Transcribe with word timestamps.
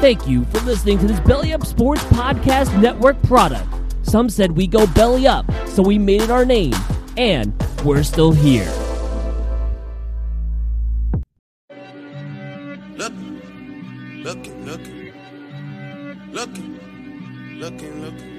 Thank 0.00 0.28
you 0.28 0.44
for 0.44 0.60
listening 0.60 0.96
to 1.00 1.08
this 1.08 1.18
Belly 1.18 1.52
Up 1.52 1.66
Sports 1.66 2.04
Podcast 2.04 2.80
Network 2.80 3.20
product. 3.24 3.66
Some 4.02 4.30
said 4.30 4.52
we 4.52 4.68
go 4.68 4.86
belly 4.86 5.26
up, 5.26 5.44
so 5.66 5.82
we 5.82 5.98
made 5.98 6.22
it 6.22 6.30
our 6.30 6.44
name, 6.44 6.72
and 7.16 7.52
we're 7.84 8.04
still 8.04 8.30
here. 8.30 8.72
Looking, 12.96 13.42
looking, 14.22 14.64
looking, 14.64 15.12
looking, 16.30 16.78
looking, 17.58 18.00
looking, 18.00 18.38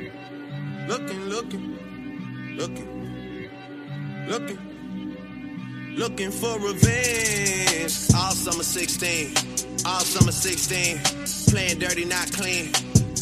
looking, 0.87 1.27
looking, 1.27 2.55
looking, 2.55 3.49
looking, 4.29 5.95
looking 5.97 6.31
for 6.31 6.57
revenge. 6.57 7.97
All 8.15 8.31
summer 8.31 8.63
16, 8.63 9.33
all 9.89 10.01
summer 10.01 10.31
16, 10.31 10.99
playing 11.51 11.79
dirty, 11.79 12.05
not 12.05 12.31
clean. 12.31 12.67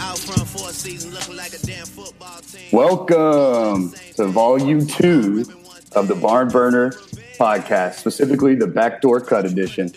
Out 0.02 0.18
front 0.18 0.46
for 0.48 0.70
a 0.70 0.74
season, 0.74 1.14
looking 1.14 1.38
like 1.38 1.54
a 1.54 1.66
damn 1.66 1.86
football 1.86 2.42
team. 2.42 2.68
Welcome 2.74 3.94
to 4.18 4.26
volume 4.26 4.86
two 4.86 5.46
of 5.96 6.10
the 6.10 6.16
Barn 6.16 6.50
Burner 6.50 6.92
podcast, 7.40 7.94
specifically 7.94 8.54
the 8.54 8.68
Backdoor 8.68 9.22
Cut 9.22 9.46
edition. 9.46 9.88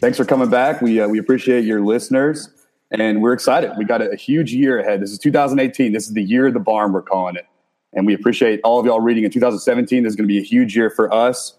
Thanks 0.00 0.18
for 0.18 0.24
coming 0.24 0.50
back. 0.50 0.82
We, 0.82 1.00
uh, 1.00 1.06
we 1.06 1.20
appreciate 1.20 1.64
your 1.64 1.82
listeners 1.82 2.48
and 2.90 3.22
we're 3.22 3.32
excited. 3.32 3.70
We 3.78 3.84
got 3.84 4.02
a, 4.02 4.10
a 4.10 4.16
huge 4.16 4.52
year 4.52 4.80
ahead. 4.80 5.00
This 5.00 5.12
is 5.12 5.20
2018. 5.20 5.92
This 5.92 6.08
is 6.08 6.14
the 6.14 6.22
year 6.22 6.48
of 6.48 6.54
the 6.54 6.60
barn, 6.60 6.92
we're 6.92 7.02
calling 7.02 7.36
it. 7.36 7.46
And 7.92 8.06
we 8.06 8.14
appreciate 8.14 8.60
all 8.64 8.80
of 8.80 8.86
y'all 8.86 9.00
reading 9.00 9.22
in 9.22 9.30
2017. 9.30 10.02
This 10.02 10.10
is 10.10 10.16
going 10.16 10.26
to 10.26 10.32
be 10.32 10.38
a 10.38 10.44
huge 10.44 10.76
year 10.76 10.90
for 10.90 11.14
us. 11.14 11.56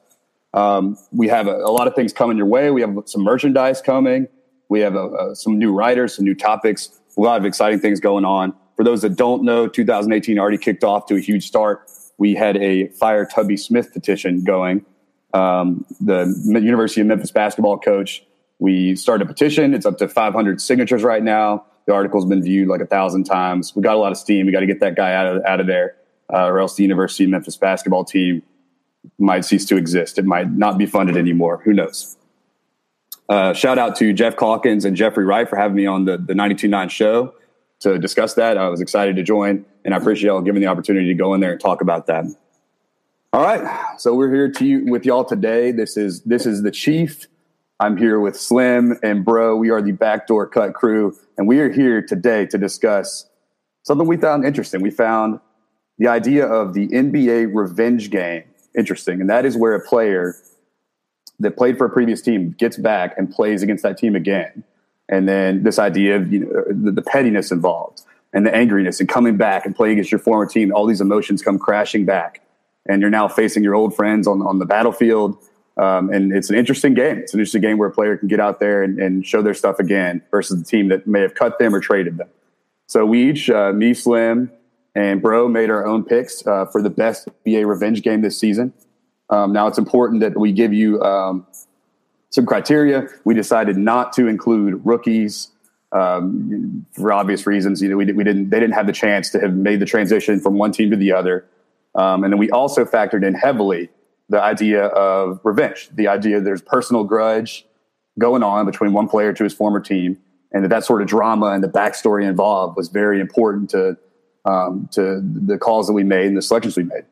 Um, 0.53 0.97
we 1.13 1.29
have 1.29 1.47
a, 1.47 1.55
a, 1.55 1.71
lot 1.71 1.87
of 1.87 1.95
things 1.95 2.11
coming 2.11 2.35
your 2.35 2.47
way. 2.47 2.71
We 2.71 2.81
have 2.81 2.97
some 3.05 3.21
merchandise 3.21 3.81
coming. 3.81 4.27
We 4.69 4.79
have 4.81 4.95
a, 4.95 5.35
some 5.35 5.57
new 5.57 5.73
writers, 5.73 6.15
some 6.15 6.25
new 6.25 6.35
topics, 6.35 6.97
a 7.17 7.21
lot 7.21 7.39
of 7.39 7.45
exciting 7.45 7.79
things 7.79 7.99
going 7.99 8.25
on. 8.25 8.53
For 8.75 8.83
those 8.83 9.01
that 9.01 9.15
don't 9.17 9.43
know, 9.43 9.67
2018 9.67 10.39
already 10.39 10.57
kicked 10.57 10.83
off 10.83 11.05
to 11.07 11.15
a 11.15 11.19
huge 11.19 11.45
start. 11.45 11.89
We 12.17 12.35
had 12.35 12.55
a 12.57 12.87
Fire 12.89 13.25
Tubby 13.25 13.57
Smith 13.57 13.91
petition 13.93 14.43
going. 14.43 14.85
Um, 15.33 15.85
the 15.99 16.25
University 16.47 17.01
of 17.01 17.07
Memphis 17.07 17.31
basketball 17.31 17.77
coach 17.77 18.23
we 18.59 18.95
started 18.95 19.25
a 19.25 19.27
petition. 19.27 19.73
It's 19.73 19.85
up 19.85 19.97
to 19.97 20.07
500 20.07 20.61
signatures 20.61 21.01
right 21.01 21.23
now. 21.23 21.65
The 21.87 21.93
article's 21.93 22.25
been 22.25 22.43
viewed 22.43 22.67
like 22.67 22.81
a 22.81 22.85
thousand 22.85 23.23
times. 23.23 23.75
We 23.75 23.81
got 23.81 23.95
a 23.95 23.99
lot 23.99 24.11
of 24.11 24.17
steam. 24.17 24.45
We 24.45 24.51
got 24.51 24.59
to 24.59 24.67
get 24.67 24.81
that 24.81 24.95
guy 24.95 25.13
out 25.13 25.27
of 25.27 25.43
out 25.45 25.59
of 25.59 25.65
there, 25.65 25.95
uh, 26.31 26.45
or 26.45 26.59
else 26.59 26.75
the 26.75 26.83
University 26.83 27.23
of 27.23 27.31
Memphis 27.31 27.57
basketball 27.57 28.03
team 28.03 28.43
might 29.17 29.45
cease 29.45 29.65
to 29.65 29.77
exist. 29.77 30.19
It 30.19 30.25
might 30.25 30.51
not 30.51 30.77
be 30.77 30.85
funded 30.85 31.17
anymore. 31.17 31.61
Who 31.63 31.73
knows? 31.73 32.17
Uh, 33.29 33.53
shout 33.53 33.77
out 33.77 33.95
to 33.97 34.11
Geoff 34.11 34.35
Calkins 34.35 34.85
and 34.85 34.97
Jeffrey 34.97 35.23
Wright 35.23 35.47
for 35.47 35.55
having 35.55 35.75
me 35.75 35.85
on 35.85 36.05
the 36.05 36.17
the 36.17 36.33
92.9 36.33 36.89
show 36.89 37.33
to 37.81 37.99
discuss 37.99 38.33
that. 38.33 38.57
I 38.57 38.67
was 38.69 38.81
excited 38.81 39.15
to 39.17 39.23
join, 39.23 39.65
and 39.85 39.93
I 39.93 39.97
appreciate 39.97 40.27
y'all 40.27 40.41
giving 40.41 40.61
the 40.61 40.67
opportunity 40.67 41.07
to 41.07 41.13
go 41.13 41.33
in 41.33 41.39
there 41.39 41.51
and 41.51 41.61
talk 41.61 41.81
about 41.81 42.07
that. 42.07 42.25
All 43.31 43.43
right, 43.43 43.99
so 43.99 44.15
we're 44.15 44.33
here 44.33 44.51
to 44.51 44.65
you 44.65 44.85
with 44.85 45.05
y'all 45.05 45.23
today. 45.23 45.71
This 45.71 45.95
is 45.95 46.21
this 46.23 46.47
is 46.47 46.63
the 46.63 46.71
chief 46.71 47.27
I'm 47.79 47.95
here 47.95 48.19
with 48.19 48.37
Slim 48.37 48.97
and 49.03 49.23
Bro. 49.23 49.57
We 49.57 49.69
are 49.69 49.81
the 49.81 49.91
Backdoor 49.91 50.47
Cut 50.47 50.73
crew, 50.73 51.15
and 51.37 51.47
we 51.47 51.59
are 51.59 51.71
here 51.71 52.01
today 52.01 52.47
to 52.47 52.57
discuss 52.57 53.29
something 53.83 54.07
we 54.07 54.17
found 54.17 54.43
interesting. 54.43 54.81
We 54.81 54.89
found 54.89 55.39
the 55.99 56.07
idea 56.07 56.47
of 56.47 56.73
the 56.73 56.87
NBA 56.87 57.51
revenge 57.53 58.09
game 58.09 58.43
interesting, 58.75 59.21
and 59.21 59.29
that 59.29 59.45
is 59.45 59.55
where 59.55 59.75
a 59.75 59.87
player 59.87 60.35
that 61.39 61.57
played 61.57 61.77
for 61.77 61.85
a 61.85 61.89
previous 61.89 62.21
team 62.21 62.55
gets 62.57 62.77
back 62.77 63.15
and 63.17 63.31
plays 63.31 63.63
against 63.63 63.83
that 63.83 63.97
team 63.97 64.15
again. 64.15 64.63
And 65.07 65.27
then 65.27 65.63
this 65.63 65.79
idea 65.79 66.17
of 66.17 66.31
you 66.31 66.39
know, 66.39 66.63
the, 66.67 66.91
the 66.91 67.01
pettiness 67.01 67.51
involved 67.51 68.01
and 68.33 68.45
the 68.45 68.51
angriness 68.51 68.99
and 68.99 69.09
coming 69.09 69.37
back 69.37 69.65
and 69.65 69.75
playing 69.75 69.93
against 69.93 70.11
your 70.11 70.19
former 70.19 70.45
team, 70.45 70.73
all 70.73 70.85
these 70.85 71.01
emotions 71.01 71.41
come 71.41 71.57
crashing 71.57 72.05
back. 72.05 72.41
And 72.87 73.01
you're 73.01 73.09
now 73.09 73.27
facing 73.27 73.63
your 73.63 73.75
old 73.75 73.95
friends 73.95 74.27
on, 74.27 74.41
on 74.41 74.59
the 74.59 74.65
battlefield 74.65 75.37
um, 75.79 76.09
and 76.11 76.33
it's 76.33 76.49
an 76.49 76.57
interesting 76.57 76.93
game. 76.93 77.19
It's 77.19 77.33
an 77.33 77.39
interesting 77.39 77.61
game 77.61 77.77
where 77.77 77.87
a 77.87 77.91
player 77.91 78.17
can 78.17 78.27
get 78.27 78.41
out 78.41 78.59
there 78.59 78.83
and, 78.83 78.99
and, 78.99 79.25
show 79.25 79.41
their 79.41 79.53
stuff 79.53 79.79
again 79.79 80.21
versus 80.29 80.59
the 80.59 80.65
team 80.65 80.89
that 80.89 81.07
may 81.07 81.21
have 81.21 81.35
cut 81.35 81.57
them 81.57 81.73
or 81.73 81.79
traded 81.79 82.17
them. 82.17 82.27
So 82.87 83.05
we 83.05 83.29
each, 83.29 83.49
uh, 83.49 83.71
me, 83.71 83.93
Slim, 83.93 84.51
and 84.93 85.21
Bro, 85.21 85.47
made 85.47 85.69
our 85.69 85.87
own 85.87 86.03
picks 86.03 86.45
uh, 86.45 86.65
for 86.65 86.81
the 86.81 86.89
best 86.89 87.29
NBA 87.45 87.65
revenge 87.65 88.01
game 88.01 88.21
this 88.21 88.37
season. 88.37 88.73
Um, 89.29 89.53
now 89.53 89.67
it's 89.67 89.77
important 89.77 90.21
that 90.21 90.37
we 90.37 90.51
give 90.51 90.73
you 90.73 91.01
um, 91.01 91.45
some 92.29 92.45
criteria. 92.45 93.07
We 93.25 93.33
decided 93.33 93.77
not 93.77 94.13
to 94.13 94.27
include 94.27 94.85
rookies 94.85 95.49
um, 95.91 96.85
for 96.93 97.11
obvious 97.11 97.47
reasons. 97.47 97.81
You 97.81 97.89
know, 97.89 97.97
we, 97.97 98.11
we, 98.11 98.23
didn't 98.23 98.49
they 98.49 98.59
didn't 98.59 98.75
have 98.75 98.87
the 98.87 98.93
chance 98.93 99.29
to 99.31 99.39
have 99.39 99.53
made 99.53 99.79
the 99.79 99.85
transition 99.85 100.39
from 100.39 100.57
one 100.57 100.71
team 100.71 100.91
to 100.91 100.97
the 100.97 101.11
other. 101.11 101.45
Um, 101.95 102.23
and 102.23 102.31
then 102.31 102.37
we 102.37 102.49
also 102.51 102.85
factored 102.85 103.25
in 103.25 103.33
heavily 103.33 103.89
the 104.29 104.41
idea 104.41 104.85
of 104.85 105.39
revenge, 105.43 105.89
the 105.93 106.07
idea 106.07 106.39
there's 106.39 106.61
personal 106.61 107.03
grudge 107.03 107.65
going 108.19 108.43
on 108.43 108.65
between 108.65 108.93
one 108.93 109.07
player 109.07 109.33
to 109.33 109.43
his 109.43 109.53
former 109.53 109.79
team, 109.79 110.17
and 110.51 110.63
that 110.63 110.69
that 110.69 110.83
sort 110.83 111.01
of 111.01 111.07
drama 111.07 111.47
and 111.47 111.63
the 111.63 111.67
backstory 111.67 112.27
involved 112.27 112.77
was 112.77 112.89
very 112.89 113.19
important 113.19 113.69
to 113.71 113.97
um, 114.45 114.87
to 114.91 115.21
the 115.23 115.57
calls 115.57 115.87
that 115.87 115.93
we 115.93 116.03
made 116.03 116.27
and 116.27 116.37
the 116.37 116.41
selections 116.41 116.77
we 116.77 116.83
made. 116.83 117.05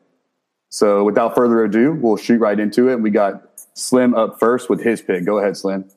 So, 0.70 1.04
without 1.04 1.34
further 1.34 1.64
ado, 1.64 1.92
we'll 1.92 2.16
shoot 2.16 2.38
right 2.38 2.58
into 2.58 2.90
it. 2.90 3.00
We 3.00 3.10
got 3.10 3.48
Slim 3.78 4.14
up 4.14 4.40
first 4.40 4.68
with 4.68 4.82
his 4.82 5.00
pick. 5.00 5.24
Go 5.24 5.38
ahead, 5.38 5.56
Slim. 5.56 5.88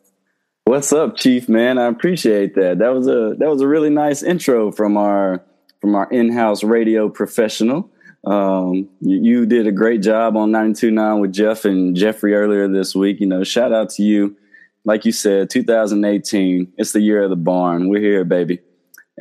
What's 0.66 0.94
up, 0.94 1.18
Chief? 1.18 1.50
Man, 1.50 1.80
I 1.80 1.88
appreciate 1.88 2.54
that. 2.56 2.78
That 2.78 2.90
was 2.94 3.08
a 3.08 3.36
that 3.40 3.50
was 3.50 3.62
a 3.62 3.68
really 3.68 3.90
nice 3.90 4.22
intro 4.22 4.72
from 4.72 4.98
our 4.98 5.44
from 5.82 5.96
our 5.96 6.08
in-house 6.12 6.64
radio 6.64 7.10
professional. 7.10 7.90
Um, 8.24 8.88
you, 9.00 9.20
you, 9.24 9.46
did 9.48 9.66
a 9.66 9.72
great 9.72 10.04
job 10.04 10.38
on 10.38 10.52
92.9 10.52 11.22
with 11.22 11.34
Geoff 11.34 11.66
and 11.66 11.96
Jeffrey 11.96 12.36
earlier 12.36 12.68
this 12.68 12.94
week. 12.94 13.20
You 13.20 13.26
know, 13.26 13.44
shout 13.44 13.74
out 13.74 13.90
to 13.92 14.04
you. 14.04 14.38
Like 14.86 15.06
you 15.06 15.12
said, 15.12 15.50
2018, 15.50 16.74
it's 16.78 16.92
the 16.92 17.02
year 17.02 17.24
of 17.24 17.32
the 17.32 17.36
barn. 17.36 17.90
We're 17.90 18.00
here, 18.00 18.24
baby. 18.24 18.60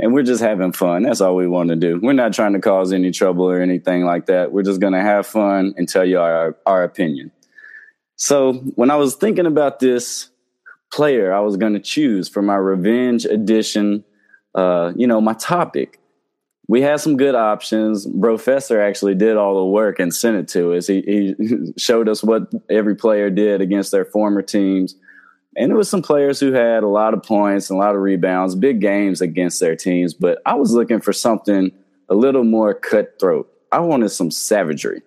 And 0.01 0.15
we're 0.15 0.23
just 0.23 0.43
having 0.43 0.73
fun. 0.73 1.03
That's 1.03 1.21
all 1.21 1.37
we 1.37 1.47
want 1.47 1.69
to 1.69 1.77
do. 1.77 2.01
We're 2.03 2.13
not 2.13 2.33
trying 2.33 2.55
to 2.55 2.61
cause 2.61 2.93
any 2.93 3.11
trouble 3.11 3.45
or 3.45 3.61
anything 3.61 4.05
like 4.05 4.27
that. 4.27 4.51
We're 4.51 4.63
just 4.63 4.81
going 4.81 4.95
to 4.95 5.01
have 5.01 5.27
fun 5.27 5.75
and 5.77 5.89
tell 5.89 6.05
you 6.05 6.19
our, 6.19 6.57
our 6.65 6.83
opinion. 6.83 7.31
So 8.17 8.55
when 8.75 8.91
I 8.91 8.97
was 8.97 9.15
thinking 9.15 9.47
about 9.47 9.79
this 9.79 10.31
player 10.91 11.33
I 11.33 11.41
was 11.41 11.57
going 11.57 11.75
to 11.75 11.81
choose 11.81 12.29
for 12.29 12.43
my 12.43 12.57
revenge 12.57 13.25
edition, 13.25 14.05
uh, 14.55 14.93
you 14.97 15.07
know, 15.07 15.21
my 15.21 15.35
topic, 15.35 16.01
we 16.69 16.83
had 16.83 17.01
some 17.01 17.17
good 17.17 17.35
options. 17.35 18.07
Brofessor 18.07 18.81
actually 18.81 19.15
did 19.15 19.37
all 19.37 19.57
the 19.57 19.65
work 19.65 19.99
and 19.99 20.15
sent 20.15 20.37
it 20.37 20.49
to 20.49 20.75
us. 20.75 20.87
He, 20.87 21.03
he 21.03 21.73
showed 21.79 22.09
us 22.09 22.23
what 22.23 22.53
every 22.69 22.95
player 22.95 23.31
did 23.31 23.61
against 23.61 23.91
their 23.91 24.05
former 24.05 24.43
teams. 24.43 24.95
And 25.57 25.71
there 25.71 25.77
was 25.77 25.91
some 25.91 26.03
players 26.03 26.39
who 26.39 26.53
had 26.53 26.83
a 26.83 26.89
lot 26.89 27.13
of 27.13 27.23
points 27.23 27.71
and 27.71 27.79
a 27.79 27.83
lot 27.83 27.95
of 27.95 28.03
rebounds, 28.03 28.55
big 28.55 28.81
games 28.81 29.21
against 29.21 29.59
their 29.61 29.75
teams. 29.75 30.15
But 30.15 30.41
I 30.47 30.55
was 30.55 30.73
looking 30.73 31.01
for 31.01 31.13
something 31.13 31.73
a 32.09 32.15
little 32.15 32.45
more 32.45 32.75
cutthroat. 32.75 33.51
I 33.73 33.81
wanted 33.81 34.11
some 34.11 34.31
savagery. 34.31 35.03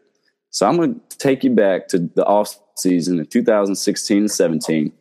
So 0.49 0.67
I'm 0.67 0.75
going 0.75 1.01
to 1.09 1.17
take 1.17 1.43
you 1.43 1.51
back 1.51 1.87
to 1.89 1.99
the 1.99 2.25
off 2.25 2.59
season 2.75 3.19
in 3.19 3.25
2016 3.25 4.27
17. 4.27 4.91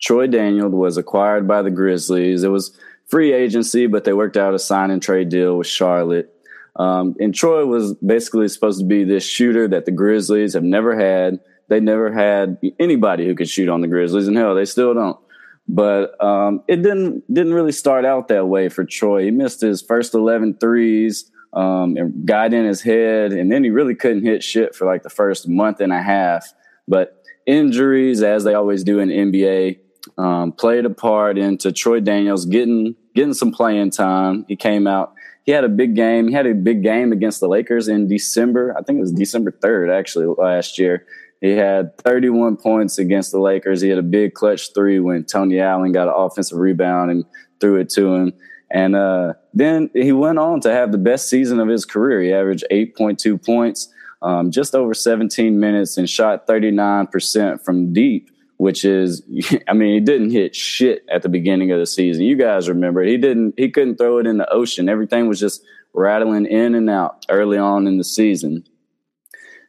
Troy 0.00 0.26
Daniel 0.26 0.68
was 0.70 0.96
acquired 0.96 1.48
by 1.48 1.62
the 1.62 1.70
Grizzlies. 1.70 2.42
It 2.42 2.48
was 2.48 2.78
free 3.06 3.32
agency, 3.32 3.86
but 3.86 4.04
they 4.04 4.12
worked 4.12 4.36
out 4.36 4.54
a 4.54 4.58
sign 4.58 4.90
and 4.90 5.02
trade 5.02 5.28
deal 5.28 5.58
with 5.58 5.66
Charlotte. 5.66 6.30
Um, 6.76 7.14
and 7.20 7.34
Troy 7.34 7.64
was 7.64 7.94
basically 7.94 8.48
supposed 8.48 8.80
to 8.80 8.86
be 8.86 9.04
this 9.04 9.24
shooter 9.24 9.68
that 9.68 9.84
the 9.84 9.92
Grizzlies 9.92 10.54
have 10.54 10.64
never 10.64 10.98
had. 10.98 11.38
They 11.68 11.80
never 11.80 12.12
had 12.12 12.58
anybody 12.78 13.26
who 13.26 13.34
could 13.34 13.48
shoot 13.48 13.68
on 13.68 13.80
the 13.80 13.88
Grizzlies, 13.88 14.28
and 14.28 14.36
hell, 14.36 14.54
they 14.54 14.64
still 14.64 14.94
don't. 14.94 15.18
But 15.66 16.22
um, 16.22 16.62
it 16.68 16.76
didn't 16.76 17.32
didn't 17.32 17.54
really 17.54 17.72
start 17.72 18.04
out 18.04 18.28
that 18.28 18.48
way 18.48 18.68
for 18.68 18.84
Troy. 18.84 19.24
He 19.24 19.30
missed 19.30 19.60
his 19.60 19.80
first 19.80 20.14
11 20.14 20.58
threes 20.58 21.30
um, 21.54 21.96
and 21.96 22.26
got 22.26 22.52
in 22.52 22.66
his 22.66 22.82
head, 22.82 23.32
and 23.32 23.50
then 23.50 23.64
he 23.64 23.70
really 23.70 23.94
couldn't 23.94 24.24
hit 24.24 24.42
shit 24.42 24.74
for 24.74 24.86
like 24.86 25.02
the 25.02 25.10
first 25.10 25.48
month 25.48 25.80
and 25.80 25.92
a 25.92 26.02
half. 26.02 26.52
But 26.86 27.22
injuries, 27.46 28.22
as 28.22 28.44
they 28.44 28.54
always 28.54 28.84
do 28.84 28.98
in 28.98 29.08
NBA, 29.08 29.78
um, 30.18 30.52
played 30.52 30.84
a 30.84 30.90
part 30.90 31.38
into 31.38 31.72
Troy 31.72 32.00
Daniels 32.00 32.44
getting 32.44 32.94
getting 33.14 33.34
some 33.34 33.52
playing 33.52 33.90
time. 33.90 34.44
He 34.48 34.56
came 34.56 34.86
out. 34.86 35.14
He 35.44 35.52
had 35.52 35.64
a 35.64 35.68
big 35.68 35.94
game. 35.94 36.28
He 36.28 36.34
had 36.34 36.46
a 36.46 36.54
big 36.54 36.82
game 36.82 37.12
against 37.12 37.40
the 37.40 37.48
Lakers 37.48 37.88
in 37.88 38.08
December. 38.08 38.74
I 38.78 38.82
think 38.82 38.98
it 38.98 39.02
was 39.02 39.12
December 39.12 39.50
third, 39.50 39.90
actually, 39.90 40.26
last 40.26 40.78
year. 40.78 41.06
He 41.44 41.50
had 41.50 41.98
31 41.98 42.56
points 42.56 42.96
against 42.96 43.30
the 43.30 43.38
Lakers. 43.38 43.82
He 43.82 43.90
had 43.90 43.98
a 43.98 44.02
big 44.02 44.32
clutch 44.32 44.72
three 44.72 44.98
when 44.98 45.24
Tony 45.24 45.60
Allen 45.60 45.92
got 45.92 46.08
an 46.08 46.14
offensive 46.16 46.56
rebound 46.56 47.10
and 47.10 47.26
threw 47.60 47.78
it 47.78 47.90
to 47.90 48.14
him. 48.14 48.32
And 48.70 48.96
uh, 48.96 49.34
then 49.52 49.90
he 49.92 50.12
went 50.12 50.38
on 50.38 50.62
to 50.62 50.72
have 50.72 50.90
the 50.90 50.96
best 50.96 51.28
season 51.28 51.60
of 51.60 51.68
his 51.68 51.84
career. 51.84 52.22
He 52.22 52.32
averaged 52.32 52.64
8.2 52.70 53.44
points, 53.44 53.92
um, 54.22 54.50
just 54.50 54.74
over 54.74 54.94
17 54.94 55.60
minutes, 55.60 55.98
and 55.98 56.08
shot 56.08 56.46
39% 56.46 57.62
from 57.62 57.92
deep 57.92 58.30
which 58.56 58.84
is, 58.84 59.20
I 59.68 59.74
mean, 59.74 59.92
he 59.92 60.00
didn't 60.00 60.30
hit 60.30 60.54
shit 60.54 61.04
at 61.12 61.22
the 61.22 61.28
beginning 61.28 61.72
of 61.72 61.80
the 61.80 61.86
season. 61.86 62.22
You 62.22 62.36
guys 62.36 62.68
remember 62.68 63.02
he 63.02 63.18
didn't, 63.18 63.54
he 63.58 63.68
couldn't 63.68 63.96
throw 63.96 64.18
it 64.18 64.28
in 64.28 64.38
the 64.38 64.50
ocean. 64.50 64.88
Everything 64.88 65.28
was 65.28 65.40
just 65.40 65.62
rattling 65.92 66.46
in 66.46 66.74
and 66.74 66.88
out 66.88 67.26
early 67.28 67.58
on 67.58 67.86
in 67.86 67.98
the 67.98 68.04
season. 68.04 68.64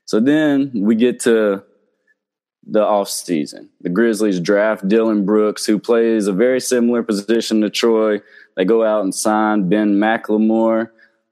So 0.06 0.19
then 0.19 0.72
we 0.74 0.96
get 0.96 1.19
to 1.22 1.63
the 2.68 2.81
offseason. 2.81 3.68
The 3.81 3.90
Grizzlies 3.90 4.40
draft 4.40 4.88
Dillon 4.88 5.25
Brooks, 5.25 5.66
who 5.66 5.78
plays 5.78 6.28
a 6.28 6.34
very 6.34 6.60
similar 6.60 7.04
position 7.04 7.62
to 7.62 7.69
Troy. 7.69 8.22
They 8.56 8.66
go 8.66 8.84
out 8.84 9.04
and 9.04 9.13
sign 9.13 9.69
Ben 9.69 9.96
McLemore, 9.96 10.90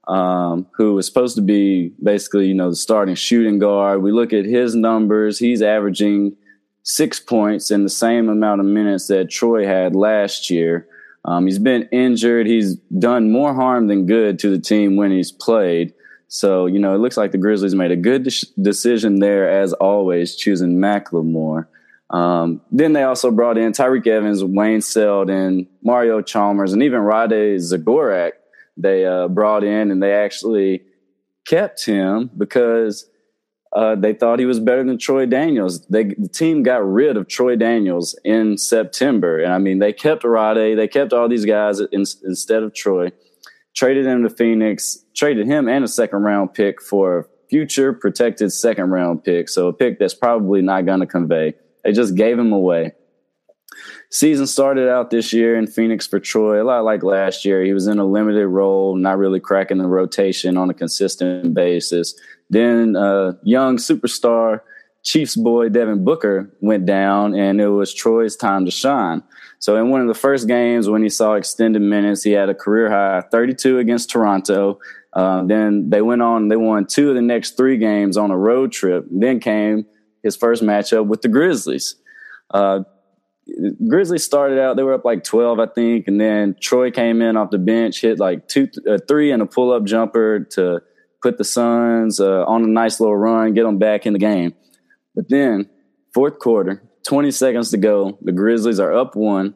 um, 0.07 0.67
who 0.75 0.95
was 0.95 1.07
supposed 1.07 1.35
to 1.37 1.41
be 1.41 1.91
basically, 2.01 2.47
you 2.47 2.53
know, 2.53 2.69
the 2.69 2.75
starting 2.75 3.15
shooting 3.15 3.59
guard. 3.59 4.01
We 4.01 4.11
look 4.11 4.33
at 4.33 4.45
his 4.45 4.75
numbers. 4.75 5.39
He's 5.39 5.61
averaging 5.61 6.35
six 6.83 7.19
points 7.19 7.71
in 7.71 7.83
the 7.83 7.89
same 7.89 8.29
amount 8.29 8.61
of 8.61 8.67
minutes 8.67 9.07
that 9.07 9.29
Troy 9.29 9.65
had 9.65 9.95
last 9.95 10.49
year. 10.49 10.87
Um, 11.25 11.45
he's 11.45 11.59
been 11.59 11.87
injured. 11.91 12.45
He's 12.47 12.75
done 12.75 13.31
more 13.31 13.53
harm 13.53 13.87
than 13.87 14.05
good 14.05 14.37
to 14.39 14.49
the 14.49 14.59
team 14.59 14.97
when 14.97 15.09
he's 15.09 15.31
played. 15.31 15.93
So, 16.33 16.65
you 16.65 16.79
know, 16.79 16.95
it 16.95 16.97
looks 16.97 17.15
like 17.15 17.31
the 17.31 17.37
Grizzlies 17.37 17.75
made 17.75 17.91
a 17.91 17.95
good 17.95 18.23
de- 18.23 18.59
decision 18.59 19.19
there, 19.19 19.47
as 19.47 19.71
always, 19.73 20.35
choosing 20.35 20.79
McLemore. 20.79 21.67
Um, 22.09 22.59
then 22.71 22.93
they 22.93 23.03
also 23.03 23.29
brought 23.29 23.59
in 23.59 23.71
Tyreke 23.71 24.07
Evans, 24.07 24.43
Wayne 24.43 24.81
Selden, 24.81 25.67
Mario 25.83 26.23
Chalmers, 26.23 26.73
and 26.73 26.81
even 26.81 27.01
Rade 27.01 27.59
Zagorac. 27.59 28.31
They 28.75 29.05
uh, 29.05 29.27
brought 29.27 29.63
in 29.63 29.91
and 29.91 30.01
they 30.01 30.11
actually 30.11 30.81
kept 31.45 31.85
him 31.85 32.31
because 32.35 33.07
uh, 33.71 33.93
they 33.93 34.13
thought 34.13 34.39
he 34.39 34.47
was 34.47 34.59
better 34.59 34.83
than 34.83 34.97
Troy 34.97 35.27
Daniels. 35.27 35.85
They, 35.85 36.05
the 36.05 36.29
team 36.29 36.63
got 36.63 36.83
rid 36.83 37.15
of 37.15 37.27
Troy 37.27 37.55
Daniels 37.55 38.19
in 38.23 38.57
September. 38.57 39.39
And 39.39 39.53
I 39.53 39.59
mean, 39.59 39.77
they 39.77 39.93
kept 39.93 40.23
Rade, 40.23 40.79
they 40.79 40.87
kept 40.87 41.13
all 41.13 41.29
these 41.29 41.45
guys 41.45 41.79
in, 41.79 42.05
instead 42.23 42.63
of 42.63 42.73
Troy 42.73 43.11
traded 43.75 44.05
him 44.05 44.23
to 44.23 44.29
Phoenix, 44.29 45.03
traded 45.15 45.47
him 45.47 45.67
and 45.67 45.83
a 45.83 45.87
second 45.87 46.23
round 46.23 46.53
pick 46.53 46.81
for 46.81 47.19
a 47.19 47.25
future 47.49 47.93
protected 47.93 48.51
second 48.51 48.89
round 48.89 49.23
pick. 49.23 49.49
So 49.49 49.67
a 49.67 49.73
pick 49.73 49.99
that's 49.99 50.13
probably 50.13 50.61
not 50.61 50.85
going 50.85 51.01
to 51.01 51.05
convey. 51.05 51.53
They 51.83 51.91
just 51.91 52.15
gave 52.15 52.39
him 52.39 52.51
away. 52.51 52.93
Season 54.09 54.45
started 54.45 54.89
out 54.89 55.09
this 55.09 55.33
year 55.33 55.57
in 55.57 55.65
Phoenix 55.65 56.05
for 56.05 56.19
Troy, 56.19 56.61
a 56.61 56.63
lot 56.63 56.83
like 56.83 57.01
last 57.01 57.45
year. 57.45 57.63
He 57.63 57.73
was 57.73 57.87
in 57.87 57.97
a 57.97 58.05
limited 58.05 58.47
role, 58.47 58.95
not 58.95 59.17
really 59.17 59.39
cracking 59.39 59.79
the 59.79 59.87
rotation 59.87 60.55
on 60.55 60.69
a 60.69 60.73
consistent 60.73 61.53
basis. 61.55 62.13
Then 62.49 62.95
uh, 62.95 63.33
young 63.41 63.77
superstar 63.77 64.61
Chiefs 65.03 65.35
boy 65.35 65.69
Devin 65.69 66.03
Booker 66.03 66.49
went 66.61 66.85
down, 66.85 67.35
and 67.35 67.59
it 67.59 67.67
was 67.67 67.93
Troy's 67.93 68.37
time 68.37 68.65
to 68.65 68.71
shine. 68.71 69.21
So 69.59 69.75
in 69.75 69.89
one 69.89 70.01
of 70.01 70.07
the 70.07 70.13
first 70.13 70.47
games 70.47 70.89
when 70.89 71.03
he 71.03 71.09
saw 71.09 71.33
extended 71.33 71.81
minutes, 71.81 72.23
he 72.23 72.31
had 72.31 72.49
a 72.49 72.55
career 72.55 72.89
high 72.89 73.21
32 73.31 73.79
against 73.79 74.09
Toronto. 74.09 74.79
Uh, 75.11 75.43
then 75.43 75.89
they 75.89 76.01
went 76.01 76.21
on, 76.21 76.47
they 76.47 76.55
won 76.55 76.85
two 76.85 77.09
of 77.09 77.15
the 77.15 77.21
next 77.21 77.57
three 77.57 77.77
games 77.77 78.17
on 78.17 78.31
a 78.31 78.37
road 78.37 78.71
trip. 78.71 79.05
Then 79.11 79.39
came 79.39 79.85
his 80.23 80.35
first 80.35 80.63
matchup 80.63 81.05
with 81.05 81.21
the 81.21 81.27
Grizzlies. 81.27 81.95
Uh, 82.49 82.83
Grizzlies 83.87 84.23
started 84.23 84.57
out, 84.57 84.77
they 84.77 84.83
were 84.83 84.93
up 84.93 85.05
like 85.05 85.23
12, 85.23 85.59
I 85.59 85.67
think. 85.67 86.07
And 86.07 86.19
then 86.19 86.55
Troy 86.59 86.91
came 86.91 87.21
in 87.21 87.35
off 87.35 87.51
the 87.51 87.57
bench, 87.57 88.01
hit 88.01 88.19
like 88.19 88.47
two, 88.47 88.69
uh, 88.89 88.99
three 89.07 89.31
and 89.31 89.41
a 89.41 89.45
pull 89.45 89.71
up 89.71 89.83
jumper 89.83 90.41
to 90.51 90.81
put 91.21 91.37
the 91.37 91.43
Suns 91.43 92.19
uh, 92.19 92.43
on 92.45 92.63
a 92.63 92.67
nice 92.67 92.99
little 92.99 93.15
run, 93.15 93.53
get 93.53 93.63
them 93.63 93.79
back 93.79 94.05
in 94.05 94.13
the 94.13 94.19
game. 94.19 94.53
But 95.15 95.29
then, 95.29 95.69
fourth 96.13 96.39
quarter, 96.39 96.81
20 97.03 97.31
seconds 97.31 97.69
to 97.71 97.77
go. 97.77 98.17
The 98.21 98.31
Grizzlies 98.31 98.79
are 98.79 98.93
up 98.93 99.15
one. 99.15 99.55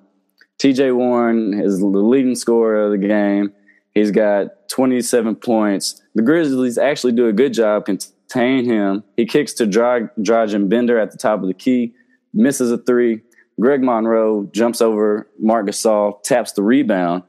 TJ 0.60 0.96
Warren 0.96 1.60
is 1.60 1.80
the 1.80 1.86
leading 1.86 2.36
scorer 2.36 2.86
of 2.86 2.92
the 2.92 3.08
game. 3.08 3.54
He's 3.94 4.12
got 4.12 4.70
27 4.70 5.36
points. 5.36 6.02
The 6.16 6.22
Grizzlies 6.22 6.78
actually 6.78 7.14
do 7.14 7.28
a 7.28 7.34
good 7.34 7.54
job 7.54 7.86
containing 7.86 8.66
him. 8.66 9.04
He 9.16 9.26
kicks 9.26 9.54
to 9.54 9.66
Dragan 9.66 10.70
Bender 10.70 11.00
at 11.00 11.12
the 11.12 11.18
top 11.18 11.42
of 11.42 11.48
the 11.48 11.54
key, 11.54 11.94
misses 12.34 12.72
a 12.72 12.78
three. 12.78 13.22
Greg 13.60 13.82
Monroe 13.82 14.50
jumps 14.54 14.82
over 14.82 15.28
Marc 15.40 15.68
Gasol, 15.68 16.22
taps 16.22 16.52
the 16.52 16.62
rebound, 16.62 17.24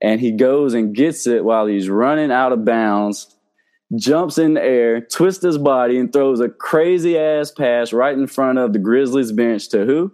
and 0.00 0.20
he 0.20 0.30
goes 0.30 0.74
and 0.74 0.94
gets 0.94 1.26
it 1.26 1.44
while 1.44 1.66
he's 1.66 1.88
running 1.88 2.30
out 2.30 2.52
of 2.52 2.64
bounds 2.64 3.33
jumps 3.96 4.38
in 4.38 4.54
the 4.54 4.62
air, 4.62 5.00
twists 5.00 5.44
his 5.44 5.58
body, 5.58 5.98
and 5.98 6.12
throws 6.12 6.40
a 6.40 6.48
crazy 6.48 7.18
ass 7.18 7.50
pass 7.50 7.92
right 7.92 8.16
in 8.16 8.26
front 8.26 8.58
of 8.58 8.72
the 8.72 8.78
Grizzlies 8.78 9.32
bench 9.32 9.68
to 9.70 9.84
who? 9.84 10.12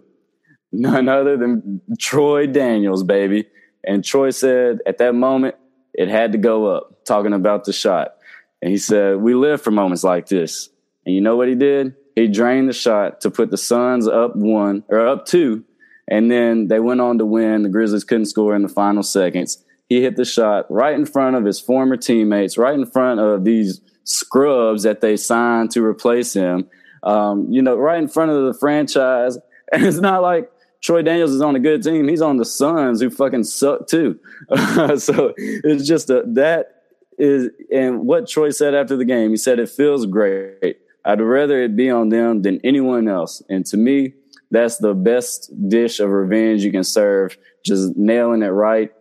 None 0.71 1.09
other 1.09 1.37
than 1.37 1.81
Troy 1.99 2.47
Daniels, 2.47 3.03
baby. 3.03 3.45
And 3.83 4.03
Troy 4.03 4.29
said 4.29 4.79
at 4.85 4.99
that 4.99 5.15
moment, 5.15 5.55
it 5.93 6.07
had 6.07 6.31
to 6.31 6.37
go 6.37 6.67
up, 6.67 7.03
talking 7.05 7.33
about 7.33 7.65
the 7.65 7.73
shot. 7.73 8.15
And 8.61 8.71
he 8.71 8.77
said, 8.77 9.17
We 9.17 9.33
live 9.33 9.61
for 9.61 9.71
moments 9.71 10.03
like 10.03 10.27
this. 10.27 10.69
And 11.05 11.15
you 11.15 11.21
know 11.21 11.35
what 11.35 11.49
he 11.49 11.55
did? 11.55 11.95
He 12.15 12.27
drained 12.27 12.69
the 12.69 12.73
shot 12.73 13.21
to 13.21 13.31
put 13.31 13.51
the 13.51 13.57
Suns 13.57 14.07
up 14.07 14.35
one 14.35 14.83
or 14.87 15.07
up 15.07 15.25
two. 15.25 15.63
And 16.07 16.29
then 16.29 16.67
they 16.67 16.79
went 16.79 17.01
on 17.01 17.17
to 17.17 17.25
win. 17.25 17.63
The 17.63 17.69
Grizzlies 17.69 18.03
couldn't 18.03 18.25
score 18.25 18.55
in 18.55 18.61
the 18.61 18.69
final 18.69 19.03
seconds 19.03 19.63
he 19.91 20.01
hit 20.01 20.15
the 20.15 20.23
shot 20.23 20.71
right 20.71 20.95
in 20.95 21.05
front 21.05 21.35
of 21.35 21.43
his 21.43 21.59
former 21.59 21.97
teammates, 21.97 22.57
right 22.57 22.73
in 22.73 22.85
front 22.85 23.19
of 23.19 23.43
these 23.43 23.81
scrubs 24.05 24.83
that 24.83 25.01
they 25.01 25.17
signed 25.17 25.69
to 25.71 25.83
replace 25.83 26.33
him. 26.33 26.69
Um, 27.03 27.51
you 27.51 27.61
know, 27.61 27.75
right 27.75 28.01
in 28.01 28.07
front 28.07 28.31
of 28.31 28.45
the 28.45 28.57
franchise. 28.57 29.37
And 29.73 29.85
it's 29.85 29.99
not 29.99 30.21
like 30.21 30.51
Troy 30.81 31.01
Daniels 31.01 31.31
is 31.31 31.41
on 31.41 31.55
a 31.55 31.59
good 31.59 31.81
team. 31.81 32.09
He's 32.09 32.21
on 32.21 32.35
the 32.35 32.43
Suns 32.43 32.99
who 32.99 33.09
fucking 33.09 33.45
suck 33.45 33.87
too. 33.87 34.19
so 34.97 35.33
it's 35.37 35.87
just 35.87 36.09
a, 36.09 36.23
that 36.27 36.83
is, 37.17 37.49
and 37.71 38.05
what 38.05 38.27
Troy 38.27 38.49
said 38.49 38.75
after 38.75 38.97
the 38.97 39.05
game, 39.05 39.29
he 39.29 39.37
said, 39.37 39.59
it 39.59 39.69
feels 39.69 40.05
great. 40.05 40.77
I'd 41.05 41.21
rather 41.21 41.63
it 41.63 41.77
be 41.77 41.89
on 41.89 42.09
them 42.09 42.41
than 42.41 42.59
anyone 42.65 43.07
else. 43.07 43.41
And 43.47 43.65
to 43.67 43.77
me, 43.77 44.13
that's 44.51 44.77
the 44.77 44.93
best 44.93 45.51
dish 45.69 46.01
of 46.01 46.09
revenge 46.09 46.65
you 46.65 46.71
can 46.71 46.83
serve. 46.83 47.37
Just 47.63 47.95
nailing 47.95 48.41
it 48.41 48.47
right 48.47 48.91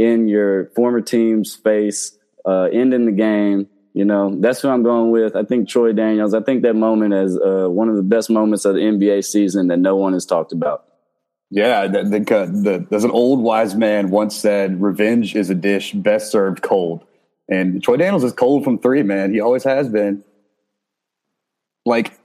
in 0.00 0.28
your 0.28 0.70
former 0.70 1.02
team's 1.02 1.54
face, 1.54 2.16
uh, 2.46 2.68
ending 2.72 3.04
the 3.04 3.12
game. 3.12 3.68
You 3.92 4.06
know, 4.06 4.34
that's 4.40 4.62
who 4.62 4.68
I'm 4.68 4.82
going 4.82 5.10
with. 5.10 5.36
I 5.36 5.42
think 5.42 5.68
Troy 5.68 5.92
Daniels. 5.92 6.32
I 6.32 6.40
think 6.40 6.62
that 6.62 6.74
moment 6.74 7.12
is 7.12 7.36
uh, 7.36 7.66
one 7.68 7.90
of 7.90 7.96
the 7.96 8.02
best 8.02 8.30
moments 8.30 8.64
of 8.64 8.76
the 8.76 8.80
NBA 8.80 9.24
season 9.24 9.68
that 9.68 9.76
no 9.76 9.96
one 9.96 10.14
has 10.14 10.24
talked 10.24 10.52
about. 10.52 10.86
Yeah, 11.50 11.86
the, 11.88 12.04
the, 12.04 12.20
the, 12.20 12.86
there's 12.88 13.04
an 13.04 13.10
old 13.10 13.42
wise 13.42 13.74
man 13.74 14.10
once 14.10 14.36
said, 14.36 14.80
"Revenge 14.80 15.36
is 15.36 15.50
a 15.50 15.54
dish 15.54 15.92
best 15.92 16.30
served 16.30 16.62
cold." 16.62 17.04
And 17.48 17.82
Troy 17.82 17.96
Daniels 17.96 18.24
is 18.24 18.32
cold 18.32 18.64
from 18.64 18.78
three, 18.78 19.02
man. 19.02 19.34
He 19.34 19.40
always 19.40 19.64
has 19.64 19.88
been. 19.88 20.24
Like, 21.84 22.18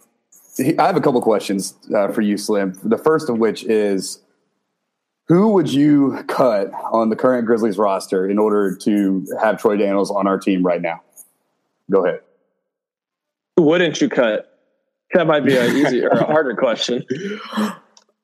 I 0.59 0.85
have 0.85 0.95
a 0.95 1.01
couple 1.01 1.19
questions 1.21 1.73
uh, 1.93 2.09
for 2.09 2.21
you, 2.21 2.37
Slim. 2.37 2.79
The 2.83 2.97
first 2.97 3.27
of 3.27 3.39
which 3.39 3.63
is, 3.63 4.19
who 5.27 5.49
would 5.49 5.71
you 5.71 6.23
cut 6.27 6.71
on 6.91 7.09
the 7.09 7.15
current 7.15 7.47
Grizzlies 7.47 7.77
roster 7.77 8.29
in 8.29 8.37
order 8.37 8.75
to 8.75 9.25
have 9.41 9.59
Troy 9.59 9.75
Daniels 9.77 10.11
on 10.11 10.27
our 10.27 10.37
team 10.37 10.63
right 10.63 10.81
now? 10.81 11.01
Go 11.89 12.05
ahead. 12.05 12.21
Who 13.57 13.63
wouldn't 13.63 13.99
you 14.01 14.09
cut? 14.09 14.51
That 15.13 15.27
might 15.27 15.45
be 15.45 15.55
an 15.57 15.75
easier 15.75 16.09
or 16.09 16.19
a 16.19 16.25
harder 16.31 16.55
question. 16.55 17.05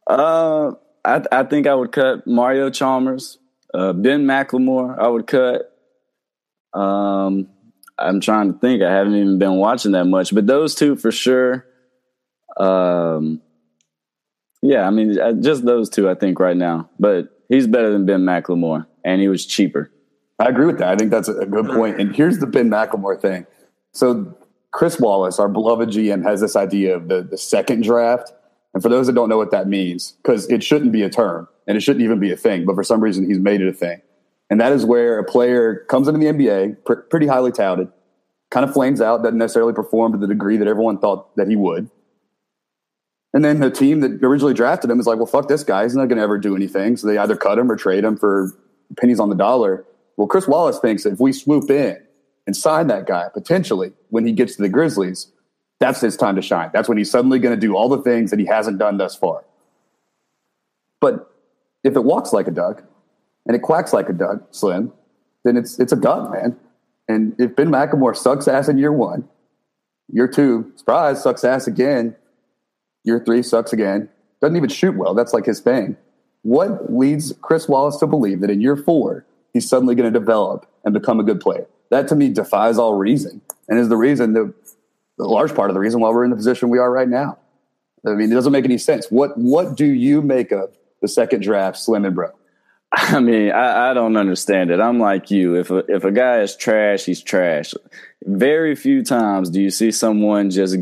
Uh, 0.06 0.74
I, 1.06 1.24
I 1.32 1.44
think 1.44 1.68
I 1.68 1.74
would 1.74 1.92
cut 1.92 2.28
Mario 2.28 2.70
Chalmers, 2.70 3.38
uh, 3.74 3.94
Ben 3.94 4.26
McLemore. 4.26 4.98
I 5.00 5.08
would 5.08 5.26
cut. 5.26 5.76
Um, 6.74 7.48
I'm 7.98 8.20
trying 8.20 8.54
to 8.54 8.60
think. 8.60 8.84
I 8.84 8.92
haven't 8.92 9.16
even 9.16 9.40
been 9.40 9.56
watching 9.56 9.94
that 9.94 10.06
much, 10.06 10.34
but 10.34 10.48
those 10.48 10.76
two 10.76 10.96
for 10.96 11.12
sure. 11.12 11.66
Um, 12.58 13.42
yeah, 14.62 14.88
I 14.88 14.90
mean, 14.90 15.20
uh, 15.20 15.34
just 15.34 15.66
those 15.66 15.90
two, 15.90 16.10
I 16.10 16.16
think, 16.16 16.40
right 16.40 16.58
now. 16.58 16.90
But 17.00 17.30
he's 17.50 17.68
better 17.68 17.92
than 17.92 18.06
Ben 18.06 18.22
McLemore, 18.22 18.86
and 19.04 19.22
he 19.22 19.28
was 19.28 19.46
cheaper. 19.46 19.92
I 20.40 20.46
agree 20.46 20.66
with 20.66 20.80
that. 20.80 20.90
I 20.90 20.96
think 20.96 21.12
that's 21.12 21.28
a 21.28 21.46
good 21.46 21.68
point. 21.68 22.00
And 22.00 22.16
here's 22.16 22.40
the 22.40 22.48
Ben 22.48 22.70
McLemore 22.70 23.20
thing. 23.20 23.46
So 23.92 24.36
Chris 24.72 25.00
Wallace, 25.00 25.40
our 25.40 25.50
beloved 25.50 25.90
GM, 25.90 26.24
has 26.24 26.42
this 26.42 26.56
idea 26.56 26.96
of 26.96 27.10
the, 27.10 27.22
the 27.22 27.38
second 27.38 27.84
draft. 27.84 28.32
And 28.74 28.82
for 28.82 28.90
those 28.90 29.08
that 29.08 29.14
don't 29.14 29.30
know 29.30 29.38
what 29.38 29.52
that 29.52 29.68
means, 29.68 30.14
because 30.24 30.50
it 30.50 30.64
shouldn't 30.64 30.92
be 30.92 31.04
a 31.04 31.10
term 31.10 31.48
and 31.68 31.78
it 31.78 31.82
shouldn't 31.82 32.04
even 32.04 32.20
be 32.20 32.32
a 32.32 32.38
thing, 32.38 32.66
but 32.66 32.76
for 32.76 32.84
some 32.84 33.02
reason 33.02 33.28
he's 33.28 33.40
made 33.40 33.62
it 33.62 33.68
a 33.68 33.74
thing. 33.74 34.02
And 34.50 34.60
that 34.60 34.72
is 34.72 34.86
where 34.86 35.20
a 35.20 35.24
player 35.24 35.86
comes 35.90 36.08
into 36.08 36.20
the 36.20 36.26
NBA, 36.26 36.86
pr- 36.86 36.94
pretty 36.94 37.28
highly 37.28 37.52
touted, 37.52 37.90
kind 38.50 38.66
of 38.66 38.74
flames 38.74 39.02
out, 39.02 39.24
doesn't 39.24 39.38
necessarily 39.38 39.74
perform 39.74 40.14
to 40.14 40.18
the 40.18 40.28
degree 40.28 40.58
that 40.58 40.68
everyone 40.68 40.98
thought 40.98 41.36
that 41.36 41.48
he 41.48 41.56
would. 41.56 41.90
And 43.34 43.46
then 43.46 43.60
the 43.60 43.72
team 43.72 44.02
that 44.02 44.24
originally 44.24 44.54
drafted 44.54 44.90
him 44.90 45.00
is 45.00 45.08
like, 45.08 45.18
well, 45.18 45.26
fuck 45.26 45.48
this 45.48 45.64
guy. 45.64 45.84
He's 45.84 45.96
not 45.96 46.08
going 46.08 46.18
to 46.18 46.24
ever 46.24 46.38
do 46.38 46.56
anything. 46.56 46.98
So 46.98 47.08
they 47.08 47.18
either 47.18 47.38
cut 47.38 47.58
him 47.58 47.72
or 47.72 47.78
trade 47.78 48.04
him 48.04 48.18
for 48.18 48.52
pennies 48.98 49.20
on 49.20 49.30
the 49.30 49.36
dollar. 49.36 49.86
Well, 50.18 50.28
Chris 50.28 50.48
Wallace 50.48 50.80
thinks 50.80 51.06
if 51.06 51.20
we 51.20 51.32
swoop 51.32 51.70
in 51.70 51.98
and 52.46 52.56
sign 52.56 52.88
that 52.88 53.08
guy 53.08 53.30
potentially 53.34 53.94
when 54.10 54.26
he 54.26 54.34
gets 54.34 54.56
to 54.58 54.62
the 54.62 54.70
Grizzlies, 54.70 55.32
that's 55.80 56.02
his 56.02 56.18
time 56.18 56.36
to 56.36 56.42
shine. 56.42 56.70
That's 56.74 56.90
when 56.90 56.98
he's 56.98 57.10
suddenly 57.10 57.40
going 57.40 57.56
to 57.56 57.60
do 57.60 57.76
all 57.76 57.90
the 57.90 58.02
things 58.02 58.32
that 58.32 58.40
he 58.40 58.46
hasn't 58.46 58.78
done 58.78 58.98
thus 58.98 59.16
far. 59.16 59.46
But 61.00 61.34
if 61.84 61.96
it 61.96 62.04
walks 62.04 62.34
like 62.34 62.48
a 62.48 62.52
duck 62.52 62.84
and 63.48 63.56
it 63.56 63.62
quacks 63.62 63.94
like 63.94 64.10
a 64.10 64.14
duck, 64.14 64.42
Slim, 64.52 64.92
then 65.44 65.58
it's 65.58 65.80
it's 65.80 65.92
a 65.92 65.96
duck, 65.96 66.32
man. 66.32 66.56
And 67.08 67.34
if 67.40 67.56
Ben 67.56 67.70
McLemore 67.70 68.16
sucks 68.16 68.48
ass 68.48 68.68
in 68.68 68.78
year 68.78 68.92
one, 68.92 69.28
year 70.12 70.28
two, 70.28 70.72
surprise, 70.76 71.24
sucks 71.24 71.44
ass 71.44 71.66
again. 71.66 72.16
Year 73.04 73.22
three 73.26 73.44
sucks 73.44 73.74
again. 73.74 74.10
Doesn't 74.42 74.58
even 74.58 74.70
shoot 74.70 74.96
well. 74.96 75.14
That's 75.14 75.34
like 75.34 75.46
his 75.46 75.60
thing. 75.60 75.98
What 76.44 76.94
leads 76.94 77.34
Chris 77.42 77.68
Wallace 77.68 77.98
to 77.98 78.08
believe 78.08 78.42
that 78.42 78.50
in 78.50 78.62
year 78.62 78.76
four 78.76 79.26
he's 79.54 79.70
suddenly 79.70 79.96
going 79.96 80.12
to 80.12 80.20
develop 80.20 80.68
and 80.84 80.94
become 80.94 81.20
a 81.20 81.24
good 81.24 81.40
player? 81.40 81.68
That 81.90 82.08
to 82.08 82.16
me 82.16 82.30
defies 82.30 82.78
all 82.78 82.96
reason, 82.96 83.42
and 83.68 83.78
is 83.78 83.90
the 83.90 83.98
reason 83.98 84.34
that 84.34 84.54
the 85.18 85.26
large 85.26 85.54
part 85.54 85.70
of 85.70 85.74
the 85.74 85.80
reason 85.80 86.00
why 86.00 86.10
we're 86.10 86.24
in 86.24 86.30
the 86.30 86.36
position 86.36 86.70
we 86.70 86.80
are 86.80 86.92
right 86.92 87.08
now. 87.08 87.38
I 88.06 88.12
mean, 88.12 88.32
it 88.32 88.36
doesn't 88.36 88.52
make 88.52 88.66
any 88.66 88.78
sense. 88.78 89.08
What 89.10 89.38
what 89.38 89.76
do 89.76 89.86
you 89.86 90.22
make 90.22 90.52
of 90.52 90.76
the 91.02 91.08
second 91.08 91.44
draft, 91.44 91.78
Slim 91.78 92.06
and 92.06 92.16
Bro? 92.16 92.32
I 92.94 93.20
mean, 93.20 93.52
I, 93.52 93.92
I, 93.92 93.94
don't 93.94 94.18
understand 94.18 94.70
it. 94.70 94.82
I'm 94.82 95.00
like 95.00 95.32
you. 95.32 95.56
If 95.56 95.72
a, 95.72 95.78
if 95.88 96.04
a 96.04 96.12
guy 96.12 96.42
is 96.42 96.58
trash, 96.58 97.06
he's 97.06 97.22
trash. 97.22 97.74
Very 98.26 98.76
few 98.76 99.02
times 99.02 99.50
do 99.50 99.62
you 99.62 99.70
see 99.70 99.92
someone 99.92 100.50
just 100.50 100.76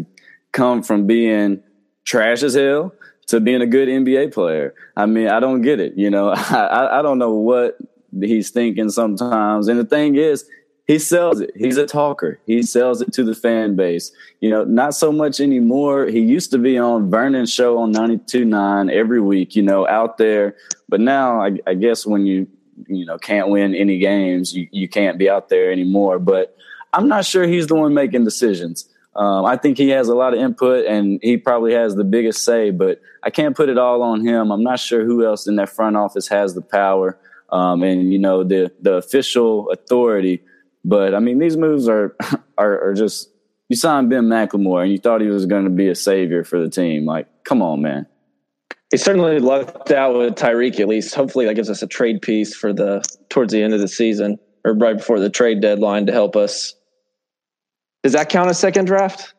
come 0.52 0.82
from 0.82 1.06
being 1.06 1.62
trash 2.10 2.42
as 2.42 2.56
hell 2.56 2.92
to 3.28 3.40
being 3.40 3.62
a 3.62 3.68
good 3.68 3.88
NBA 3.88 4.34
player. 4.34 4.74
I 4.98 5.06
mean, 5.06 5.28
I 5.28 5.40
don't 5.40 5.62
get 5.62 5.80
it. 5.80 5.94
You 5.96 6.10
know, 6.10 6.30
I, 6.36 7.00
I 7.00 7.02
don't 7.04 7.20
know 7.20 7.34
what 7.34 7.78
he's 8.20 8.50
thinking 8.50 8.90
sometimes. 8.90 9.68
And 9.68 9.80
the 9.80 9.86
thing 9.86 10.16
is, 10.16 10.50
he 10.88 10.98
sells 10.98 11.40
it. 11.40 11.52
He's 11.56 11.78
a 11.78 11.86
talker. 11.86 12.40
He 12.48 12.64
sells 12.64 13.00
it 13.00 13.14
to 13.14 13.24
the 13.24 13.36
fan 13.36 13.76
base. 13.76 14.12
You 14.42 14.50
know, 14.50 14.64
not 14.64 14.96
so 14.96 15.12
much 15.12 15.40
anymore. 15.40 16.08
He 16.08 16.20
used 16.20 16.50
to 16.50 16.58
be 16.58 16.80
on 16.80 17.12
Vernon's 17.12 17.54
show 17.54 17.78
on 17.78 17.94
92.9 17.94 18.92
every 18.92 19.22
week, 19.22 19.56
you 19.56 19.62
know, 19.62 19.88
out 19.88 20.18
there. 20.18 20.56
But 20.88 21.00
now 21.00 21.44
I, 21.44 21.60
I 21.68 21.76
guess 21.76 22.08
when 22.08 22.26
you, 22.26 22.48
you 22.88 23.06
know, 23.06 23.20
can't 23.20 23.50
win 23.50 23.76
any 23.76 24.00
games, 24.00 24.56
you, 24.56 24.68
you 24.72 24.90
can't 24.90 25.20
be 25.20 25.30
out 25.30 25.50
there 25.50 25.72
anymore. 25.72 26.18
But 26.18 26.58
I'm 26.94 27.08
not 27.08 27.24
sure 27.24 27.46
he's 27.46 27.68
the 27.68 27.76
one 27.76 27.94
making 27.94 28.24
decisions. 28.24 28.90
Um, 29.20 29.46
I 29.46 29.58
think 29.58 29.78
he 29.78 29.90
has 29.90 30.08
a 30.08 30.16
lot 30.16 30.34
of 30.34 30.40
input 30.40 30.86
and 30.86 31.20
he 31.22 31.36
probably 31.38 31.74
has 31.74 31.96
the 31.96 32.06
biggest 32.06 32.44
say, 32.44 32.72
but 32.72 33.02
I 33.22 33.30
can't 33.30 33.56
put 33.56 33.68
it 33.68 33.78
all 33.78 34.02
on 34.02 34.26
him. 34.26 34.50
I'm 34.50 34.64
not 34.64 34.80
sure 34.80 35.04
who 35.04 35.26
else 35.26 35.46
in 35.46 35.58
that 35.58 35.70
front 35.70 35.98
office 35.98 36.28
has 36.30 36.54
the 36.54 36.62
power 36.62 37.20
um, 37.52 37.84
and, 37.84 38.14
you 38.14 38.20
know, 38.20 38.44
the, 38.44 38.72
the 38.82 38.94
official 38.94 39.70
authority 39.72 40.42
but 40.84 41.14
I 41.14 41.20
mean, 41.20 41.40
these 41.40 41.58
moves 41.58 41.88
are 41.88 42.16
are, 42.58 42.90
are 42.90 42.94
just 42.94 43.30
you 43.68 43.76
signed 43.76 44.10
Ben 44.10 44.26
McLemore 44.26 44.84
and 44.84 44.92
you 44.92 44.98
thought 44.98 45.22
he 45.22 45.28
was 45.28 45.46
going 45.46 45.66
to 45.66 45.70
be 45.70 45.90
a 45.90 45.96
savior 45.96 46.44
for 46.44 46.60
the 46.60 46.70
team. 46.70 47.06
Like, 47.06 47.28
come 47.44 47.62
on, 47.62 47.82
man. 47.82 48.08
He 48.92 48.98
certainly 48.98 49.40
lucked 49.40 49.92
out 49.92 50.18
with 50.18 50.34
Tyreke. 50.34 50.80
At 50.80 50.88
least, 50.88 51.14
hopefully, 51.14 51.46
that 51.46 51.54
gives 51.54 51.70
us 51.70 51.84
a 51.84 51.88
trade 51.88 52.22
piece 52.22 52.56
for 52.56 52.74
the 52.74 53.04
towards 53.30 53.54
the 53.54 53.62
end 53.62 53.74
of 53.74 53.80
the 53.80 53.88
season 53.88 54.40
or 54.66 54.74
right 54.74 54.98
before 54.98 55.20
the 55.20 55.30
trade 55.30 55.62
deadline 55.62 56.08
to 56.08 56.12
help 56.12 56.36
us. 56.36 56.74
Does 58.04 58.14
that 58.14 58.30
count 58.30 58.50
as 58.50 58.60
second 58.60 58.86
draft? 58.86 59.34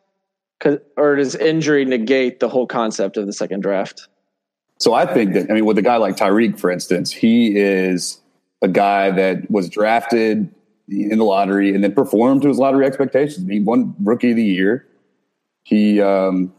Or 0.95 1.15
does 1.15 1.35
injury 1.35 1.85
negate 1.85 2.39
the 2.39 2.47
whole 2.47 2.67
concept 2.67 3.17
of 3.17 3.25
the 3.25 3.33
second 3.33 3.61
draft? 3.61 4.07
So 4.77 4.93
I 4.93 5.11
think 5.11 5.33
that 5.33 5.49
I 5.49 5.53
mean, 5.53 5.65
with 5.65 5.77
a 5.77 5.81
guy 5.81 5.97
like 5.97 6.15
Tyreke, 6.17 6.59
for 6.59 6.71
instance, 6.71 7.11
he 7.11 7.57
is 7.57 8.19
a 8.61 8.67
guy 8.67 9.11
that 9.11 9.49
was 9.49 9.69
drafted 9.69 10.53
in 10.87 11.17
the 11.17 11.23
lottery 11.23 11.73
and 11.73 11.83
then 11.83 11.93
performed 11.93 12.41
to 12.43 12.47
his 12.47 12.57
lottery 12.57 12.85
expectations. 12.85 13.49
He 13.49 13.59
won 13.59 13.95
rookie 13.99 14.31
of 14.31 14.35
the 14.35 14.43
year. 14.43 14.87
He 15.63 16.01
um, 16.01 16.53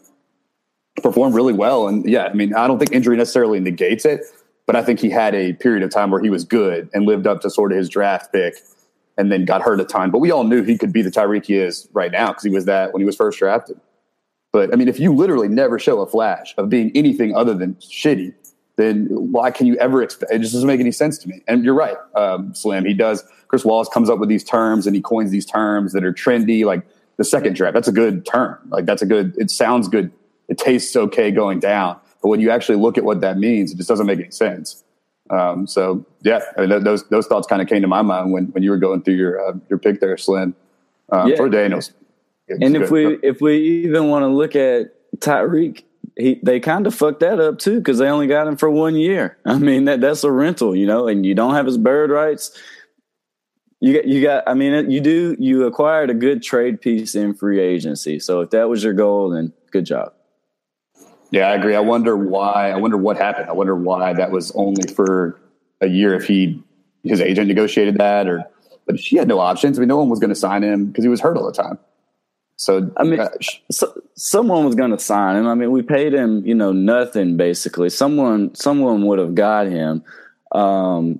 performed 1.02 1.34
really 1.34 1.52
well. 1.52 1.88
And 1.88 2.08
yeah, 2.08 2.24
I 2.24 2.32
mean, 2.32 2.54
I 2.54 2.66
don't 2.66 2.78
think 2.78 2.92
injury 2.92 3.16
necessarily 3.16 3.60
negates 3.60 4.04
it, 4.04 4.22
but 4.66 4.76
I 4.76 4.82
think 4.82 5.00
he 5.00 5.10
had 5.10 5.34
a 5.34 5.52
period 5.54 5.82
of 5.82 5.90
time 5.90 6.10
where 6.10 6.22
he 6.22 6.30
was 6.30 6.44
good 6.44 6.88
and 6.94 7.06
lived 7.06 7.26
up 7.26 7.40
to 7.42 7.50
sort 7.50 7.72
of 7.72 7.78
his 7.78 7.88
draft 7.88 8.32
pick 8.32 8.54
and 9.18 9.30
then 9.30 9.44
got 9.44 9.62
hurt 9.62 9.80
a 9.80 9.84
ton. 9.84 10.10
But 10.10 10.18
we 10.18 10.30
all 10.30 10.44
knew 10.44 10.62
he 10.62 10.78
could 10.78 10.92
be 10.92 11.02
the 11.02 11.10
Tyreke 11.10 11.46
he 11.46 11.56
is 11.56 11.88
right 11.92 12.10
now 12.10 12.28
because 12.28 12.44
he 12.44 12.50
was 12.50 12.64
that 12.64 12.92
when 12.92 13.00
he 13.00 13.06
was 13.06 13.16
first 13.16 13.38
drafted. 13.38 13.80
But 14.52 14.72
I 14.72 14.76
mean, 14.76 14.88
if 14.88 15.00
you 15.00 15.14
literally 15.14 15.48
never 15.48 15.78
show 15.78 16.00
a 16.00 16.06
flash 16.06 16.54
of 16.58 16.68
being 16.68 16.92
anything 16.94 17.34
other 17.34 17.54
than 17.54 17.74
shitty, 17.76 18.34
then 18.76 19.06
why 19.10 19.50
can 19.50 19.66
you 19.66 19.76
ever 19.76 20.02
expect? 20.02 20.32
It 20.32 20.40
just 20.40 20.52
doesn't 20.52 20.66
make 20.66 20.80
any 20.80 20.92
sense 20.92 21.18
to 21.18 21.28
me. 21.28 21.42
And 21.48 21.64
you're 21.64 21.74
right, 21.74 21.96
um, 22.14 22.54
Slim. 22.54 22.84
He 22.84 22.94
does. 22.94 23.24
Chris 23.48 23.64
Wallace 23.64 23.88
comes 23.88 24.08
up 24.08 24.18
with 24.18 24.28
these 24.28 24.44
terms 24.44 24.86
and 24.86 24.96
he 24.96 25.02
coins 25.02 25.30
these 25.30 25.44
terms 25.44 25.92
that 25.92 26.04
are 26.04 26.12
trendy, 26.12 26.64
like 26.64 26.82
the 27.18 27.24
second 27.24 27.54
draft. 27.54 27.74
That's 27.74 27.88
a 27.88 27.92
good 27.92 28.24
term. 28.24 28.58
Like 28.68 28.86
that's 28.86 29.02
a 29.02 29.06
good. 29.06 29.34
It 29.38 29.50
sounds 29.50 29.88
good. 29.88 30.10
It 30.48 30.58
tastes 30.58 30.94
okay 30.96 31.30
going 31.30 31.60
down. 31.60 31.98
But 32.22 32.28
when 32.28 32.40
you 32.40 32.50
actually 32.50 32.78
look 32.78 32.96
at 32.96 33.04
what 33.04 33.20
that 33.20 33.38
means, 33.38 33.72
it 33.72 33.76
just 33.76 33.88
doesn't 33.88 34.06
make 34.06 34.20
any 34.20 34.30
sense. 34.30 34.81
Um, 35.32 35.66
so 35.66 36.04
yeah, 36.22 36.40
I 36.56 36.66
mean, 36.66 36.84
those 36.84 37.08
those 37.08 37.26
thoughts 37.26 37.46
kind 37.46 37.62
of 37.62 37.68
came 37.68 37.82
to 37.82 37.88
my 37.88 38.02
mind 38.02 38.32
when 38.32 38.46
when 38.46 38.62
you 38.62 38.70
were 38.70 38.78
going 38.78 39.02
through 39.02 39.14
your 39.14 39.40
uh, 39.40 39.54
your 39.68 39.78
pick 39.78 40.00
there, 40.00 40.16
Slim. 40.16 40.54
Um, 41.10 41.28
yeah. 41.28 41.36
For 41.36 41.48
Daniels. 41.48 41.92
And 42.48 42.76
if 42.76 42.90
we 42.90 43.18
if 43.22 43.40
we 43.40 43.84
even 43.84 44.08
want 44.08 44.24
to 44.24 44.28
look 44.28 44.54
at 44.54 44.92
Tyreke 45.18 45.84
he 46.16 46.38
they 46.42 46.60
kind 46.60 46.86
of 46.86 46.94
fucked 46.94 47.20
that 47.20 47.40
up 47.40 47.58
too 47.58 47.78
because 47.78 47.98
they 47.98 48.08
only 48.08 48.26
got 48.26 48.46
him 48.46 48.56
for 48.56 48.70
one 48.70 48.96
year. 48.96 49.38
I 49.44 49.58
mean 49.58 49.86
that 49.86 50.00
that's 50.00 50.24
a 50.24 50.30
rental, 50.30 50.76
you 50.76 50.86
know, 50.86 51.08
and 51.08 51.24
you 51.24 51.34
don't 51.34 51.54
have 51.54 51.66
his 51.66 51.78
bird 51.78 52.10
rights. 52.10 52.56
You 53.80 53.94
got 53.94 54.06
you 54.06 54.22
got. 54.22 54.44
I 54.46 54.54
mean, 54.54 54.90
you 54.90 55.00
do. 55.00 55.34
You 55.38 55.66
acquired 55.66 56.10
a 56.10 56.14
good 56.14 56.42
trade 56.42 56.80
piece 56.80 57.16
in 57.16 57.34
free 57.34 57.58
agency. 57.58 58.20
So 58.20 58.40
if 58.40 58.50
that 58.50 58.68
was 58.68 58.84
your 58.84 58.92
goal, 58.92 59.30
then 59.30 59.52
good 59.72 59.86
job. 59.86 60.12
Yeah, 61.32 61.48
I 61.48 61.54
agree. 61.54 61.74
I 61.74 61.80
wonder 61.80 62.14
why. 62.14 62.70
I 62.70 62.76
wonder 62.76 62.98
what 62.98 63.16
happened. 63.16 63.48
I 63.48 63.52
wonder 63.52 63.74
why 63.74 64.12
that 64.12 64.30
was 64.30 64.52
only 64.52 64.86
for 64.92 65.40
a 65.80 65.88
year. 65.88 66.14
If 66.14 66.26
he 66.26 66.62
his 67.04 67.22
agent 67.22 67.48
negotiated 67.48 67.96
that, 67.96 68.28
or 68.28 68.44
but 68.86 69.00
she 69.00 69.16
had 69.16 69.28
no 69.28 69.40
options. 69.40 69.78
I 69.78 69.80
mean, 69.80 69.88
no 69.88 69.96
one 69.96 70.10
was 70.10 70.20
going 70.20 70.28
to 70.28 70.36
sign 70.36 70.62
him 70.62 70.86
because 70.86 71.04
he 71.04 71.08
was 71.08 71.20
hurt 71.20 71.38
all 71.38 71.46
the 71.46 71.52
time. 71.52 71.78
So 72.56 72.92
I 72.98 73.04
mean, 73.04 73.18
uh, 73.18 73.30
so, 73.70 73.92
someone 74.14 74.66
was 74.66 74.74
going 74.74 74.90
to 74.90 74.98
sign 74.98 75.36
him. 75.36 75.46
I 75.46 75.54
mean, 75.54 75.70
we 75.70 75.80
paid 75.80 76.12
him, 76.12 76.46
you 76.46 76.54
know, 76.54 76.70
nothing 76.70 77.38
basically. 77.38 77.88
Someone, 77.88 78.54
someone 78.54 79.06
would 79.06 79.18
have 79.18 79.34
got 79.34 79.66
him. 79.66 80.04
Um, 80.52 81.18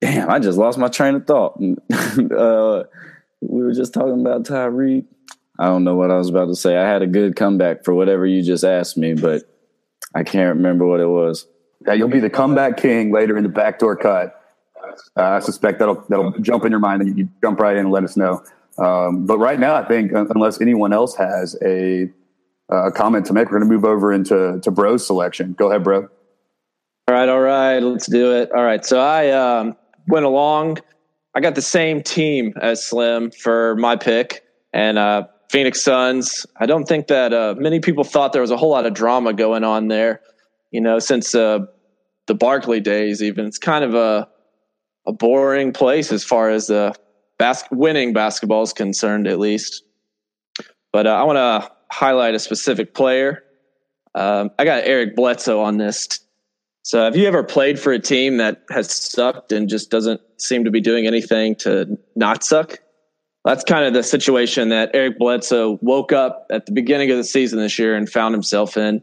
damn, 0.00 0.28
I 0.28 0.40
just 0.40 0.58
lost 0.58 0.78
my 0.78 0.88
train 0.88 1.14
of 1.14 1.26
thought. 1.26 1.58
uh, 2.36 2.82
we 3.40 3.62
were 3.62 3.72
just 3.72 3.94
talking 3.94 4.20
about 4.20 4.42
Tyreke. 4.42 5.04
I 5.58 5.66
don't 5.66 5.84
know 5.84 5.94
what 5.94 6.10
I 6.10 6.16
was 6.16 6.28
about 6.28 6.46
to 6.46 6.56
say. 6.56 6.76
I 6.76 6.86
had 6.86 7.02
a 7.02 7.06
good 7.06 7.36
comeback 7.36 7.84
for 7.84 7.94
whatever 7.94 8.26
you 8.26 8.42
just 8.42 8.64
asked 8.64 8.96
me, 8.96 9.14
but 9.14 9.42
I 10.14 10.22
can't 10.22 10.56
remember 10.56 10.86
what 10.86 11.00
it 11.00 11.08
was. 11.08 11.46
Yeah, 11.86 11.94
you'll 11.94 12.08
be 12.08 12.20
the 12.20 12.30
comeback 12.30 12.76
king 12.76 13.12
later 13.12 13.36
in 13.36 13.42
the 13.42 13.48
backdoor 13.48 13.96
cut. 13.96 14.40
Uh, 15.16 15.22
I 15.22 15.40
suspect 15.40 15.78
that'll 15.78 16.04
that'll 16.08 16.32
jump 16.40 16.64
in 16.64 16.70
your 16.70 16.80
mind 16.80 17.02
and 17.02 17.18
you 17.18 17.28
jump 17.42 17.60
right 17.60 17.76
in 17.76 17.84
and 17.84 17.90
let 17.90 18.04
us 18.04 18.16
know. 18.16 18.42
Um, 18.78 19.26
but 19.26 19.38
right 19.38 19.58
now, 19.58 19.74
I 19.74 19.86
think 19.86 20.12
unless 20.12 20.60
anyone 20.60 20.92
else 20.92 21.14
has 21.16 21.56
a, 21.64 22.10
a 22.68 22.92
comment 22.92 23.26
to 23.26 23.32
make, 23.32 23.46
we're 23.50 23.58
going 23.58 23.68
to 23.68 23.74
move 23.74 23.84
over 23.84 24.12
into 24.12 24.60
to 24.62 24.70
Bro's 24.70 25.06
selection. 25.06 25.54
Go 25.54 25.70
ahead, 25.70 25.84
Bro. 25.84 26.08
All 27.08 27.14
right, 27.14 27.28
all 27.28 27.40
right, 27.40 27.78
let's 27.78 28.06
do 28.06 28.34
it. 28.34 28.50
All 28.52 28.64
right, 28.64 28.84
so 28.84 29.00
I 29.00 29.30
um, 29.30 29.76
went 30.08 30.26
along. 30.26 30.78
I 31.34 31.40
got 31.40 31.54
the 31.54 31.62
same 31.62 32.02
team 32.02 32.52
as 32.60 32.84
Slim 32.84 33.30
for 33.30 33.76
my 33.76 33.96
pick, 33.96 34.42
and 34.72 34.98
uh, 34.98 35.26
Phoenix 35.50 35.82
Suns. 35.82 36.46
I 36.56 36.66
don't 36.66 36.86
think 36.86 37.06
that 37.08 37.32
uh, 37.32 37.54
many 37.58 37.80
people 37.80 38.04
thought 38.04 38.32
there 38.32 38.42
was 38.42 38.50
a 38.50 38.56
whole 38.56 38.70
lot 38.70 38.86
of 38.86 38.94
drama 38.94 39.32
going 39.32 39.64
on 39.64 39.88
there. 39.88 40.20
You 40.70 40.80
know, 40.80 40.98
since 40.98 41.34
uh, 41.34 41.60
the 42.26 42.34
Barkley 42.34 42.80
days, 42.80 43.22
even 43.22 43.46
it's 43.46 43.58
kind 43.58 43.84
of 43.84 43.94
a 43.94 44.28
a 45.06 45.12
boring 45.12 45.72
place 45.72 46.10
as 46.12 46.24
far 46.24 46.50
as 46.50 46.66
the 46.66 46.94
bas- 47.38 47.64
winning 47.70 48.12
basketball 48.12 48.62
is 48.62 48.72
concerned, 48.72 49.26
at 49.28 49.38
least. 49.38 49.84
But 50.92 51.06
uh, 51.06 51.14
I 51.14 51.22
want 51.22 51.36
to 51.36 51.70
highlight 51.90 52.34
a 52.34 52.38
specific 52.38 52.94
player. 52.94 53.44
Um, 54.14 54.50
I 54.58 54.64
got 54.64 54.84
Eric 54.84 55.14
Bledsoe 55.14 55.60
on 55.60 55.76
this. 55.76 56.20
So, 56.82 57.04
have 57.04 57.16
you 57.16 57.26
ever 57.26 57.42
played 57.42 57.78
for 57.78 57.92
a 57.92 57.98
team 57.98 58.36
that 58.36 58.62
has 58.70 58.94
sucked 58.94 59.52
and 59.52 59.68
just 59.68 59.90
doesn't 59.90 60.20
seem 60.38 60.64
to 60.64 60.70
be 60.70 60.80
doing 60.80 61.06
anything 61.06 61.56
to 61.56 61.98
not 62.14 62.44
suck? 62.44 62.78
That's 63.46 63.62
kind 63.62 63.84
of 63.84 63.94
the 63.94 64.02
situation 64.02 64.70
that 64.70 64.90
Eric 64.92 65.20
Bledsoe 65.20 65.78
woke 65.80 66.10
up 66.10 66.46
at 66.50 66.66
the 66.66 66.72
beginning 66.72 67.12
of 67.12 67.16
the 67.16 67.22
season 67.22 67.60
this 67.60 67.78
year 67.78 67.94
and 67.94 68.10
found 68.10 68.34
himself 68.34 68.76
in. 68.76 69.00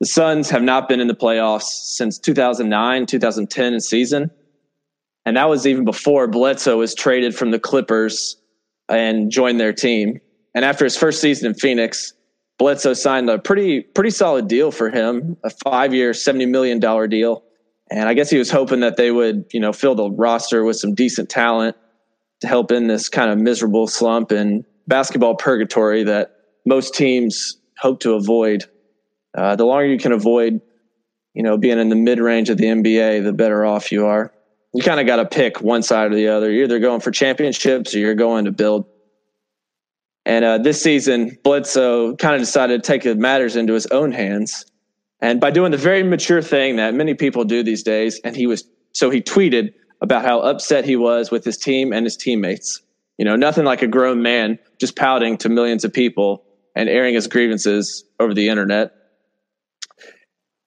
The 0.00 0.06
Suns 0.06 0.50
have 0.50 0.64
not 0.64 0.88
been 0.88 0.98
in 0.98 1.06
the 1.06 1.14
playoffs 1.14 1.94
since 1.94 2.18
2009, 2.18 3.06
2010 3.06 3.78
season. 3.78 4.32
And 5.24 5.36
that 5.36 5.48
was 5.48 5.68
even 5.68 5.84
before 5.84 6.26
Bledsoe 6.26 6.78
was 6.78 6.96
traded 6.96 7.36
from 7.36 7.52
the 7.52 7.60
Clippers 7.60 8.36
and 8.88 9.30
joined 9.30 9.60
their 9.60 9.72
team. 9.72 10.20
And 10.52 10.64
after 10.64 10.84
his 10.84 10.96
first 10.96 11.20
season 11.20 11.46
in 11.46 11.54
Phoenix, 11.54 12.12
Bledsoe 12.58 12.92
signed 12.92 13.30
a 13.30 13.38
pretty 13.38 13.82
pretty 13.82 14.10
solid 14.10 14.48
deal 14.48 14.72
for 14.72 14.90
him, 14.90 15.36
a 15.44 15.50
five 15.50 15.94
year, 15.94 16.12
seventy 16.12 16.46
million 16.46 16.80
dollar 16.80 17.06
deal. 17.06 17.44
And 17.88 18.08
I 18.08 18.14
guess 18.14 18.30
he 18.30 18.38
was 18.38 18.50
hoping 18.50 18.80
that 18.80 18.96
they 18.96 19.12
would, 19.12 19.44
you 19.52 19.60
know, 19.60 19.72
fill 19.72 19.94
the 19.94 20.10
roster 20.10 20.64
with 20.64 20.76
some 20.76 20.92
decent 20.92 21.28
talent 21.28 21.76
to 22.40 22.46
help 22.46 22.70
in 22.70 22.86
this 22.86 23.08
kind 23.08 23.30
of 23.30 23.38
miserable 23.38 23.86
slump 23.86 24.30
and 24.30 24.64
basketball 24.86 25.34
purgatory 25.34 26.04
that 26.04 26.36
most 26.64 26.94
teams 26.94 27.56
hope 27.78 28.00
to 28.00 28.14
avoid. 28.14 28.64
Uh, 29.36 29.56
the 29.56 29.64
longer 29.64 29.86
you 29.86 29.98
can 29.98 30.12
avoid 30.12 30.60
you 31.36 31.42
know, 31.42 31.58
being 31.58 31.78
in 31.78 31.90
the 31.90 31.96
mid 31.96 32.18
range 32.18 32.48
of 32.48 32.56
the 32.56 32.64
NBA, 32.64 33.22
the 33.22 33.32
better 33.32 33.66
off 33.66 33.92
you 33.92 34.06
are. 34.06 34.32
You 34.72 34.82
kind 34.82 34.98
of 34.98 35.06
got 35.06 35.16
to 35.16 35.26
pick 35.26 35.60
one 35.60 35.82
side 35.82 36.10
or 36.10 36.14
the 36.14 36.28
other. 36.28 36.50
You're 36.50 36.64
either 36.64 36.78
going 36.78 37.02
for 37.02 37.10
championships 37.10 37.94
or 37.94 37.98
you're 37.98 38.14
going 38.14 38.46
to 38.46 38.52
build. 38.52 38.86
And 40.24 40.46
uh, 40.46 40.58
this 40.58 40.80
season, 40.80 41.36
Bledsoe 41.44 42.16
kind 42.16 42.34
of 42.34 42.40
decided 42.40 42.82
to 42.82 42.86
take 42.86 43.18
matters 43.18 43.54
into 43.54 43.74
his 43.74 43.84
own 43.88 44.12
hands. 44.12 44.64
And 45.20 45.38
by 45.38 45.50
doing 45.50 45.72
the 45.72 45.76
very 45.76 46.02
mature 46.02 46.40
thing 46.40 46.76
that 46.76 46.94
many 46.94 47.12
people 47.12 47.44
do 47.44 47.62
these 47.62 47.82
days, 47.82 48.18
and 48.24 48.34
he 48.34 48.46
was 48.46 48.64
so 48.92 49.10
he 49.10 49.20
tweeted 49.20 49.74
about 50.00 50.24
how 50.24 50.40
upset 50.40 50.84
he 50.84 50.96
was 50.96 51.30
with 51.30 51.44
his 51.44 51.56
team 51.56 51.92
and 51.92 52.04
his 52.04 52.16
teammates. 52.16 52.82
You 53.18 53.24
know, 53.24 53.36
nothing 53.36 53.64
like 53.64 53.82
a 53.82 53.86
grown 53.86 54.22
man 54.22 54.58
just 54.78 54.96
pouting 54.96 55.38
to 55.38 55.48
millions 55.48 55.84
of 55.84 55.92
people 55.92 56.44
and 56.74 56.88
airing 56.88 57.14
his 57.14 57.26
grievances 57.26 58.04
over 58.20 58.34
the 58.34 58.48
internet. 58.48 58.92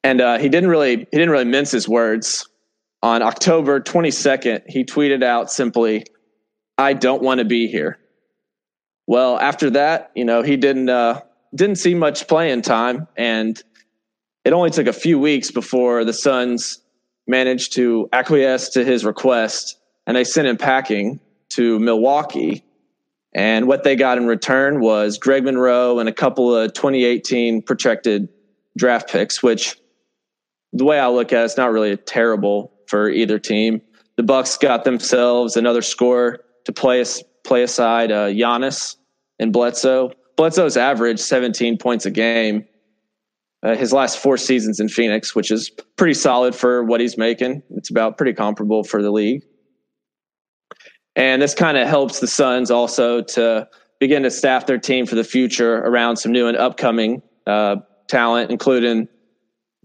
And 0.04 0.22
uh, 0.22 0.40
he 0.40 0.50
didn't 0.50 0.70
really 0.70 0.98
he 0.98 1.06
didn't 1.12 1.30
really 1.30 1.46
mince 1.46 1.72
his 1.72 1.88
words. 1.88 2.48
On 3.02 3.22
October 3.22 3.80
22nd, 3.80 4.64
he 4.68 4.84
tweeted 4.84 5.24
out 5.24 5.52
simply, 5.52 6.06
"I 6.78 6.94
don't 6.94 7.22
want 7.22 7.40
to 7.40 7.46
be 7.46 7.68
here." 7.68 8.00
Well, 9.08 9.40
after 9.40 9.70
that, 9.72 10.12
you 10.16 10.26
know, 10.26 10.42
he 10.42 10.58
didn't 10.58 10.90
uh, 10.90 11.22
didn't 11.56 11.78
see 11.78 11.94
much 11.94 12.28
playing 12.28 12.62
time, 12.62 13.08
and 13.16 13.62
it 14.44 14.54
only 14.54 14.70
took 14.70 14.88
a 14.88 14.94
few 14.94 15.20
weeks 15.20 15.52
before 15.52 16.04
the 16.04 16.14
Suns 16.14 16.79
managed 17.30 17.74
to 17.74 18.10
acquiesce 18.12 18.70
to 18.70 18.84
his 18.84 19.06
request, 19.06 19.80
and 20.08 20.18
they 20.18 20.24
sent 20.24 20.48
him 20.48 20.58
packing 20.58 21.20
to 21.50 21.80
Milwaukee. 21.80 22.66
And 23.34 23.68
what 23.68 23.84
they 23.84 23.96
got 23.96 24.18
in 24.18 24.26
return 24.26 24.82
was 24.82 25.18
Greg 25.18 25.44
Monroe 25.44 26.00
and 26.00 26.10
a 26.10 26.14
couple 26.14 26.54
of 26.54 26.74
2018 26.74 27.62
projected 27.62 28.28
draft 28.76 29.10
picks, 29.10 29.44
which 29.44 29.80
the 30.74 30.84
way 30.84 31.00
I 31.00 31.08
look 31.08 31.32
at 31.32 31.42
it, 31.42 31.46
it's 31.46 31.58
not 31.58 31.72
really 31.72 31.96
terrible 31.96 32.74
for 32.88 33.10
either 33.10 33.38
team. 33.38 33.82
The 34.16 34.24
Bucks 34.24 34.58
got 34.58 34.84
themselves 34.84 35.56
another 35.56 35.84
score 35.84 36.40
to 36.66 36.72
play 36.72 37.06
play 37.44 37.64
aside 37.64 38.12
uh, 38.12 38.28
Giannis 38.28 38.96
and 39.40 39.54
Bledsoe. 39.54 40.12
Bledsoe's 40.36 40.78
averaged 40.78 41.20
17 41.20 41.78
points 41.78 42.06
a 42.06 42.12
game 42.12 42.66
uh, 43.64 43.76
his 43.76 43.92
last 43.92 44.20
four 44.20 44.38
seasons 44.38 44.80
in 44.80 44.90
Phoenix, 44.90 45.36
which 45.36 45.52
is 45.52 45.70
pretty 45.98 46.14
solid 46.14 46.56
for 46.56 46.84
what 46.84 47.02
he's 47.02 47.18
making. 47.18 47.62
It's 47.72 47.90
about 47.90 48.18
pretty 48.18 48.34
comparable 48.34 48.84
for 48.84 49.02
the 49.02 49.12
league. 49.12 49.44
And 51.16 51.42
this 51.42 51.54
kind 51.54 51.78
of 51.78 51.88
helps 51.88 52.20
the 52.20 52.28
Suns 52.28 52.72
also 52.72 53.22
to 53.22 53.68
begin 54.00 54.24
to 54.24 54.32
staff 54.32 54.66
their 54.66 54.78
team 54.78 55.06
for 55.06 55.16
the 55.16 55.24
future 55.24 55.80
around 55.80 56.18
some 56.18 56.32
new 56.32 56.48
and 56.48 56.56
upcoming 56.56 57.22
uh, 57.46 57.78
talent, 58.08 58.52
including 58.52 59.10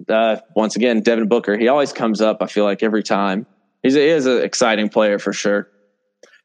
uh, 0.08 0.36
once 0.54 0.76
again 0.76 1.00
Devin 1.00 1.26
Booker. 1.26 1.56
He 1.56 1.66
always 1.66 1.92
comes 1.92 2.20
up. 2.20 2.38
I 2.40 2.46
feel 2.46 2.64
like 2.64 2.82
every 2.82 3.02
time 3.02 3.46
He's, 3.84 3.94
he 3.94 4.00
is 4.00 4.26
an 4.26 4.42
exciting 4.42 4.88
player 4.88 5.20
for 5.20 5.32
sure. 5.32 5.68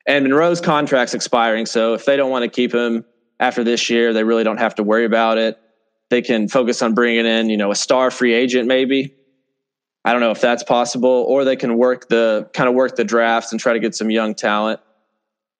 And 0.05 0.25
Monroe's 0.25 0.61
contract's 0.61 1.13
expiring, 1.13 1.65
so 1.65 1.93
if 1.93 2.05
they 2.05 2.17
don't 2.17 2.29
want 2.29 2.43
to 2.43 2.49
keep 2.49 2.73
him 2.73 3.05
after 3.39 3.63
this 3.63 3.89
year, 3.89 4.11
they 4.13 4.23
really 4.23 4.43
don't 4.43 4.57
have 4.57 4.75
to 4.75 4.83
worry 4.83 5.05
about 5.05 5.37
it. 5.37 5.57
They 6.09 6.21
can 6.21 6.47
focus 6.47 6.81
on 6.81 6.93
bringing 6.93 7.25
in, 7.25 7.49
you 7.49 7.57
know, 7.57 7.71
a 7.71 7.75
star 7.75 8.11
free 8.11 8.33
agent 8.33 8.67
maybe. 8.67 9.13
I 10.05 10.11
don't 10.11 10.21
know 10.21 10.31
if 10.31 10.41
that's 10.41 10.63
possible, 10.63 11.25
or 11.27 11.43
they 11.43 11.55
can 11.55 11.77
work 11.77 12.07
the 12.09 12.49
kind 12.53 12.69
of 12.69 12.75
work 12.75 12.95
the 12.95 13.03
drafts 13.03 13.51
and 13.51 13.59
try 13.59 13.73
to 13.73 13.79
get 13.79 13.95
some 13.95 14.09
young 14.09 14.33
talent. 14.33 14.79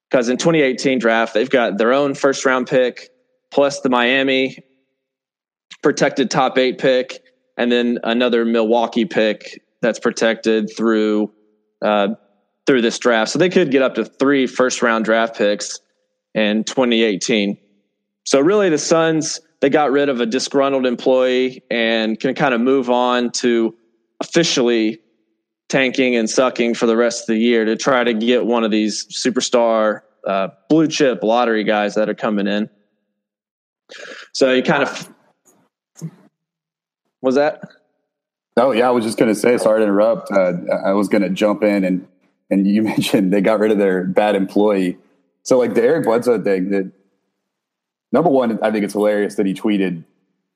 Because 0.10 0.30
in 0.30 0.38
2018 0.38 0.98
draft, 0.98 1.34
they've 1.34 1.50
got 1.50 1.78
their 1.78 1.94
own 1.94 2.16
first 2.16 2.46
round 2.46 2.68
pick 2.68 3.10
plus 3.52 3.82
the 3.82 3.90
Miami 3.90 4.58
protected 5.82 6.32
top 6.32 6.58
eight 6.58 6.78
pick, 6.78 7.22
and 7.58 7.72
then 7.72 8.00
another 8.04 8.46
Milwaukee 8.46 9.06
pick 9.06 9.62
that's 9.82 10.00
protected 10.00 10.70
through 10.76 11.32
uh, 11.82 12.10
through 12.66 12.82
this 12.82 13.00
draft. 13.00 13.32
So 13.32 13.40
they 13.40 13.50
could 13.50 13.72
get 13.72 13.82
up 13.82 13.96
to 13.96 14.06
three 14.06 14.48
first 14.48 14.82
round 14.82 15.06
draft 15.06 15.38
picks 15.38 15.80
in 16.34 16.64
2018. 16.64 17.58
So 18.26 18.40
really 18.40 18.70
the 18.70 18.78
Suns, 18.78 19.40
they 19.62 19.70
got 19.70 19.92
rid 19.92 20.10
of 20.10 20.22
a 20.22 20.26
disgruntled 20.26 20.86
employee 20.86 21.64
and 21.70 22.20
can 22.20 22.34
kind 22.34 22.54
of 22.54 22.62
move 22.62 22.90
on 22.90 23.32
to 23.32 23.76
officially 24.22 25.00
tanking 25.68 26.16
and 26.16 26.30
sucking 26.30 26.74
for 26.74 26.86
the 26.86 26.98
rest 26.98 27.24
of 27.24 27.28
the 27.28 27.40
year 27.40 27.66
to 27.66 27.76
try 27.76 28.04
to 28.04 28.14
get 28.14 28.46
one 28.46 28.64
of 28.64 28.72
these 28.72 29.06
superstar 29.08 30.02
uh, 30.26 30.50
blue 30.68 30.88
chip 30.88 31.24
lottery 31.24 31.64
guys 31.64 31.96
that 31.96 32.10
are 32.10 32.16
coming 32.16 32.48
in. 32.48 32.70
So 34.34 34.54
you 34.54 34.64
kind 34.64 34.84
of 34.84 35.14
was 37.22 37.36
that? 37.36 37.62
Oh 38.58 38.72
yeah, 38.72 38.88
I 38.88 38.92
was 38.92 39.04
just 39.04 39.18
going 39.18 39.34
to 39.34 39.40
say. 39.40 39.58
Sorry 39.58 39.80
to 39.80 39.84
interrupt. 39.84 40.32
Uh, 40.32 40.54
I 40.86 40.94
was 40.94 41.08
going 41.08 41.22
to 41.22 41.30
jump 41.30 41.64
in 41.64 41.84
and 41.84 42.08
and 42.50 42.68
you 42.68 42.82
mentioned 42.84 43.32
they 43.32 43.42
got 43.42 43.60
rid 43.60 43.72
of 43.72 43.78
their 43.78 44.04
bad 44.06 44.36
employee. 44.36 44.98
So 45.44 45.58
like 45.58 45.74
the 45.74 45.84
Eric 45.84 46.06
Bledsoe 46.06 46.42
thing, 46.42 46.70
that 46.72 46.92
number 48.12 48.30
one, 48.30 48.60
I 48.62 48.72
think 48.72 48.84
it's 48.84 48.94
hilarious 48.94 49.36
that 49.36 49.46
he 49.46 49.54
tweeted 49.54 50.04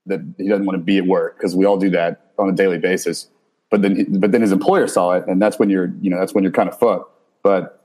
that 0.05 0.21
he 0.37 0.49
doesn't 0.49 0.65
want 0.65 0.77
to 0.77 0.83
be 0.83 0.97
at 0.97 1.05
work 1.05 1.37
because 1.37 1.55
we 1.55 1.65
all 1.65 1.77
do 1.77 1.89
that 1.91 2.31
on 2.37 2.49
a 2.49 2.51
daily 2.51 2.77
basis. 2.77 3.29
But 3.69 3.81
then, 3.81 4.19
but 4.19 4.31
then 4.31 4.41
his 4.41 4.51
employer 4.51 4.87
saw 4.87 5.13
it, 5.13 5.25
and 5.27 5.41
that's 5.41 5.57
when 5.57 5.69
you're, 5.69 5.93
you 6.01 6.09
know, 6.09 6.19
that's 6.19 6.33
when 6.33 6.43
you're 6.43 6.51
kind 6.51 6.69
of 6.69 6.77
fucked. 6.77 7.09
But 7.41 7.83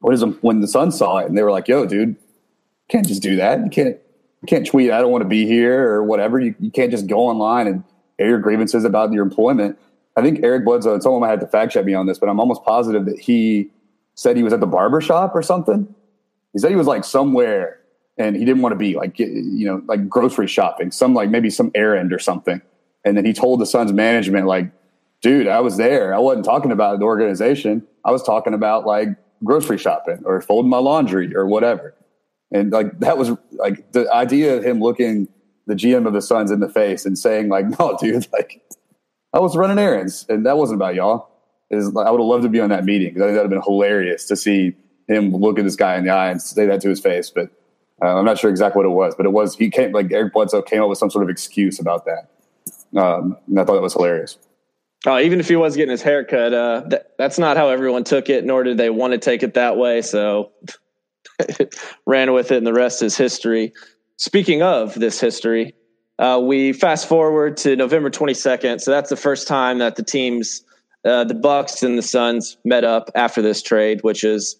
what 0.00 0.14
is 0.14 0.24
when 0.40 0.60
the 0.60 0.68
Sun 0.68 0.92
saw 0.92 1.18
it 1.18 1.26
and 1.26 1.36
they 1.36 1.42
were 1.42 1.50
like, 1.50 1.68
"Yo, 1.68 1.86
dude, 1.86 2.16
can't 2.88 3.06
just 3.06 3.22
do 3.22 3.36
that. 3.36 3.64
You 3.64 3.70
can't, 3.70 3.96
you 4.42 4.46
can't 4.46 4.66
tweet. 4.66 4.90
I 4.90 5.00
don't 5.00 5.10
want 5.10 5.22
to 5.22 5.28
be 5.28 5.46
here 5.46 5.90
or 5.90 6.04
whatever. 6.04 6.38
You, 6.38 6.54
you 6.60 6.70
can't 6.70 6.90
just 6.90 7.06
go 7.06 7.26
online 7.26 7.66
and 7.66 7.82
air 8.18 8.28
your 8.28 8.38
grievances 8.38 8.84
about 8.84 9.12
your 9.12 9.24
employment." 9.24 9.78
I 10.16 10.22
think 10.22 10.40
Eric 10.42 10.64
Bledsoe, 10.64 10.98
someone 11.00 11.20
might 11.20 11.30
have 11.30 11.40
to 11.40 11.46
fact 11.46 11.72
check 11.72 11.84
me 11.84 11.92
on 11.92 12.06
this, 12.06 12.18
but 12.18 12.28
I'm 12.28 12.40
almost 12.40 12.64
positive 12.64 13.04
that 13.04 13.18
he 13.18 13.70
said 14.14 14.36
he 14.36 14.42
was 14.42 14.52
at 14.52 14.60
the 14.60 14.66
barber 14.66 15.02
shop 15.02 15.32
or 15.34 15.42
something. 15.42 15.94
He 16.52 16.58
said 16.58 16.70
he 16.70 16.76
was 16.76 16.86
like 16.86 17.04
somewhere 17.04 17.80
and 18.18 18.36
he 18.36 18.44
didn't 18.44 18.62
want 18.62 18.72
to 18.72 18.78
be 18.78 18.94
like, 18.94 19.18
you 19.18 19.66
know, 19.66 19.82
like 19.86 20.08
grocery 20.08 20.46
shopping, 20.46 20.90
some 20.90 21.14
like 21.14 21.30
maybe 21.30 21.50
some 21.50 21.70
errand 21.74 22.12
or 22.12 22.18
something. 22.18 22.62
And 23.04 23.16
then 23.16 23.24
he 23.24 23.32
told 23.32 23.60
the 23.60 23.66
Suns 23.66 23.92
management, 23.92 24.46
like, 24.46 24.70
dude, 25.22 25.46
I 25.46 25.60
was 25.60 25.76
there. 25.76 26.14
I 26.14 26.18
wasn't 26.18 26.44
talking 26.44 26.72
about 26.72 26.98
the 26.98 27.04
organization. 27.04 27.86
I 28.04 28.10
was 28.10 28.22
talking 28.22 28.54
about 28.54 28.86
like 28.86 29.08
grocery 29.44 29.78
shopping 29.78 30.22
or 30.24 30.40
folding 30.40 30.70
my 30.70 30.78
laundry 30.78 31.34
or 31.34 31.46
whatever. 31.46 31.94
And 32.52 32.72
like 32.72 32.98
that 33.00 33.18
was 33.18 33.32
like 33.52 33.92
the 33.92 34.10
idea 34.12 34.56
of 34.56 34.64
him 34.64 34.80
looking 34.80 35.28
the 35.66 35.74
GM 35.74 36.06
of 36.06 36.12
the 36.12 36.22
Suns 36.22 36.50
in 36.50 36.60
the 36.60 36.68
face 36.68 37.04
and 37.04 37.18
saying, 37.18 37.48
like, 37.48 37.66
no, 37.78 37.96
dude, 38.00 38.26
like 38.32 38.62
I 39.32 39.40
was 39.40 39.56
running 39.56 39.78
errands, 39.78 40.24
and 40.28 40.46
that 40.46 40.56
wasn't 40.56 40.78
about 40.78 40.94
y'all. 40.94 41.30
Is 41.68 41.88
I 41.88 42.10
would 42.10 42.20
have 42.20 42.26
loved 42.26 42.44
to 42.44 42.48
be 42.48 42.60
on 42.60 42.70
that 42.70 42.84
meeting 42.84 43.08
because 43.12 43.22
I 43.22 43.26
think 43.26 43.36
that 43.36 43.42
would 43.42 43.52
have 43.52 43.62
been 43.62 43.72
hilarious 43.72 44.26
to 44.26 44.36
see 44.36 44.76
him 45.08 45.32
look 45.32 45.58
at 45.58 45.64
this 45.64 45.74
guy 45.74 45.96
in 45.96 46.04
the 46.04 46.10
eye 46.10 46.30
and 46.30 46.40
say 46.40 46.64
that 46.66 46.80
to 46.82 46.88
his 46.88 47.00
face. 47.00 47.28
But 47.28 47.50
uh, 48.02 48.18
I'm 48.18 48.24
not 48.24 48.38
sure 48.38 48.50
exactly 48.50 48.78
what 48.78 48.86
it 48.86 48.94
was, 48.94 49.14
but 49.14 49.26
it 49.26 49.32
was 49.32 49.56
he 49.56 49.70
came 49.70 49.92
like 49.92 50.12
Eric 50.12 50.32
Bledsoe 50.32 50.62
came 50.62 50.82
up 50.82 50.88
with 50.88 50.98
some 50.98 51.10
sort 51.10 51.24
of 51.24 51.30
excuse 51.30 51.78
about 51.78 52.04
that, 52.04 53.00
um, 53.00 53.36
and 53.48 53.58
I 53.58 53.64
thought 53.64 53.74
that 53.74 53.82
was 53.82 53.94
hilarious. 53.94 54.38
Uh, 55.06 55.20
even 55.20 55.38
if 55.38 55.48
he 55.48 55.56
was 55.56 55.76
getting 55.76 55.90
his 55.90 56.02
haircut, 56.02 56.52
uh, 56.52 56.82
that, 56.88 57.12
that's 57.16 57.38
not 57.38 57.56
how 57.56 57.68
everyone 57.68 58.02
took 58.02 58.28
it, 58.28 58.44
nor 58.44 58.64
did 58.64 58.76
they 58.76 58.90
want 58.90 59.12
to 59.12 59.18
take 59.18 59.42
it 59.42 59.54
that 59.54 59.76
way. 59.76 60.02
So 60.02 60.50
ran 62.06 62.32
with 62.32 62.50
it, 62.50 62.58
and 62.58 62.66
the 62.66 62.72
rest 62.72 63.02
is 63.02 63.16
history. 63.16 63.72
Speaking 64.16 64.62
of 64.62 64.94
this 64.94 65.20
history, 65.20 65.74
uh, 66.18 66.40
we 66.42 66.72
fast 66.72 67.08
forward 67.08 67.56
to 67.58 67.76
November 67.76 68.10
22nd. 68.10 68.80
So 68.80 68.90
that's 68.90 69.10
the 69.10 69.16
first 69.16 69.46
time 69.46 69.78
that 69.78 69.96
the 69.96 70.02
teams, 70.02 70.62
uh, 71.04 71.24
the 71.24 71.34
Bucks 71.34 71.82
and 71.82 71.98
the 71.98 72.02
Suns, 72.02 72.56
met 72.64 72.84
up 72.84 73.10
after 73.14 73.42
this 73.42 73.62
trade, 73.62 74.02
which 74.02 74.24
is 74.24 74.56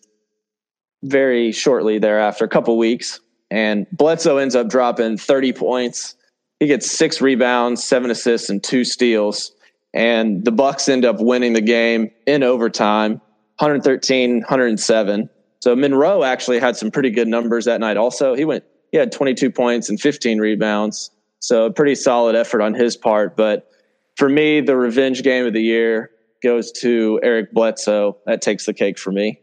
very 1.03 1.53
shortly 1.53 1.99
thereafter, 1.99 2.45
a 2.45 2.49
couple 2.49 2.77
weeks. 2.77 3.21
And 3.51 3.87
Bledsoe 3.93 4.39
ends 4.39 4.57
up 4.57 4.69
dropping 4.69 5.19
30 5.19 5.53
points. 5.53 6.17
He 6.61 6.67
gets 6.67 6.91
six 6.91 7.21
rebounds, 7.21 7.85
seven 7.85 8.11
assists, 8.11 8.49
and 8.49 8.63
two 8.63 8.85
steals. 8.85 9.53
And 9.95 10.45
the 10.45 10.53
Bucks 10.53 10.89
end 10.89 11.05
up 11.05 11.21
winning 11.21 11.53
the 11.53 11.61
game 11.61 12.11
in 12.27 12.43
overtime, 12.43 13.13
113, 13.59 14.41
107. 14.41 15.31
So 15.61 15.75
Monroe 15.75 16.23
actually 16.23 16.59
had 16.59 16.77
some 16.77 16.91
pretty 16.91 17.11
good 17.11 17.29
numbers 17.29 17.65
that 17.65 17.81
night. 17.81 17.97
Also, 17.97 18.35
he 18.35 18.45
went 18.45 18.65
he 18.93 18.99
had 18.99 19.13
22 19.13 19.51
points 19.51 19.89
and 19.89 20.01
15 20.01 20.39
rebounds. 20.39 21.11
So 21.41 21.67
a 21.67 21.73
pretty 21.73 21.95
solid 21.95 22.37
effort 22.37 22.63
on 22.63 22.75
his 22.75 22.97
part. 22.97 23.37
But 23.37 23.69
for 24.17 24.29
me, 24.29 24.61
the 24.61 24.77
revenge 24.77 25.23
game 25.23 25.47
of 25.47 25.53
the 25.53 25.63
year 25.63 26.11
goes 26.43 26.73
to 26.81 27.21
Eric 27.23 27.53
Bledsoe. 27.53 28.17
That 28.27 28.43
takes 28.43 28.67
the 28.67 28.75
cake 28.75 28.99
for 28.99 29.13
me. 29.13 29.41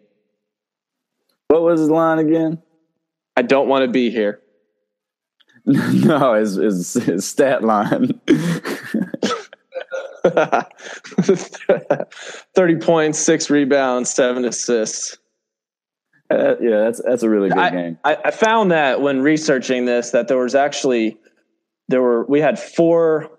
What 1.50 1.62
was 1.62 1.80
his 1.80 1.89
line 1.89 2.20
again? 2.20 2.62
I 3.36 3.41
don't 3.41 3.67
want 3.67 3.84
to 3.84 3.91
be 3.91 4.10
here. 4.10 4.39
no, 5.65 6.36
his, 6.36 6.56
his, 6.56 6.93
his 6.93 7.28
stat 7.28 7.63
line. 7.63 8.19
30 10.24 12.78
points, 12.78 13.19
six 13.19 13.50
rebounds, 13.50 14.10
seven 14.10 14.46
assists. 14.46 15.17
Uh, 16.30 16.56
yeah, 16.62 16.80
that's 16.80 17.02
that's 17.04 17.24
a 17.24 17.30
really 17.30 17.50
good 17.50 17.58
I, 17.58 17.69
game. 17.69 18.00
I, 18.04 18.17
I, 18.26 18.32
found 18.32 18.72
that 18.72 19.02
when 19.02 19.22
researching 19.22 19.84
this, 19.86 20.12
that 20.12 20.30
there 20.30 20.38
was 20.38 20.56
actually 20.56 21.17
there 21.89 22.02
were 22.02 22.24
we 22.26 22.39
had 22.39 22.58
four 22.58 23.30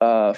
uh, 0.00 0.34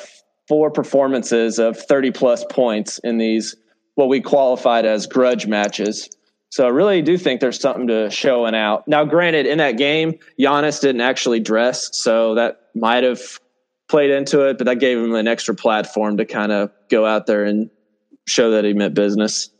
four 0.46 0.70
performances 0.70 1.58
of 1.58 1.78
30 1.78 2.10
plus 2.12 2.44
points 2.50 3.00
in 3.02 3.16
these 3.18 3.56
what 3.94 4.08
we 4.08 4.20
qualified 4.20 4.84
as 4.84 5.06
grudge 5.06 5.46
matches. 5.46 6.10
So 6.50 6.66
I 6.66 6.68
really 6.68 7.00
do 7.00 7.16
think 7.16 7.40
there's 7.40 7.60
something 7.60 7.86
to 7.86 8.10
showing 8.10 8.56
out. 8.56 8.86
Now, 8.88 9.04
granted, 9.04 9.46
in 9.46 9.58
that 9.58 9.76
game, 9.78 10.18
Giannis 10.38 10.80
didn't 10.80 11.00
actually 11.00 11.38
dress, 11.38 11.90
so 11.92 12.34
that 12.34 12.60
might 12.74 13.04
have 13.04 13.20
played 13.88 14.10
into 14.10 14.48
it, 14.48 14.58
but 14.58 14.64
that 14.64 14.80
gave 14.80 14.98
him 14.98 15.14
an 15.14 15.28
extra 15.28 15.54
platform 15.54 16.16
to 16.16 16.24
kind 16.24 16.50
of 16.50 16.70
go 16.88 17.06
out 17.06 17.26
there 17.26 17.44
and 17.44 17.70
show 18.26 18.50
that 18.50 18.64
he 18.64 18.72
meant 18.72 18.94
business. 18.94 19.50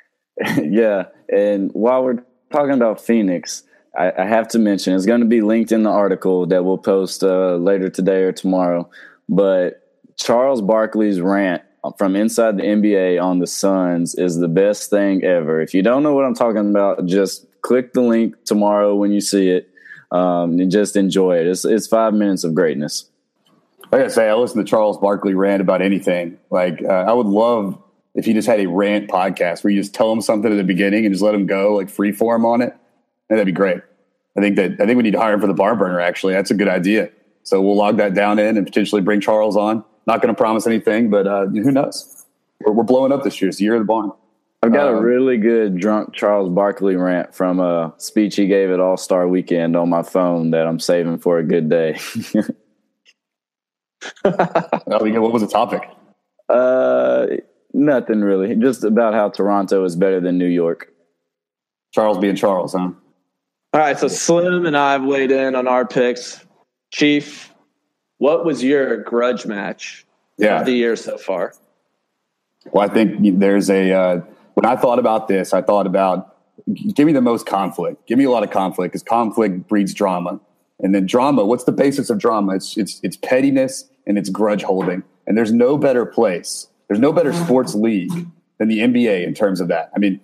yeah, 0.62 1.06
and 1.28 1.72
while 1.72 2.04
we're 2.04 2.22
talking 2.52 2.74
about 2.74 3.00
Phoenix, 3.00 3.64
I, 3.98 4.12
I 4.16 4.24
have 4.24 4.46
to 4.48 4.60
mention 4.60 4.94
it's 4.94 5.06
going 5.06 5.20
to 5.20 5.26
be 5.26 5.40
linked 5.40 5.72
in 5.72 5.82
the 5.82 5.90
article 5.90 6.46
that 6.46 6.64
we'll 6.64 6.78
post 6.78 7.24
uh, 7.24 7.56
later 7.56 7.88
today 7.88 8.22
or 8.22 8.32
tomorrow. 8.32 8.88
But 9.28 9.82
Charles 10.16 10.62
Barkley's 10.62 11.20
rant 11.20 11.62
from 11.96 12.16
inside 12.16 12.56
the 12.56 12.62
NBA 12.62 13.22
on 13.22 13.38
the 13.38 13.46
Suns 13.46 14.14
is 14.14 14.36
the 14.36 14.48
best 14.48 14.90
thing 14.90 15.24
ever. 15.24 15.60
If 15.60 15.74
you 15.74 15.82
don't 15.82 16.02
know 16.02 16.14
what 16.14 16.24
I'm 16.24 16.34
talking 16.34 16.70
about, 16.70 17.06
just 17.06 17.46
click 17.62 17.92
the 17.92 18.02
link 18.02 18.44
tomorrow 18.44 18.94
when 18.94 19.12
you 19.12 19.20
see 19.20 19.50
it 19.50 19.70
um, 20.10 20.58
and 20.58 20.70
just 20.70 20.96
enjoy 20.96 21.38
it. 21.38 21.46
It's, 21.46 21.64
it's 21.64 21.86
five 21.86 22.14
minutes 22.14 22.44
of 22.44 22.54
greatness. 22.54 23.10
Like 23.90 24.02
I 24.02 24.08
say, 24.08 24.28
I 24.28 24.34
listen 24.34 24.58
to 24.58 24.68
Charles 24.68 24.98
Barkley 24.98 25.34
rant 25.34 25.62
about 25.62 25.80
anything. 25.80 26.38
Like, 26.50 26.82
uh, 26.82 26.88
I 26.88 27.12
would 27.12 27.26
love 27.26 27.80
if 28.14 28.24
he 28.24 28.32
just 28.32 28.48
had 28.48 28.60
a 28.60 28.66
rant 28.66 29.08
podcast 29.08 29.64
where 29.64 29.72
you 29.72 29.80
just 29.80 29.94
tell 29.94 30.12
him 30.12 30.20
something 30.20 30.50
at 30.50 30.56
the 30.56 30.64
beginning 30.64 31.06
and 31.06 31.14
just 31.14 31.22
let 31.22 31.34
him 31.34 31.46
go, 31.46 31.74
like 31.74 31.88
free 31.88 32.12
form 32.12 32.44
on 32.44 32.60
it. 32.60 32.74
And 33.30 33.38
that'd 33.38 33.46
be 33.46 33.52
great. 33.52 33.78
I 34.36 34.40
think 34.40 34.56
that 34.56 34.72
I 34.72 34.86
think 34.86 34.96
we 34.96 35.02
need 35.02 35.12
to 35.12 35.20
hire 35.20 35.34
him 35.34 35.40
for 35.40 35.46
the 35.46 35.54
barn 35.54 35.78
burner. 35.78 36.00
Actually, 36.00 36.34
that's 36.34 36.50
a 36.50 36.54
good 36.54 36.68
idea. 36.68 37.10
So 37.42 37.62
we'll 37.62 37.76
log 37.76 37.96
that 37.96 38.14
down 38.14 38.38
in 38.38 38.56
and 38.56 38.66
potentially 38.66 39.00
bring 39.00 39.20
Charles 39.20 39.56
on. 39.56 39.84
Not 40.08 40.22
going 40.22 40.34
to 40.34 40.38
promise 40.38 40.66
anything, 40.66 41.10
but 41.10 41.26
uh, 41.26 41.44
who 41.48 41.70
knows? 41.70 42.24
We're, 42.64 42.72
we're, 42.72 42.82
blowing 42.82 43.12
up 43.12 43.24
this 43.24 43.42
year. 43.42 43.50
It's 43.50 43.58
the 43.58 43.64
year 43.64 43.74
of 43.74 43.80
the 43.80 43.84
barn. 43.84 44.10
I've 44.62 44.72
got 44.72 44.88
um, 44.88 44.94
a 44.94 45.00
really 45.02 45.36
good 45.36 45.78
drunk 45.78 46.14
Charles 46.14 46.48
Barkley 46.48 46.96
rant 46.96 47.34
from 47.34 47.60
a 47.60 47.92
speech 47.98 48.36
he 48.36 48.46
gave 48.46 48.70
at 48.70 48.80
All 48.80 48.96
Star 48.96 49.28
Weekend 49.28 49.76
on 49.76 49.90
my 49.90 50.02
phone 50.02 50.50
that 50.52 50.66
I'm 50.66 50.80
saving 50.80 51.18
for 51.18 51.38
a 51.38 51.44
good 51.44 51.68
day. 51.68 52.00
oh, 54.24 55.04
yeah, 55.04 55.18
what 55.18 55.34
was 55.34 55.42
the 55.42 55.48
topic? 55.48 55.82
Uh, 56.48 57.26
nothing 57.74 58.22
really. 58.22 58.56
Just 58.56 58.84
about 58.84 59.12
how 59.12 59.28
Toronto 59.28 59.84
is 59.84 59.94
better 59.94 60.20
than 60.20 60.38
New 60.38 60.46
York. 60.46 60.90
Charles 61.92 62.16
being 62.16 62.34
Charles, 62.34 62.72
huh? 62.72 62.92
All 63.74 63.80
right, 63.80 63.98
so 63.98 64.08
Slim 64.08 64.64
and 64.64 64.74
I 64.74 64.92
have 64.92 65.04
weighed 65.04 65.30
in 65.30 65.54
on 65.54 65.68
our 65.68 65.86
picks. 65.86 66.42
Chief, 66.94 67.52
what 68.18 68.44
was 68.44 68.62
your 68.62 68.98
grudge 68.98 69.46
match 69.46 70.06
yeah. 70.36 70.60
of 70.60 70.66
the 70.66 70.72
year 70.72 70.96
so 70.96 71.16
far? 71.16 71.54
Well, 72.72 72.88
I 72.88 72.92
think 72.92 73.38
there's 73.38 73.70
a. 73.70 73.92
Uh, 73.92 74.20
when 74.54 74.66
I 74.66 74.76
thought 74.76 74.98
about 74.98 75.28
this, 75.28 75.54
I 75.54 75.62
thought 75.62 75.86
about 75.86 76.36
give 76.74 77.06
me 77.06 77.12
the 77.12 77.22
most 77.22 77.46
conflict. 77.46 78.06
Give 78.06 78.18
me 78.18 78.24
a 78.24 78.30
lot 78.30 78.42
of 78.42 78.50
conflict 78.50 78.92
because 78.92 79.02
conflict 79.02 79.68
breeds 79.68 79.94
drama, 79.94 80.40
and 80.80 80.94
then 80.94 81.06
drama. 81.06 81.44
What's 81.44 81.64
the 81.64 81.72
basis 81.72 82.10
of 82.10 82.18
drama? 82.18 82.56
It's 82.56 82.76
it's 82.76 83.00
it's 83.02 83.16
pettiness 83.16 83.88
and 84.06 84.18
it's 84.18 84.28
grudge 84.28 84.62
holding. 84.62 85.02
And 85.26 85.36
there's 85.36 85.52
no 85.52 85.76
better 85.76 86.06
place. 86.06 86.68
There's 86.88 87.00
no 87.00 87.12
better 87.12 87.32
sports 87.32 87.74
league 87.74 88.26
than 88.56 88.68
the 88.68 88.78
NBA 88.78 89.26
in 89.26 89.34
terms 89.34 89.60
of 89.60 89.68
that. 89.68 89.90
I 89.94 89.98
mean, 89.98 90.20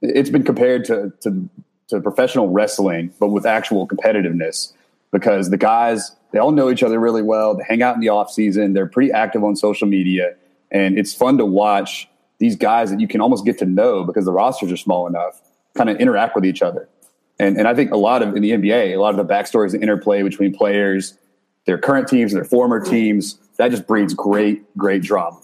it's 0.00 0.30
been 0.30 0.44
compared 0.44 0.84
to 0.86 1.12
to 1.20 1.48
to 1.88 2.00
professional 2.00 2.48
wrestling, 2.48 3.12
but 3.20 3.28
with 3.28 3.46
actual 3.46 3.86
competitiveness 3.86 4.72
because 5.12 5.50
the 5.50 5.56
guys 5.56 6.16
they 6.36 6.40
all 6.40 6.52
know 6.52 6.70
each 6.70 6.82
other 6.82 7.00
really 7.00 7.22
well. 7.22 7.56
They 7.56 7.64
hang 7.66 7.82
out 7.82 7.94
in 7.94 8.02
the 8.02 8.10
off 8.10 8.30
season. 8.30 8.74
They're 8.74 8.86
pretty 8.86 9.10
active 9.10 9.42
on 9.42 9.56
social 9.56 9.88
media, 9.88 10.34
and 10.70 10.98
it's 10.98 11.14
fun 11.14 11.38
to 11.38 11.46
watch 11.46 12.10
these 12.36 12.56
guys 12.56 12.90
that 12.90 13.00
you 13.00 13.08
can 13.08 13.22
almost 13.22 13.46
get 13.46 13.56
to 13.56 13.64
know 13.64 14.04
because 14.04 14.26
the 14.26 14.32
rosters 14.32 14.70
are 14.70 14.76
small 14.76 15.06
enough, 15.06 15.40
kind 15.74 15.88
of 15.88 15.96
interact 15.96 16.34
with 16.34 16.44
each 16.44 16.60
other. 16.60 16.90
And 17.38 17.56
and 17.56 17.66
I 17.66 17.74
think 17.74 17.90
a 17.90 17.96
lot 17.96 18.20
of 18.20 18.36
in 18.36 18.42
the 18.42 18.50
NBA, 18.50 18.94
a 18.94 18.96
lot 18.98 19.18
of 19.18 19.26
the 19.26 19.34
backstories 19.34 19.72
and 19.72 19.82
interplay 19.82 20.22
between 20.22 20.54
players, 20.54 21.16
their 21.64 21.78
current 21.78 22.06
teams, 22.06 22.34
and 22.34 22.38
their 22.38 22.46
former 22.46 22.80
teams, 22.80 23.38
that 23.56 23.70
just 23.70 23.86
breeds 23.86 24.12
great, 24.12 24.76
great 24.76 25.02
drama. 25.02 25.40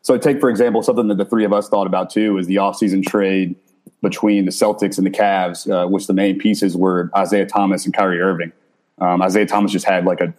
So 0.00 0.16
take 0.16 0.40
for 0.40 0.48
example 0.48 0.82
something 0.82 1.08
that 1.08 1.18
the 1.18 1.26
three 1.26 1.44
of 1.44 1.52
us 1.52 1.68
thought 1.68 1.86
about 1.86 2.08
too 2.08 2.38
is 2.38 2.46
the 2.46 2.56
offseason 2.56 3.04
trade 3.04 3.56
between 4.00 4.46
the 4.46 4.52
Celtics 4.52 4.96
and 4.96 5.06
the 5.06 5.10
Cavs, 5.10 5.70
uh, 5.70 5.86
which 5.86 6.06
the 6.06 6.14
main 6.14 6.38
pieces 6.38 6.78
were 6.78 7.10
Isaiah 7.14 7.44
Thomas 7.44 7.84
and 7.84 7.92
Kyrie 7.92 8.22
Irving. 8.22 8.52
Um, 8.98 9.22
Isaiah 9.22 9.46
Thomas 9.46 9.72
just 9.72 9.84
had 9.84 10.04
like 10.04 10.20
a 10.20 10.32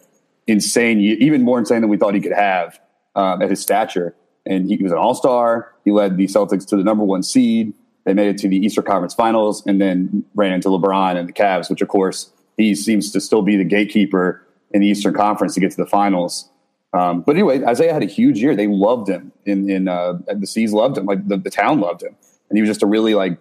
insane, 0.48 1.00
even 1.00 1.43
more 1.43 1.60
insane 1.60 1.82
than 1.82 1.89
we 1.89 1.98
thought 1.98 2.13
he 2.13 2.22
could 2.22 2.32
have 2.32 2.80
um, 3.15 3.41
at 3.41 3.50
his 3.50 3.62
stature. 3.62 4.15
And 4.46 4.70
he 4.70 4.78
was 4.78 4.91
an 4.91 4.98
all 4.98 5.13
star. 5.13 5.74
He 5.84 5.91
led 5.91 6.17
the 6.17 6.26
Celtics 6.26 6.65
to 6.67 6.78
the 6.78 6.84
number 6.84 7.04
one 7.04 7.22
seed. 7.22 7.74
They 8.06 8.13
made 8.13 8.30
it 8.30 8.38
to 8.39 8.48
the 8.48 8.58
Eastern 8.58 8.86
Conference 8.86 9.13
Finals 9.13 9.65
and 9.67 9.82
then 9.82 10.24
ran 10.34 10.54
into 10.54 10.70
LeBron 10.70 11.17
and 11.17 11.28
the 11.28 11.34
Cavs, 11.34 11.70
which 11.70 11.82
of 11.82 11.89
course 11.89 12.32
he 12.56 12.74
seems 12.74 13.12
to 13.12 13.20
still 13.20 13.41
be 13.41 13.58
the 13.58 13.65
gatekeeper 13.65 14.41
in 14.72 14.82
the 14.82 14.88
Eastern 14.88 15.13
Conference 15.13 15.54
to 15.56 15.60
get 15.60 15.72
to 15.72 15.78
the 15.78 15.86
finals. 15.86 16.50
Um, 16.93 17.22
but 17.22 17.36
anyway, 17.36 17.63
Isaiah 17.63 17.93
had 17.93 18.04
a 18.04 18.08
huge 18.08 18.39
year. 18.39 18.56
They 18.56 18.67
loved 18.67 19.10
him 19.10 19.34
in 19.46 19.70
in 19.70 19.88
uh, 19.88 20.20
the 20.34 20.48
C's 20.48 20.72
loved 20.72 20.98
him, 20.98 21.06
like 21.06 21.28
the, 21.28 21.38
the 21.38 21.50
town 21.50 21.82
loved 21.82 22.02
him, 22.02 22.15
and 22.50 22.58
he 22.58 22.62
was 22.62 22.70
just 22.70 22.82
a 22.82 22.86
really 22.86 23.13
like 23.13 23.38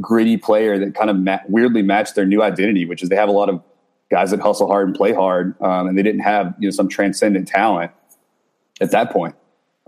gritty 0.00 0.36
player 0.36 0.78
that 0.78 0.94
kind 0.94 1.10
of 1.10 1.16
ma- 1.16 1.40
weirdly 1.48 1.82
matched 1.82 2.14
their 2.14 2.26
new 2.26 2.42
identity, 2.42 2.86
which 2.86 3.02
is 3.02 3.08
they 3.08 3.16
have 3.16 3.28
a 3.28 3.32
lot 3.32 3.48
of 3.48 3.60
guys 4.10 4.30
that 4.30 4.40
hustle 4.40 4.68
hard 4.68 4.86
and 4.86 4.96
play 4.96 5.12
hard, 5.12 5.60
um, 5.60 5.88
and 5.88 5.98
they 5.98 6.02
didn't 6.02 6.20
have 6.20 6.54
you 6.58 6.68
know 6.68 6.70
some 6.70 6.88
transcendent 6.88 7.48
talent 7.48 7.92
at 8.80 8.90
that 8.90 9.10
point. 9.10 9.34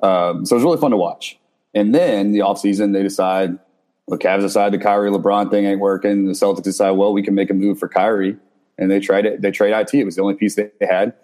Um, 0.02 0.44
so 0.46 0.54
it 0.54 0.58
was 0.58 0.64
really 0.64 0.80
fun 0.80 0.90
to 0.92 0.96
watch. 0.96 1.38
And 1.74 1.94
then 1.94 2.32
the 2.32 2.40
offseason, 2.40 2.92
they 2.92 3.02
decide, 3.02 3.58
the 4.06 4.16
Cavs 4.16 4.40
decide 4.40 4.72
the 4.72 4.78
Kyrie 4.78 5.10
LeBron 5.10 5.50
thing 5.50 5.66
ain't 5.66 5.80
working. 5.80 6.26
The 6.26 6.32
Celtics 6.32 6.62
decide, 6.62 6.92
well, 6.92 7.12
we 7.12 7.22
can 7.22 7.34
make 7.34 7.50
a 7.50 7.54
move 7.54 7.78
for 7.78 7.88
Kyrie, 7.88 8.36
and 8.78 8.90
they 8.90 9.00
tried 9.00 9.26
it. 9.26 9.42
They 9.42 9.50
trade 9.50 9.72
it. 9.72 9.94
It 9.94 10.04
was 10.04 10.16
the 10.16 10.22
only 10.22 10.34
piece 10.34 10.54
they 10.54 10.70
had, 10.80 11.14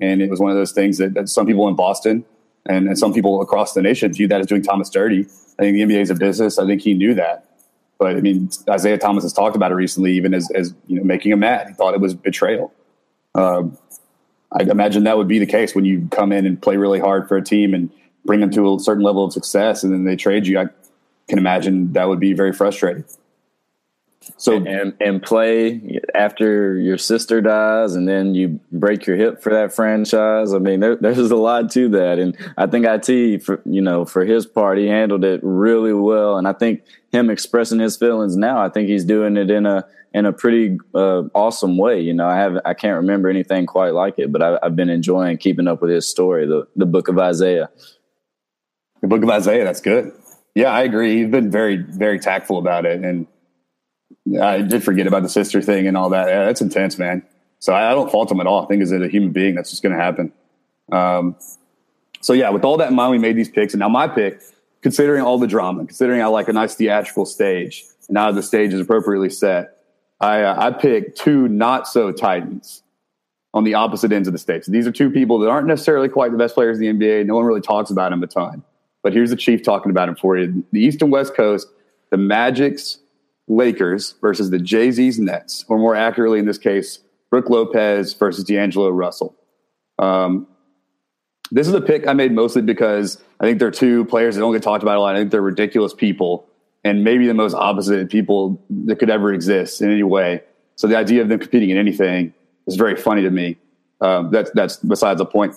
and 0.00 0.20
it 0.20 0.30
was 0.30 0.40
one 0.40 0.50
of 0.50 0.56
those 0.56 0.72
things 0.72 0.98
that, 0.98 1.14
that 1.14 1.28
some 1.28 1.46
people 1.46 1.68
in 1.68 1.76
Boston 1.76 2.24
and, 2.66 2.88
and 2.88 2.98
some 2.98 3.12
people 3.12 3.40
across 3.40 3.74
the 3.74 3.82
nation 3.82 4.12
view 4.12 4.28
that 4.28 4.40
as 4.40 4.46
doing 4.46 4.62
Thomas 4.62 4.90
dirty. 4.90 5.26
I 5.58 5.62
think 5.62 5.76
the 5.76 5.82
NBA 5.82 6.00
is 6.00 6.10
a 6.10 6.14
business. 6.14 6.58
I 6.58 6.66
think 6.66 6.82
he 6.82 6.94
knew 6.94 7.14
that. 7.14 7.51
But 8.02 8.16
I 8.16 8.20
mean, 8.20 8.50
Isaiah 8.68 8.98
Thomas 8.98 9.22
has 9.22 9.32
talked 9.32 9.54
about 9.54 9.70
it 9.70 9.76
recently, 9.76 10.12
even 10.14 10.34
as, 10.34 10.50
as 10.56 10.74
you 10.88 10.96
know, 10.96 11.04
making 11.04 11.30
him 11.30 11.38
mad. 11.38 11.68
He 11.68 11.74
thought 11.74 11.94
it 11.94 12.00
was 12.00 12.14
betrayal. 12.14 12.72
Um, 13.36 13.78
I 14.50 14.64
imagine 14.64 15.04
that 15.04 15.16
would 15.16 15.28
be 15.28 15.38
the 15.38 15.46
case 15.46 15.72
when 15.72 15.84
you 15.84 16.08
come 16.10 16.32
in 16.32 16.44
and 16.44 16.60
play 16.60 16.76
really 16.76 16.98
hard 16.98 17.28
for 17.28 17.36
a 17.36 17.44
team 17.44 17.74
and 17.74 17.90
bring 18.24 18.40
them 18.40 18.50
to 18.50 18.74
a 18.74 18.80
certain 18.80 19.04
level 19.04 19.24
of 19.24 19.32
success, 19.32 19.84
and 19.84 19.92
then 19.92 20.02
they 20.02 20.16
trade 20.16 20.48
you. 20.48 20.58
I 20.58 20.66
can 21.28 21.38
imagine 21.38 21.92
that 21.92 22.08
would 22.08 22.18
be 22.18 22.32
very 22.32 22.52
frustrating. 22.52 23.04
So 24.36 24.56
and 24.56 24.94
and 25.00 25.22
play 25.22 26.00
after 26.14 26.76
your 26.76 26.98
sister 26.98 27.40
dies, 27.40 27.94
and 27.94 28.08
then 28.08 28.34
you 28.34 28.60
break 28.70 29.06
your 29.06 29.16
hip 29.16 29.42
for 29.42 29.50
that 29.50 29.72
franchise. 29.72 30.52
I 30.54 30.58
mean, 30.58 30.80
there, 30.80 30.96
there's 30.96 31.30
a 31.30 31.36
lot 31.36 31.70
to 31.72 31.88
that, 31.90 32.18
and 32.18 32.36
I 32.56 32.66
think 32.66 32.86
it 32.86 33.42
for 33.42 33.62
you 33.64 33.80
know 33.80 34.04
for 34.04 34.24
his 34.24 34.46
part, 34.46 34.78
he 34.78 34.86
handled 34.86 35.24
it 35.24 35.40
really 35.42 35.92
well, 35.92 36.36
and 36.36 36.46
I 36.46 36.52
think 36.52 36.82
him 37.12 37.30
expressing 37.30 37.78
his 37.78 37.96
feelings 37.96 38.36
now, 38.36 38.64
I 38.64 38.68
think 38.68 38.88
he's 38.88 39.04
doing 39.04 39.36
it 39.36 39.50
in 39.50 39.66
a 39.66 39.86
in 40.14 40.26
a 40.26 40.32
pretty 40.32 40.78
uh, 40.94 41.22
awesome 41.34 41.76
way. 41.76 42.00
You 42.00 42.14
know, 42.14 42.26
I 42.26 42.36
have 42.36 42.58
I 42.64 42.74
can't 42.74 42.96
remember 42.96 43.28
anything 43.28 43.66
quite 43.66 43.94
like 43.94 44.18
it, 44.18 44.32
but 44.32 44.42
I, 44.42 44.58
I've 44.62 44.76
been 44.76 44.90
enjoying 44.90 45.38
keeping 45.38 45.68
up 45.68 45.82
with 45.82 45.90
his 45.90 46.08
story, 46.08 46.46
the 46.46 46.66
the 46.76 46.86
Book 46.86 47.08
of 47.08 47.18
Isaiah. 47.18 47.70
The 49.00 49.08
Book 49.08 49.22
of 49.22 49.30
Isaiah, 49.30 49.64
that's 49.64 49.80
good. 49.80 50.12
Yeah, 50.54 50.68
I 50.68 50.82
agree. 50.82 51.18
He's 51.18 51.30
been 51.30 51.50
very 51.50 51.76
very 51.76 52.18
tactful 52.18 52.58
about 52.58 52.86
it, 52.86 53.02
and 53.04 53.26
I 54.40 54.62
did 54.62 54.84
forget 54.84 55.06
about 55.06 55.22
the 55.22 55.28
sister 55.28 55.60
thing 55.60 55.86
and 55.86 55.96
all 55.96 56.10
that. 56.10 56.28
Yeah, 56.28 56.44
that's 56.44 56.60
intense, 56.60 56.98
man. 56.98 57.22
So 57.58 57.72
I, 57.72 57.90
I 57.90 57.94
don't 57.94 58.10
fault 58.10 58.30
him 58.30 58.40
at 58.40 58.46
all. 58.46 58.64
I 58.64 58.66
think 58.66 58.82
as 58.82 58.92
a 58.92 59.08
human 59.08 59.30
being, 59.30 59.54
that's 59.54 59.70
just 59.70 59.82
going 59.82 59.94
to 59.94 60.02
happen. 60.02 60.32
Um, 60.90 61.36
so 62.20 62.32
yeah, 62.32 62.50
with 62.50 62.64
all 62.64 62.76
that 62.76 62.90
in 62.90 62.94
mind, 62.94 63.10
we 63.10 63.18
made 63.18 63.36
these 63.36 63.48
picks, 63.48 63.74
and 63.74 63.80
now 63.80 63.88
my 63.88 64.06
pick, 64.06 64.40
considering 64.80 65.22
all 65.22 65.38
the 65.38 65.46
drama, 65.46 65.84
considering 65.84 66.22
I 66.22 66.26
like 66.26 66.48
a 66.48 66.52
nice 66.52 66.74
theatrical 66.74 67.26
stage, 67.26 67.84
and 68.08 68.14
now 68.14 68.30
the 68.30 68.42
stage 68.42 68.72
is 68.72 68.80
appropriately 68.80 69.30
set, 69.30 69.78
I 70.20 70.42
uh, 70.42 70.66
I 70.66 70.70
picked 70.70 71.18
two 71.18 71.48
not 71.48 71.88
so 71.88 72.12
Titans 72.12 72.82
on 73.54 73.64
the 73.64 73.74
opposite 73.74 74.12
ends 74.12 74.28
of 74.28 74.32
the 74.32 74.38
stage. 74.38 74.64
So 74.64 74.72
these 74.72 74.86
are 74.86 74.92
two 74.92 75.10
people 75.10 75.38
that 75.40 75.50
aren't 75.50 75.66
necessarily 75.66 76.08
quite 76.08 76.30
the 76.30 76.38
best 76.38 76.54
players 76.54 76.80
in 76.80 76.98
the 76.98 77.06
NBA. 77.06 77.26
No 77.26 77.34
one 77.34 77.44
really 77.44 77.60
talks 77.60 77.90
about 77.90 78.10
them 78.10 78.22
a 78.22 78.28
ton, 78.28 78.62
but 79.02 79.12
here's 79.12 79.30
the 79.30 79.36
chief 79.36 79.64
talking 79.64 79.90
about 79.90 80.08
him 80.08 80.14
for 80.14 80.38
you: 80.38 80.64
the 80.70 80.80
East 80.80 81.02
and 81.02 81.10
West 81.10 81.34
Coast, 81.34 81.66
the 82.10 82.16
Magic's 82.16 82.98
Lakers 83.56 84.14
versus 84.20 84.50
the 84.50 84.58
Jay 84.58 84.90
Z's 84.90 85.18
Nets, 85.18 85.64
or 85.68 85.78
more 85.78 85.94
accurately 85.94 86.38
in 86.38 86.46
this 86.46 86.58
case, 86.58 86.98
Brook 87.30 87.48
Lopez 87.48 88.14
versus 88.14 88.44
D'Angelo 88.44 88.90
Russell. 88.90 89.34
Um, 89.98 90.46
this 91.50 91.68
is 91.68 91.74
a 91.74 91.80
pick 91.80 92.06
I 92.06 92.14
made 92.14 92.32
mostly 92.32 92.62
because 92.62 93.22
I 93.40 93.44
think 93.44 93.58
they're 93.58 93.70
two 93.70 94.04
players 94.06 94.34
that 94.34 94.40
don't 94.40 94.52
get 94.52 94.62
talked 94.62 94.82
about 94.82 94.96
a 94.96 95.00
lot. 95.00 95.14
I 95.14 95.18
think 95.18 95.30
they're 95.30 95.42
ridiculous 95.42 95.92
people 95.92 96.46
and 96.84 97.04
maybe 97.04 97.26
the 97.26 97.34
most 97.34 97.54
opposite 97.54 98.10
people 98.10 98.60
that 98.70 98.98
could 98.98 99.10
ever 99.10 99.32
exist 99.32 99.82
in 99.82 99.90
any 99.90 100.02
way. 100.02 100.42
So 100.76 100.86
the 100.86 100.96
idea 100.96 101.22
of 101.22 101.28
them 101.28 101.38
competing 101.38 101.70
in 101.70 101.76
anything 101.76 102.32
is 102.66 102.76
very 102.76 102.96
funny 102.96 103.22
to 103.22 103.30
me. 103.30 103.58
Um, 104.00 104.30
that's 104.30 104.50
that's 104.52 104.76
besides 104.78 105.18
the 105.18 105.26
point. 105.26 105.54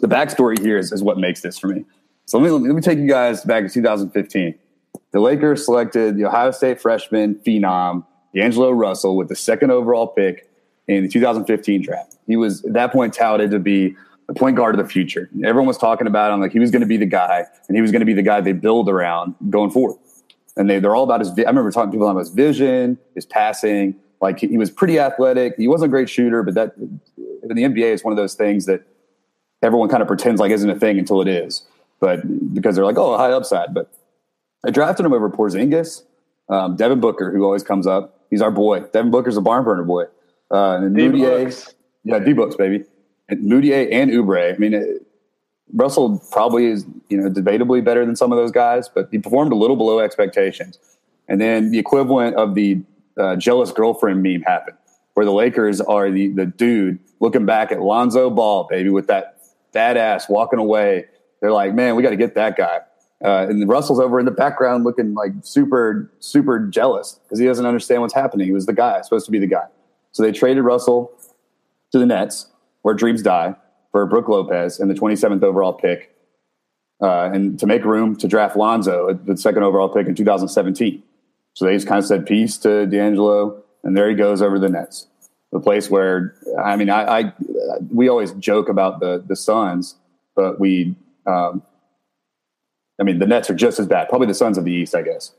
the 0.00 0.06
backstory 0.06 0.58
here 0.58 0.78
is, 0.78 0.92
is 0.92 1.02
what 1.02 1.18
makes 1.18 1.40
this 1.40 1.58
for 1.58 1.68
me. 1.68 1.84
So 2.26 2.38
let 2.38 2.46
me, 2.46 2.68
let 2.68 2.74
me 2.74 2.82
take 2.82 2.98
you 2.98 3.08
guys 3.08 3.44
back 3.44 3.64
to 3.64 3.70
2015. 3.72 4.54
The 5.12 5.20
Lakers 5.20 5.64
selected 5.64 6.16
the 6.16 6.24
Ohio 6.24 6.50
State 6.50 6.80
freshman 6.80 7.36
phenom, 7.36 8.04
D'Angelo 8.34 8.70
Russell, 8.70 9.16
with 9.16 9.28
the 9.28 9.36
second 9.36 9.70
overall 9.70 10.08
pick 10.08 10.50
in 10.88 11.02
the 11.02 11.08
2015 11.08 11.82
draft. 11.82 12.16
He 12.26 12.36
was 12.36 12.64
at 12.64 12.72
that 12.74 12.92
point 12.92 13.14
touted 13.14 13.50
to 13.50 13.58
be 13.58 13.96
the 14.26 14.34
point 14.34 14.56
guard 14.56 14.78
of 14.78 14.84
the 14.84 14.90
future. 14.90 15.30
Everyone 15.44 15.66
was 15.66 15.78
talking 15.78 16.06
about 16.06 16.32
him 16.32 16.40
like 16.40 16.52
he 16.52 16.58
was 16.58 16.70
going 16.70 16.80
to 16.80 16.86
be 16.86 16.96
the 16.96 17.06
guy, 17.06 17.44
and 17.68 17.76
he 17.76 17.82
was 17.82 17.92
going 17.92 18.00
to 18.00 18.06
be 18.06 18.14
the 18.14 18.22
guy 18.22 18.40
they 18.40 18.52
build 18.52 18.88
around 18.88 19.34
going 19.50 19.70
forward. 19.70 19.98
And 20.56 20.68
they, 20.68 20.80
they're 20.80 20.94
all 20.94 21.04
about 21.04 21.20
his. 21.20 21.30
I 21.30 21.42
remember 21.42 21.70
talking 21.70 21.90
to 21.90 21.94
people 21.94 22.08
about 22.08 22.18
his 22.18 22.30
vision, 22.30 22.98
his 23.14 23.26
passing. 23.26 23.94
Like 24.20 24.40
he, 24.40 24.48
he 24.48 24.58
was 24.58 24.70
pretty 24.70 24.98
athletic. 24.98 25.54
He 25.56 25.68
wasn't 25.68 25.90
a 25.90 25.90
great 25.90 26.08
shooter, 26.08 26.42
but 26.42 26.54
that 26.54 26.74
in 26.76 27.00
the 27.42 27.62
NBA 27.62 27.92
is 27.92 28.02
one 28.02 28.12
of 28.12 28.16
those 28.16 28.34
things 28.34 28.66
that 28.66 28.82
everyone 29.62 29.88
kind 29.88 30.02
of 30.02 30.08
pretends 30.08 30.40
like 30.40 30.50
isn't 30.50 30.68
a 30.68 30.78
thing 30.78 30.98
until 30.98 31.20
it 31.20 31.28
is. 31.28 31.66
But 32.00 32.54
because 32.54 32.76
they're 32.76 32.84
like, 32.84 32.98
oh, 32.98 33.16
high 33.16 33.32
upside. 33.32 33.74
But 33.74 33.92
I 34.66 34.70
drafted 34.70 35.06
him 35.06 35.12
over 35.12 35.30
Porzingis, 35.30 36.02
um, 36.48 36.76
Devin 36.76 37.00
Booker, 37.00 37.30
who 37.30 37.44
always 37.44 37.62
comes 37.62 37.86
up. 37.86 38.20
He's 38.30 38.42
our 38.42 38.50
boy. 38.50 38.80
Devin 38.80 39.10
Booker's 39.10 39.36
a 39.36 39.40
barn 39.40 39.64
burner 39.64 39.84
boy. 39.84 40.04
Uh, 40.50 40.78
and 40.82 40.96
Mudiay, 40.96 41.74
yeah, 42.04 42.18
D 42.18 42.32
books, 42.32 42.56
baby. 42.56 42.84
And 43.28 43.50
Mudiay 43.50 43.92
and 43.92 44.10
Oubre. 44.10 44.54
I 44.54 44.58
mean, 44.58 44.74
it, 44.74 45.06
Russell 45.72 46.22
probably 46.30 46.66
is, 46.66 46.84
you 47.08 47.16
know, 47.16 47.28
debatably 47.30 47.84
better 47.84 48.04
than 48.04 48.16
some 48.16 48.32
of 48.32 48.38
those 48.38 48.52
guys, 48.52 48.88
but 48.88 49.08
he 49.10 49.18
performed 49.18 49.52
a 49.52 49.56
little 49.56 49.76
below 49.76 49.98
expectations. 50.00 50.78
And 51.28 51.40
then 51.40 51.70
the 51.70 51.78
equivalent 51.78 52.36
of 52.36 52.54
the 52.54 52.80
uh, 53.18 53.36
jealous 53.36 53.72
girlfriend 53.72 54.22
meme 54.22 54.42
happened, 54.42 54.76
where 55.14 55.26
the 55.26 55.32
Lakers 55.32 55.80
are 55.80 56.10
the 56.10 56.28
the 56.28 56.46
dude 56.46 56.98
looking 57.20 57.46
back 57.46 57.72
at 57.72 57.80
Lonzo 57.80 58.30
Ball, 58.30 58.64
baby, 58.64 58.90
with 58.90 59.06
that 59.08 59.40
fat 59.72 59.96
ass 59.96 60.28
walking 60.28 60.58
away. 60.58 61.06
They're 61.40 61.52
like, 61.52 61.74
man, 61.74 61.96
we 61.96 62.02
got 62.02 62.10
to 62.10 62.16
get 62.16 62.34
that 62.34 62.56
guy. 62.56 62.80
Uh, 63.24 63.46
and 63.48 63.66
Russell's 63.68 63.98
over 63.98 64.18
in 64.18 64.26
the 64.26 64.30
background 64.30 64.84
looking 64.84 65.14
like 65.14 65.32
super, 65.42 66.10
super 66.20 66.58
jealous 66.58 67.18
because 67.24 67.38
he 67.38 67.46
doesn't 67.46 67.64
understand 67.64 68.02
what's 68.02 68.14
happening. 68.14 68.46
He 68.46 68.52
was 68.52 68.66
the 68.66 68.74
guy, 68.74 69.00
supposed 69.00 69.24
to 69.26 69.32
be 69.32 69.38
the 69.38 69.46
guy. 69.46 69.64
So 70.12 70.22
they 70.22 70.32
traded 70.32 70.64
Russell 70.64 71.12
to 71.92 71.98
the 71.98 72.06
Nets, 72.06 72.46
where 72.82 72.94
dreams 72.94 73.22
die, 73.22 73.54
for 73.90 74.04
Brook 74.04 74.28
Lopez 74.28 74.78
and 74.78 74.90
the 74.90 74.94
27th 74.94 75.42
overall 75.42 75.72
pick, 75.72 76.14
uh, 77.00 77.30
and 77.32 77.58
to 77.58 77.66
make 77.66 77.84
room 77.84 78.16
to 78.16 78.28
draft 78.28 78.56
Lonzo, 78.56 79.14
the 79.14 79.36
second 79.36 79.62
overall 79.62 79.88
pick 79.88 80.06
in 80.06 80.14
2017. 80.14 81.02
So 81.54 81.64
they 81.64 81.72
just 81.72 81.86
kind 81.86 81.98
of 81.98 82.04
said 82.04 82.26
peace 82.26 82.58
to 82.58 82.86
D'Angelo, 82.86 83.62
and 83.82 83.96
there 83.96 84.10
he 84.10 84.14
goes 84.14 84.42
over 84.42 84.58
the 84.58 84.68
Nets, 84.68 85.06
the 85.52 85.60
place 85.60 85.88
where 85.88 86.34
I 86.62 86.76
mean, 86.76 86.90
I, 86.90 87.20
I 87.20 87.32
we 87.90 88.08
always 88.08 88.32
joke 88.32 88.68
about 88.68 89.00
the 89.00 89.24
the 89.26 89.34
Suns, 89.34 89.94
but 90.34 90.60
we 90.60 90.94
um, 91.26 91.62
I 92.98 93.02
mean, 93.02 93.18
the 93.18 93.26
Nets 93.26 93.50
are 93.50 93.54
just 93.54 93.78
as 93.78 93.86
bad. 93.86 94.08
Probably 94.08 94.26
the 94.26 94.34
Suns 94.34 94.56
of 94.58 94.64
the 94.64 94.72
East, 94.72 94.94
I 94.94 95.02
guess. 95.02 95.32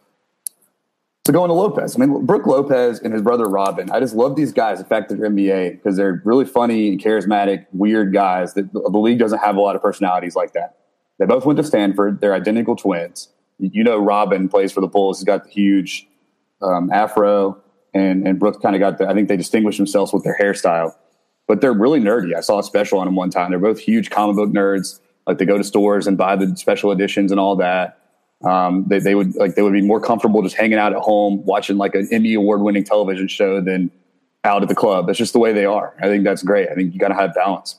So 1.26 1.34
going 1.34 1.50
to 1.50 1.54
Lopez. 1.54 1.96
I 1.96 2.06
mean, 2.06 2.26
Brook 2.26 2.48
Lopez 2.48 3.00
and 3.00 3.12
his 3.12 3.22
brother 3.22 3.50
Robin. 3.50 3.92
I 3.92 4.00
just 4.00 4.16
love 4.16 4.38
these 4.38 4.54
guys. 4.54 4.80
The 4.80 4.86
fact 4.86 5.10
that 5.10 5.18
they're 5.18 5.30
NBA 5.30 5.72
because 5.72 5.98
they're 5.98 6.22
really 6.24 6.46
funny 6.46 6.88
and 6.88 7.04
charismatic, 7.04 7.66
weird 7.74 8.14
guys. 8.14 8.54
That 8.54 8.72
the 8.72 8.98
league 8.98 9.20
doesn't 9.20 9.40
have 9.40 9.58
a 9.58 9.60
lot 9.60 9.76
of 9.76 9.82
personalities 9.82 10.38
like 10.38 10.54
that. 10.54 10.78
They 11.18 11.26
both 11.26 11.46
went 11.46 11.58
to 11.58 11.64
Stanford. 11.64 12.22
They're 12.22 12.34
identical 12.34 12.78
twins. 12.78 13.28
You 13.60 13.84
know, 13.84 13.98
Robin 13.98 14.48
plays 14.48 14.72
for 14.72 14.80
the 14.80 14.88
Bulls. 14.88 15.20
He's 15.20 15.26
got 15.26 15.44
the 15.44 15.50
huge 15.50 16.08
um, 16.62 16.90
afro, 16.94 17.62
and 17.94 18.26
and 18.26 18.40
Brooks 18.40 18.60
kind 18.62 18.76
of 18.76 18.80
got 18.80 18.98
the. 18.98 19.10
I 19.10 19.14
think 19.14 19.28
they 19.28 19.36
distinguish 19.36 19.76
themselves 19.76 20.14
with 20.14 20.24
their 20.24 20.38
hairstyle, 20.40 20.96
but 21.46 21.60
they're 21.60 21.74
really 21.74 22.00
nerdy. 22.00 22.38
I 22.38 22.40
saw 22.40 22.60
a 22.60 22.64
special 22.64 23.00
on 23.00 23.06
them 23.06 23.16
one 23.16 23.32
time. 23.32 23.50
They're 23.50 23.60
both 23.60 23.80
huge 23.80 24.12
comic 24.12 24.38
book 24.38 24.52
nerds. 24.52 25.02
Like 25.28 25.38
they 25.38 25.46
go 25.46 25.58
to 25.58 25.64
stores 25.64 26.08
and 26.08 26.18
buy 26.18 26.36
the 26.36 26.56
special 26.56 26.92
editions 26.92 27.32
and 27.32 27.40
all 27.40 27.58
that. 27.58 28.00
Um, 28.44 28.86
they, 28.88 29.00
they 29.00 29.16
would 29.16 29.36
like 29.36 29.56
they 29.56 29.62
would 29.62 29.74
be 29.74 29.82
more 29.82 30.00
comfortable 30.00 30.42
just 30.42 30.56
hanging 30.56 30.78
out 30.78 30.94
at 30.94 31.00
home 31.00 31.44
watching 31.46 31.78
like 31.78 31.96
an 31.96 32.08
Emmy 32.12 32.34
award 32.36 32.62
winning 32.62 32.84
television 32.84 33.28
show 33.28 33.60
than 33.62 33.92
out 34.44 34.62
at 34.62 34.70
the 34.70 34.76
club. 34.76 35.08
That's 35.08 35.18
just 35.18 35.34
the 35.34 35.40
way 35.40 35.54
they 35.54 35.66
are. 35.66 35.96
I 36.02 36.08
think 36.08 36.24
that's 36.24 36.44
great. 36.44 36.70
I 36.70 36.76
think 36.76 36.94
you 36.94 37.00
got 37.00 37.10
to 37.10 37.16
have 37.16 37.34
balance. 37.34 37.76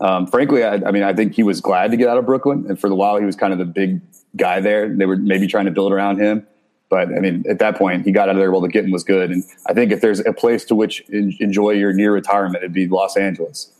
Um, 0.00 0.26
frankly, 0.26 0.64
I, 0.64 0.74
I, 0.74 0.90
mean, 0.90 1.04
I 1.04 1.14
think 1.14 1.34
he 1.34 1.44
was 1.44 1.60
glad 1.60 1.92
to 1.92 1.96
get 1.96 2.08
out 2.08 2.18
of 2.18 2.26
Brooklyn, 2.26 2.66
and 2.68 2.78
for 2.78 2.88
the 2.88 2.94
while, 2.94 3.18
he 3.18 3.24
was 3.24 3.36
kind 3.36 3.52
of 3.52 3.58
the 3.58 3.64
big 3.64 4.00
guy 4.36 4.60
there. 4.60 4.88
They 4.88 5.06
were 5.06 5.16
maybe 5.16 5.46
trying 5.46 5.66
to 5.66 5.70
build 5.70 5.92
around 5.92 6.18
him, 6.18 6.44
but 6.90 7.08
I 7.08 7.20
mean, 7.20 7.44
at 7.48 7.60
that 7.60 7.76
point, 7.76 8.04
he 8.04 8.10
got 8.10 8.28
out 8.28 8.34
of 8.34 8.40
there 8.40 8.50
while 8.50 8.60
the 8.60 8.68
getting 8.68 8.90
was 8.90 9.04
good. 9.04 9.30
And 9.30 9.44
I 9.66 9.74
think 9.74 9.92
if 9.92 10.00
there's 10.00 10.20
a 10.20 10.32
place 10.32 10.64
to 10.66 10.74
which 10.74 11.00
enjoy 11.08 11.70
your 11.70 11.92
near 11.92 12.12
retirement, 12.12 12.56
it'd 12.56 12.72
be 12.72 12.88
Los 12.88 13.16
Angeles, 13.16 13.70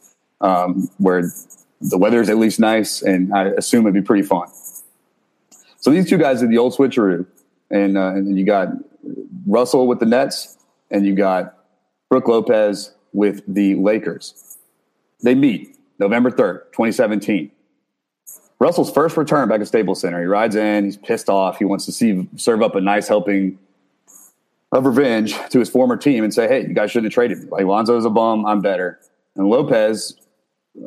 um, 0.40 0.88
where 0.98 1.30
the 1.82 1.98
weather 1.98 2.20
is 2.20 2.28
at 2.28 2.38
least 2.38 2.60
nice, 2.60 3.02
and 3.02 3.34
I 3.34 3.48
assume 3.48 3.86
it'd 3.86 3.94
be 3.94 4.02
pretty 4.02 4.22
fun. 4.22 4.48
So 5.80 5.90
these 5.90 6.08
two 6.08 6.18
guys 6.18 6.40
did 6.40 6.50
the 6.50 6.58
old 6.58 6.74
switcheroo, 6.74 7.26
and 7.70 7.98
uh, 7.98 8.08
and 8.14 8.38
you 8.38 8.44
got 8.44 8.68
Russell 9.46 9.86
with 9.86 9.98
the 9.98 10.06
Nets, 10.06 10.56
and 10.90 11.04
you 11.04 11.14
got 11.14 11.58
Brook 12.08 12.28
Lopez 12.28 12.94
with 13.12 13.42
the 13.52 13.74
Lakers. 13.74 14.58
They 15.22 15.34
meet 15.34 15.76
November 15.98 16.30
third, 16.30 16.72
twenty 16.72 16.92
seventeen. 16.92 17.50
Russell's 18.60 18.92
first 18.92 19.16
return 19.16 19.48
back 19.48 19.60
at 19.60 19.66
Staples 19.66 20.00
Center. 20.00 20.20
He 20.20 20.26
rides 20.26 20.54
in. 20.54 20.84
He's 20.84 20.96
pissed 20.96 21.28
off. 21.28 21.58
He 21.58 21.64
wants 21.64 21.84
to 21.86 21.92
see 21.92 22.28
serve 22.36 22.62
up 22.62 22.76
a 22.76 22.80
nice 22.80 23.08
helping 23.08 23.58
of 24.70 24.86
revenge 24.86 25.34
to 25.50 25.58
his 25.58 25.68
former 25.68 25.96
team 25.96 26.22
and 26.22 26.32
say, 26.32 26.46
"Hey, 26.46 26.60
you 26.60 26.74
guys 26.74 26.92
shouldn't 26.92 27.12
have 27.12 27.14
traded 27.14 27.42
me. 27.42 27.48
Like 27.50 27.66
Lonzo's 27.66 28.04
a 28.04 28.10
bum. 28.10 28.46
I'm 28.46 28.60
better." 28.60 29.00
And 29.34 29.48
Lopez 29.48 30.14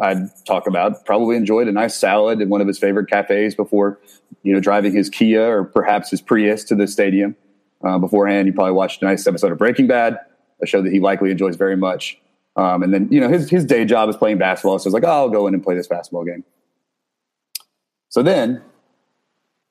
I'd 0.01 0.29
talk 0.45 0.67
about. 0.67 1.05
Probably 1.05 1.35
enjoyed 1.35 1.67
a 1.67 1.71
nice 1.71 1.95
salad 1.95 2.41
in 2.41 2.49
one 2.49 2.61
of 2.61 2.67
his 2.67 2.79
favorite 2.79 3.09
cafes 3.09 3.55
before, 3.55 3.99
you 4.43 4.53
know, 4.53 4.59
driving 4.59 4.93
his 4.93 5.09
Kia 5.09 5.59
or 5.59 5.63
perhaps 5.63 6.09
his 6.09 6.21
Prius 6.21 6.63
to 6.65 6.75
the 6.75 6.87
stadium. 6.87 7.35
Uh, 7.83 7.99
beforehand, 7.99 8.47
he 8.47 8.51
probably 8.51 8.73
watched 8.73 9.01
a 9.01 9.05
nice 9.05 9.27
episode 9.27 9.51
of 9.51 9.57
Breaking 9.57 9.87
Bad, 9.87 10.17
a 10.61 10.65
show 10.65 10.81
that 10.81 10.91
he 10.91 10.99
likely 10.99 11.29
enjoys 11.29 11.55
very 11.55 11.77
much. 11.77 12.19
Um, 12.55 12.83
and 12.83 12.93
then, 12.93 13.07
you 13.11 13.19
know, 13.19 13.29
his, 13.29 13.49
his 13.49 13.65
day 13.65 13.85
job 13.85 14.09
is 14.09 14.15
playing 14.15 14.37
basketball. 14.37 14.79
So 14.79 14.87
it's 14.87 14.93
like, 14.93 15.03
oh, 15.03 15.09
I'll 15.09 15.29
go 15.29 15.45
in 15.45 15.53
and 15.53 15.63
play 15.63 15.75
this 15.75 15.87
basketball 15.87 16.23
game. 16.23 16.43
So 18.09 18.23
then 18.23 18.61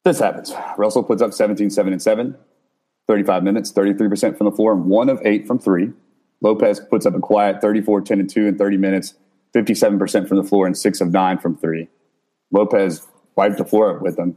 this 0.05 0.19
happens. 0.19 0.53
Russell 0.77 1.03
puts 1.03 1.23
up 1.23 1.33
17, 1.33 1.71
7, 1.71 1.93
and 1.93 2.03
7, 2.03 2.37
35 3.09 3.43
minutes, 3.43 3.73
33% 3.73 4.37
from 4.37 4.45
the 4.45 4.53
floor, 4.53 4.75
and 4.75 4.85
one 4.85 5.09
of 5.09 5.21
eight 5.25 5.47
from 5.47 5.59
three. 5.59 5.91
Lopez 6.43 6.79
puts 6.79 7.07
up 7.07 7.15
a 7.15 7.21
quiet 7.21 7.63
34, 7.63 8.03
10, 8.03 8.21
and 8.21 8.29
2 8.29 8.47
in 8.47 8.59
30 8.59 8.77
minutes, 8.77 9.15
57% 9.55 10.29
from 10.29 10.37
the 10.37 10.45
floor 10.45 10.67
and 10.67 10.77
six 10.77 11.01
of 11.01 11.13
nine 11.13 11.39
from 11.39 11.57
three. 11.57 11.89
Lopez 12.51 13.07
wiped 13.37 13.59
the 13.59 13.65
floor 13.65 13.99
with 13.99 14.17
them. 14.17 14.37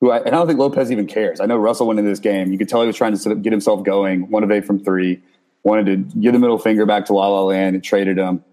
Who 0.00 0.10
I, 0.10 0.18
and 0.18 0.28
I 0.28 0.30
don't 0.30 0.46
think 0.46 0.58
Lopez 0.58 0.90
even 0.90 1.06
cares. 1.06 1.40
I 1.40 1.46
know 1.46 1.56
Russell 1.56 1.86
went 1.86 1.98
into 1.98 2.10
this 2.10 2.20
game. 2.20 2.52
You 2.52 2.58
could 2.58 2.68
tell 2.68 2.80
he 2.80 2.86
was 2.86 2.96
trying 2.96 3.16
to 3.16 3.34
get 3.36 3.52
himself 3.52 3.84
going. 3.84 4.30
One 4.30 4.42
of 4.42 4.50
eight 4.50 4.64
from 4.64 4.82
three. 4.82 5.22
Wanted 5.62 5.86
to 5.86 6.20
give 6.20 6.34
the 6.34 6.38
middle 6.38 6.58
finger 6.58 6.84
back 6.84 7.06
to 7.06 7.14
La 7.14 7.26
La 7.28 7.42
Land 7.42 7.74
and 7.74 7.82
traded 7.82 8.18
him, 8.18 8.44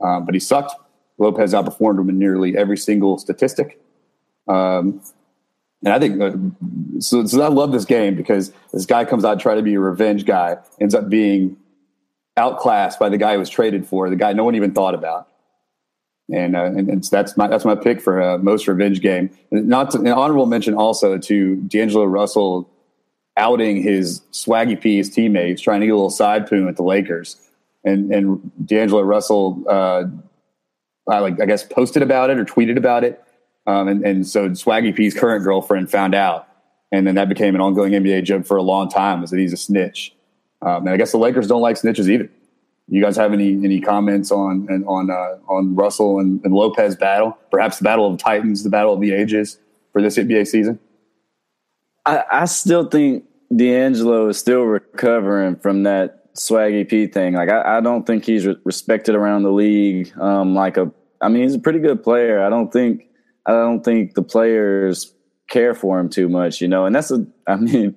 um, 0.00 0.24
but 0.24 0.34
he 0.34 0.40
sucked. 0.40 0.72
Lopez 1.18 1.52
outperformed 1.52 1.98
him 1.98 2.08
in 2.08 2.18
nearly 2.18 2.56
every 2.56 2.76
single 2.76 3.18
statistic. 3.18 3.80
Um, 4.46 5.02
and 5.84 5.92
I 5.92 5.98
think 5.98 6.20
uh, 6.20 6.30
so, 7.00 7.26
so. 7.26 7.42
I 7.42 7.48
love 7.48 7.72
this 7.72 7.84
game 7.84 8.14
because 8.14 8.52
this 8.72 8.86
guy 8.86 9.04
comes 9.04 9.24
out 9.24 9.40
trying 9.40 9.56
to 9.56 9.62
be 9.62 9.74
a 9.74 9.80
revenge 9.80 10.26
guy, 10.26 10.58
ends 10.80 10.94
up 10.94 11.08
being 11.08 11.56
outclassed 12.40 12.98
by 12.98 13.08
the 13.08 13.18
guy 13.18 13.34
who 13.34 13.38
was 13.38 13.50
traded 13.50 13.86
for, 13.86 14.08
the 14.08 14.16
guy 14.16 14.32
no 14.32 14.44
one 14.44 14.54
even 14.54 14.72
thought 14.72 14.94
about. 14.94 15.28
And, 16.32 16.56
uh, 16.56 16.64
and, 16.64 17.04
that's 17.04 17.36
my 17.36 17.48
that's 17.48 17.64
my 17.64 17.74
pick 17.74 18.00
for 18.00 18.20
a 18.20 18.38
most 18.38 18.68
revenge 18.68 19.00
game. 19.00 19.30
Not 19.50 19.90
to, 19.90 19.98
an 19.98 20.06
honorable 20.08 20.46
mention 20.46 20.74
also 20.74 21.18
to 21.18 21.56
D'Angelo 21.56 22.04
Russell 22.04 22.70
outing 23.36 23.82
his 23.82 24.20
swaggy 24.32 24.80
P, 24.80 24.96
his 24.98 25.10
teammates, 25.10 25.60
trying 25.60 25.80
to 25.80 25.86
get 25.86 25.92
a 25.92 25.96
little 25.96 26.10
side 26.10 26.48
poon 26.48 26.68
at 26.68 26.76
the 26.76 26.84
Lakers, 26.84 27.36
and 27.84 28.12
and 28.14 28.50
D'Angelo 28.64 29.02
Russell, 29.02 29.64
uh, 29.68 30.04
I 31.08 31.18
like 31.18 31.40
I 31.40 31.46
guess 31.46 31.64
posted 31.64 32.02
about 32.02 32.30
it 32.30 32.38
or 32.38 32.44
tweeted 32.44 32.76
about 32.76 33.02
it, 33.02 33.20
um, 33.66 33.88
and 33.88 34.06
and 34.06 34.26
so 34.26 34.50
Swaggy 34.50 34.94
P's 34.94 35.14
current 35.14 35.42
girlfriend 35.42 35.90
found 35.90 36.14
out, 36.14 36.46
and 36.92 37.08
then 37.08 37.16
that 37.16 37.28
became 37.28 37.56
an 37.56 37.60
ongoing 37.60 37.92
NBA 37.92 38.22
joke 38.22 38.46
for 38.46 38.56
a 38.56 38.62
long 38.62 38.88
time, 38.88 39.20
was 39.20 39.30
that 39.30 39.40
he's 39.40 39.52
a 39.52 39.56
snitch. 39.56 40.14
Um, 40.62 40.86
and 40.86 40.90
I 40.90 40.96
guess 40.96 41.12
the 41.12 41.18
Lakers 41.18 41.46
don't 41.46 41.62
like 41.62 41.76
snitches 41.76 42.08
either. 42.08 42.30
You 42.88 43.00
guys 43.00 43.16
have 43.16 43.32
any 43.32 43.52
any 43.52 43.80
comments 43.80 44.32
on 44.32 44.68
on 44.86 45.10
uh, 45.10 45.36
on 45.48 45.76
Russell 45.76 46.18
and, 46.18 46.44
and, 46.44 46.52
Lopez 46.52 46.96
battle? 46.96 47.38
Perhaps 47.50 47.78
the 47.78 47.84
battle 47.84 48.12
of 48.12 48.18
Titans, 48.18 48.64
the 48.64 48.70
battle 48.70 48.92
of 48.92 49.00
the 49.00 49.12
ages 49.12 49.58
for 49.92 50.02
this 50.02 50.18
NBA 50.18 50.48
season. 50.48 50.78
I, 52.04 52.24
I 52.30 52.44
still 52.46 52.88
think 52.88 53.24
D'Angelo 53.54 54.28
is 54.28 54.38
still 54.38 54.62
recovering 54.62 55.56
from 55.56 55.84
that 55.84 56.34
swaggy 56.34 56.88
P 56.88 57.06
thing. 57.06 57.34
Like 57.34 57.48
I, 57.48 57.78
I 57.78 57.80
don't 57.80 58.06
think 58.06 58.24
he's 58.24 58.44
re- 58.44 58.56
respected 58.64 59.14
around 59.14 59.42
the 59.42 59.52
league. 59.52 60.12
Um, 60.18 60.54
like 60.54 60.76
a, 60.76 60.90
I 61.20 61.28
mean, 61.28 61.44
he's 61.44 61.54
a 61.54 61.60
pretty 61.60 61.78
good 61.78 62.02
player. 62.02 62.44
I 62.44 62.48
don't 62.48 62.72
think 62.72 63.06
I 63.46 63.52
don't 63.52 63.84
think 63.84 64.14
the 64.14 64.22
players 64.22 65.14
care 65.48 65.74
for 65.74 65.98
him 66.00 66.08
too 66.08 66.28
much, 66.28 66.60
you 66.60 66.68
know. 66.68 66.86
And 66.86 66.94
that's 66.94 67.10
a, 67.10 67.26
I 67.46 67.56
mean, 67.56 67.96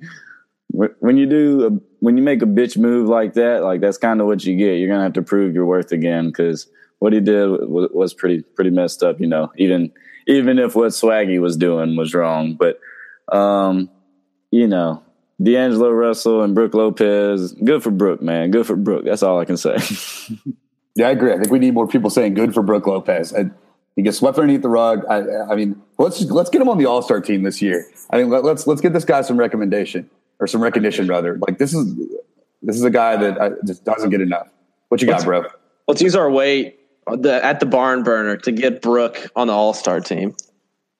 when 0.73 1.17
you 1.17 1.27
do 1.27 1.67
a, 1.67 1.69
when 1.99 2.17
you 2.17 2.23
make 2.23 2.41
a 2.41 2.47
bitch 2.47 2.77
move 2.77 3.07
like 3.07 3.33
that, 3.33 3.63
like 3.63 3.79
that's 3.79 3.97
kind 3.97 4.19
of 4.19 4.27
what 4.27 4.43
you 4.43 4.55
get. 4.55 4.79
You're 4.79 4.89
gonna 4.89 5.03
have 5.03 5.13
to 5.13 5.21
prove 5.21 5.53
your 5.53 5.65
worth 5.65 5.91
again 5.91 6.27
because 6.27 6.67
what 6.97 7.13
he 7.13 7.19
did 7.19 7.47
was, 7.47 7.89
was 7.93 8.13
pretty 8.13 8.41
pretty 8.41 8.71
messed 8.71 9.03
up. 9.03 9.19
You 9.19 9.27
know, 9.27 9.51
even 9.55 9.91
even 10.25 10.57
if 10.57 10.75
what 10.75 10.89
Swaggy 10.89 11.39
was 11.39 11.57
doing 11.57 11.95
was 11.95 12.15
wrong, 12.15 12.55
but 12.55 12.79
um, 13.35 13.89
you 14.49 14.67
know, 14.67 15.03
D'Angelo 15.41 15.91
Russell 15.91 16.41
and 16.41 16.55
Brook 16.55 16.73
Lopez, 16.73 17.53
good 17.53 17.83
for 17.83 17.91
Brook, 17.91 18.21
man, 18.21 18.49
good 18.49 18.65
for 18.65 18.75
Brook. 18.75 19.05
That's 19.05 19.21
all 19.21 19.39
I 19.39 19.45
can 19.45 19.57
say. 19.57 19.77
yeah, 20.95 21.07
I 21.07 21.11
agree. 21.11 21.33
I 21.33 21.37
think 21.37 21.51
we 21.51 21.59
need 21.59 21.75
more 21.75 21.87
people 21.87 22.09
saying 22.09 22.33
good 22.33 22.53
for 22.53 22.63
Brook 22.63 22.87
Lopez. 22.87 23.31
I, 23.33 23.51
he 23.95 24.01
gets 24.01 24.17
swept 24.17 24.39
underneath 24.39 24.63
the 24.63 24.69
rug. 24.69 25.05
I, 25.07 25.21
I 25.51 25.55
mean, 25.55 25.79
let's 25.99 26.19
let's 26.23 26.49
get 26.49 26.63
him 26.63 26.69
on 26.69 26.79
the 26.79 26.87
All 26.87 27.03
Star 27.03 27.21
team 27.21 27.43
this 27.43 27.61
year. 27.61 27.85
I 28.09 28.17
mean, 28.17 28.29
let, 28.29 28.43
let's 28.43 28.65
let's 28.65 28.81
get 28.81 28.91
this 28.91 29.05
guy 29.05 29.21
some 29.21 29.37
recommendation 29.37 30.09
or 30.43 30.47
some 30.47 30.61
recognition 30.61 31.07
rather. 31.07 31.37
Like 31.47 31.57
this 31.57 31.73
is 31.73 31.95
this 32.61 32.75
is 32.75 32.83
a 32.83 32.89
guy 32.89 33.15
that 33.15 33.41
I, 33.41 33.51
just 33.65 33.85
doesn't 33.85 34.09
get 34.09 34.21
enough. 34.21 34.47
What 34.89 35.01
you 35.01 35.07
got, 35.07 35.13
let's, 35.13 35.25
bro? 35.25 35.45
Let's 35.87 36.01
use 36.01 36.15
our 36.15 36.29
weight 36.29 36.79
the, 37.07 37.43
at 37.43 37.59
the 37.59 37.65
barn 37.65 38.03
burner 38.03 38.37
to 38.37 38.51
get 38.51 38.81
Brook 38.81 39.31
on 39.35 39.47
the 39.47 39.53
All 39.53 39.73
Star 39.73 39.99
team. 39.99 40.35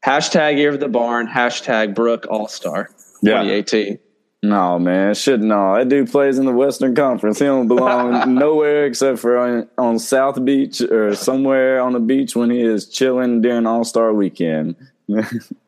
Hashtag 0.06 0.58
Year 0.58 0.70
of 0.70 0.80
the 0.80 0.88
Barn. 0.88 1.28
Hashtag 1.28 1.94
Brook 1.94 2.26
All 2.30 2.48
Star. 2.48 2.90
Yeah. 3.22 3.44
2018. 3.44 4.00
No 4.46 4.78
man, 4.78 5.14
should 5.14 5.42
no. 5.42 5.76
That 5.78 5.88
dude 5.88 6.12
plays 6.12 6.38
in 6.38 6.46
the 6.46 6.52
Western 6.52 6.94
Conference. 6.96 7.40
He 7.40 7.46
don't 7.46 7.70
belong 7.70 8.36
nowhere 8.36 8.86
except 8.86 9.20
for 9.20 9.38
on, 9.38 9.70
on, 9.78 10.00
South 10.00 10.44
Beach 10.44 10.82
or 10.82 11.16
somewhere 11.16 11.80
on 11.80 11.94
the 11.94 12.02
beach 12.02 12.36
when 12.36 12.50
he 12.50 12.60
is 12.60 12.90
chilling 12.90 13.42
during 13.42 13.66
All 13.66 13.86
Star 13.86 14.14
Weekend. 14.14 14.76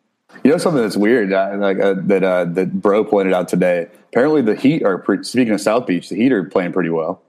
you 0.45 0.51
know 0.51 0.59
something 0.59 0.83
that's 0.83 0.95
weird, 0.95 1.33
uh, 1.33 1.55
like 1.57 1.79
uh, 1.79 1.95
that 2.03 2.23
uh, 2.23 2.45
that 2.45 2.79
Bro 2.79 3.05
pointed 3.05 3.33
out 3.33 3.47
today. 3.47 3.87
Apparently, 4.09 4.43
the 4.43 4.53
Heat 4.53 4.83
are 4.83 4.99
pre- 4.99 5.23
speaking 5.23 5.55
of 5.55 5.59
South 5.59 5.87
Beach. 5.87 6.09
The 6.09 6.15
Heat 6.15 6.31
are 6.31 6.43
playing 6.43 6.71
pretty 6.71 6.91
well. 6.91 7.23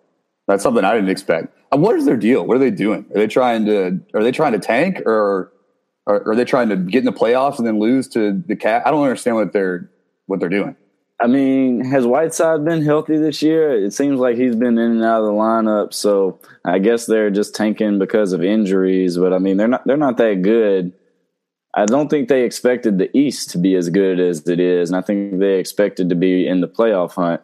That's 0.47 0.63
something 0.63 0.85
I 0.85 0.95
didn't 0.95 1.09
expect. 1.09 1.57
Uh, 1.73 1.79
what 1.79 1.97
is 1.97 2.05
their 2.05 2.19
deal? 2.19 2.47
What 2.47 2.57
are 2.57 2.61
they 2.61 2.71
doing? 2.71 3.07
Are 3.15 3.19
they 3.19 3.27
trying 3.27 3.65
to 3.65 4.01
are 4.13 4.23
they 4.23 4.33
trying 4.33 4.53
to 4.53 4.59
tank 4.59 5.01
or 5.07 5.51
are, 6.07 6.29
are 6.29 6.37
they 6.37 6.45
trying 6.45 6.69
to 6.69 6.77
get 6.77 6.99
in 6.99 7.05
the 7.07 7.13
playoffs 7.13 7.57
and 7.57 7.67
then 7.67 7.79
lose 7.79 8.07
to 8.09 8.43
the 8.47 8.55
cat? 8.55 8.83
I 8.87 8.91
don't 8.91 9.03
understand 9.03 9.37
what 9.37 9.55
they're 9.55 9.91
what 10.27 10.39
they're 10.39 10.51
doing. 10.51 10.77
I 11.19 11.27
mean, 11.27 11.87
has 11.87 12.05
Whiteside 12.05 12.67
been 12.67 12.83
healthy 12.83 13.17
this 13.17 13.41
year? 13.41 13.83
It 13.83 13.95
seems 13.95 14.21
like 14.21 14.37
he's 14.37 14.55
been 14.55 14.77
in 14.77 14.91
and 14.91 15.03
out 15.03 15.21
of 15.21 15.27
the 15.29 15.33
lineup. 15.33 15.95
So 15.95 16.39
I 16.67 16.81
guess 16.81 17.07
they're 17.07 17.31
just 17.31 17.55
tanking 17.55 17.99
because 17.99 18.35
of 18.35 18.45
injuries. 18.45 19.17
But 19.17 19.33
I 19.33 19.39
mean, 19.39 19.57
they're 19.57 19.69
not 19.69 19.87
they're 19.87 19.97
not 19.97 20.19
that 20.19 20.43
good. 20.43 20.93
I 21.77 21.85
don't 21.85 22.09
think 22.09 22.29
they 22.29 22.45
expected 22.45 22.99
the 22.99 23.15
East 23.17 23.51
to 23.51 23.59
be 23.59 23.75
as 23.75 23.89
good 23.91 24.19
as 24.19 24.47
it 24.49 24.59
is, 24.59 24.91
and 24.91 24.97
I 24.97 25.03
think 25.03 25.39
they 25.39 25.59
expected 25.59 26.09
to 26.09 26.15
be 26.15 26.47
in 26.47 26.61
the 26.61 26.69
playoff 26.69 27.13
hunt. 27.13 27.43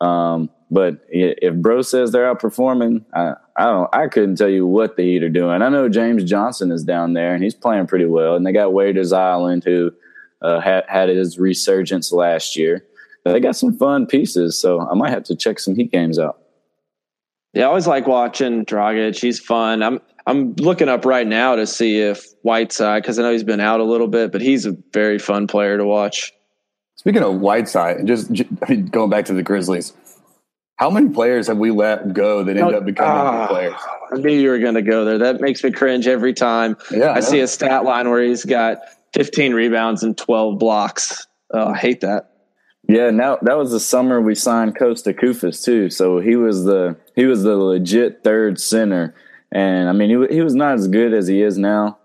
Um, 0.00 0.50
but 0.70 0.98
if 1.08 1.54
Bro 1.56 1.82
says 1.82 2.12
they're 2.12 2.32
outperforming, 2.32 3.04
I, 3.12 3.34
I 3.56 3.64
don't. 3.64 3.94
I 3.94 4.08
couldn't 4.08 4.36
tell 4.36 4.48
you 4.48 4.66
what 4.66 4.96
the 4.96 5.02
Heat 5.02 5.22
are 5.22 5.28
doing. 5.28 5.60
I 5.62 5.68
know 5.68 5.88
James 5.88 6.24
Johnson 6.24 6.70
is 6.70 6.84
down 6.84 7.12
there, 7.12 7.34
and 7.34 7.42
he's 7.44 7.54
playing 7.54 7.88
pretty 7.88 8.06
well. 8.06 8.36
And 8.36 8.46
they 8.46 8.52
got 8.52 8.72
Waiters 8.72 9.12
Island, 9.12 9.64
who 9.64 9.92
uh, 10.40 10.60
had 10.60 10.84
had 10.88 11.08
his 11.10 11.38
resurgence 11.38 12.12
last 12.12 12.56
year 12.56 12.86
they 13.24 13.40
got 13.40 13.56
some 13.56 13.76
fun 13.76 14.06
pieces. 14.06 14.58
So 14.58 14.80
I 14.80 14.94
might 14.94 15.10
have 15.10 15.24
to 15.24 15.36
check 15.36 15.58
some 15.58 15.74
Heat 15.74 15.92
games 15.92 16.18
out. 16.18 16.38
Yeah, 17.52 17.64
I 17.64 17.66
always 17.68 17.86
like 17.86 18.06
watching 18.06 18.64
Dragic. 18.64 19.20
He's 19.20 19.38
fun. 19.38 19.82
I'm 19.82 20.00
I'm 20.26 20.54
looking 20.54 20.88
up 20.88 21.04
right 21.04 21.26
now 21.26 21.56
to 21.56 21.66
see 21.66 21.98
if 21.98 22.24
Whiteside, 22.42 23.02
because 23.02 23.18
I 23.18 23.22
know 23.22 23.32
he's 23.32 23.44
been 23.44 23.60
out 23.60 23.80
a 23.80 23.84
little 23.84 24.08
bit, 24.08 24.32
but 24.32 24.40
he's 24.40 24.66
a 24.66 24.76
very 24.92 25.18
fun 25.18 25.46
player 25.46 25.76
to 25.78 25.84
watch. 25.84 26.32
Speaking 26.96 27.22
of 27.22 27.40
Whiteside, 27.40 27.96
and 27.96 28.06
just 28.06 28.30
I 28.30 28.70
mean, 28.70 28.86
going 28.86 29.10
back 29.10 29.24
to 29.26 29.34
the 29.34 29.42
Grizzlies, 29.42 29.92
how 30.76 30.90
many 30.90 31.08
players 31.08 31.48
have 31.48 31.58
we 31.58 31.70
let 31.70 32.12
go 32.12 32.44
that 32.44 32.56
end 32.56 32.74
up 32.74 32.84
becoming 32.84 33.42
uh, 33.42 33.46
players? 33.48 33.74
I 34.12 34.18
knew 34.18 34.32
you 34.32 34.50
were 34.50 34.58
going 34.58 34.74
to 34.74 34.82
go 34.82 35.04
there. 35.04 35.18
That 35.18 35.40
makes 35.40 35.62
me 35.64 35.70
cringe 35.70 36.06
every 36.06 36.34
time. 36.34 36.76
Yeah, 36.90 37.06
I, 37.06 37.16
I 37.16 37.20
see 37.20 37.40
a 37.40 37.46
stat 37.46 37.84
line 37.84 38.08
where 38.10 38.22
he's 38.22 38.44
got 38.44 38.78
15 39.14 39.54
rebounds 39.54 40.02
and 40.02 40.16
12 40.16 40.58
blocks. 40.58 41.26
Oh, 41.52 41.68
I 41.68 41.76
hate 41.76 42.00
that. 42.00 42.32
Yeah, 42.88 43.10
now 43.10 43.38
that 43.42 43.56
was 43.56 43.70
the 43.70 43.80
summer 43.80 44.20
we 44.20 44.34
signed 44.34 44.76
Kosta 44.76 45.18
Koufos 45.18 45.64
too. 45.64 45.88
So 45.88 46.18
he 46.18 46.36
was 46.36 46.64
the 46.64 46.96
he 47.14 47.26
was 47.26 47.42
the 47.42 47.56
legit 47.56 48.24
third 48.24 48.60
center, 48.60 49.14
and 49.52 49.88
I 49.88 49.92
mean 49.92 50.10
he 50.10 50.36
he 50.36 50.42
was 50.42 50.54
not 50.54 50.74
as 50.74 50.88
good 50.88 51.14
as 51.14 51.28
he 51.28 51.42
is 51.42 51.58
now. 51.58 51.98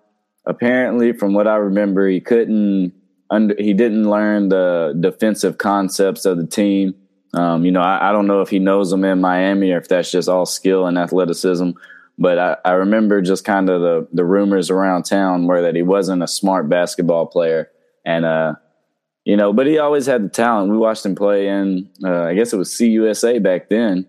Apparently, 0.45 1.11
from 1.13 1.33
what 1.33 1.47
I 1.47 1.55
remember, 1.55 2.07
he 2.07 2.21
couldn't 2.21 2.93
under 3.29 3.55
he 3.57 3.73
didn't 3.73 4.09
learn 4.09 4.49
the 4.49 4.95
defensive 4.99 5.57
concepts 5.57 6.25
of 6.25 6.37
the 6.37 6.47
team. 6.47 6.93
Um, 7.33 7.65
you 7.65 7.71
know, 7.71 7.81
I, 7.81 8.09
I, 8.09 8.11
don't 8.13 8.25
know 8.25 8.39
if 8.39 8.49
he 8.49 8.57
knows 8.57 8.89
them 8.89 9.03
in 9.03 9.19
Miami 9.19 9.71
or 9.71 9.77
if 9.77 9.89
that's 9.89 10.09
just 10.09 10.29
all 10.29 10.45
skill 10.45 10.87
and 10.87 10.97
athleticism. 10.97 11.71
But 12.17 12.39
I, 12.39 12.57
I 12.63 12.71
remember 12.71 13.21
just 13.21 13.43
kind 13.43 13.69
of 13.69 13.81
the 13.81 14.07
the 14.13 14.25
rumors 14.25 14.69
around 14.69 15.03
town 15.03 15.45
were 15.45 15.61
that 15.61 15.75
he 15.75 15.83
wasn't 15.83 16.23
a 16.23 16.27
smart 16.27 16.69
basketball 16.69 17.27
player, 17.27 17.69
and 18.05 18.25
uh, 18.25 18.55
you 19.27 19.35
know, 19.35 19.51
but 19.51 19.67
he 19.67 19.77
always 19.77 20.05
had 20.05 20.23
the 20.23 20.29
talent. 20.29 20.71
We 20.71 20.77
watched 20.77 21.05
him 21.05 21.13
play 21.13 21.49
in, 21.49 21.89
uh, 22.01 22.23
I 22.23 22.33
guess 22.33 22.53
it 22.53 22.57
was 22.57 22.69
CUSA 22.69 23.43
back 23.43 23.67
then. 23.67 24.07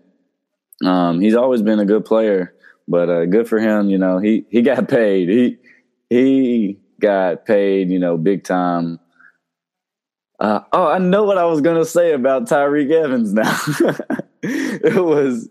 Um, 0.85 1.19
he's 1.19 1.35
always 1.35 1.61
been 1.61 1.79
a 1.79 1.85
good 1.85 2.05
player, 2.05 2.55
but 2.89 3.09
uh, 3.09 3.25
good 3.25 3.47
for 3.47 3.59
him. 3.59 3.89
You 3.89 3.97
know, 3.97 4.17
he 4.17 4.45
he 4.49 4.61
got 4.61 4.87
paid. 4.89 5.29
He 5.29 5.57
he 6.09 6.79
got 6.99 7.45
paid. 7.45 7.89
You 7.89 7.99
know, 7.99 8.17
big 8.17 8.43
time. 8.43 8.99
Uh, 10.39 10.61
oh, 10.71 10.87
I 10.87 10.99
know 10.99 11.23
what 11.23 11.37
I 11.37 11.45
was 11.45 11.61
gonna 11.61 11.85
say 11.85 12.13
about 12.13 12.47
Tyreke 12.47 12.91
Evans. 12.91 13.33
Now 13.33 13.57
it 14.43 15.03
was, 15.03 15.49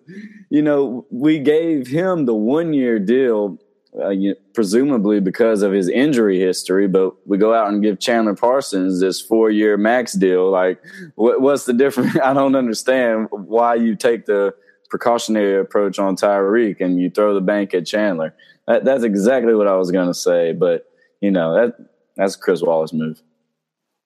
you 0.50 0.62
know, 0.62 1.06
we 1.10 1.38
gave 1.38 1.86
him 1.86 2.24
the 2.24 2.34
one 2.34 2.72
year 2.72 2.98
deal 2.98 3.58
uh, 3.98 4.10
you, 4.10 4.34
presumably 4.54 5.20
because 5.20 5.62
of 5.62 5.72
his 5.72 5.88
injury 5.88 6.38
history. 6.38 6.88
But 6.88 7.14
we 7.26 7.38
go 7.38 7.54
out 7.54 7.68
and 7.68 7.82
give 7.82 8.00
Chandler 8.00 8.34
Parsons 8.34 9.00
this 9.00 9.20
four 9.20 9.50
year 9.50 9.76
max 9.76 10.14
deal. 10.14 10.50
Like, 10.50 10.80
what, 11.16 11.40
what's 11.40 11.64
the 11.64 11.72
difference? 11.72 12.16
I 12.24 12.32
don't 12.32 12.54
understand 12.54 13.28
why 13.30 13.74
you 13.74 13.94
take 13.94 14.26
the 14.26 14.54
precautionary 14.88 15.60
approach 15.60 15.98
on 15.98 16.16
Tyreke 16.16 16.80
and 16.80 17.00
you 17.00 17.10
throw 17.10 17.34
the 17.34 17.40
bank 17.40 17.74
at 17.74 17.86
Chandler. 17.86 18.34
That, 18.66 18.84
that's 18.84 19.04
exactly 19.04 19.54
what 19.54 19.68
I 19.68 19.76
was 19.76 19.90
going 19.90 20.08
to 20.08 20.14
say. 20.14 20.52
But 20.52 20.86
you 21.20 21.30
know 21.30 21.54
that 21.54 21.76
that's 22.16 22.36
Chris 22.36 22.62
Wallace 22.62 22.92
move. 22.92 23.22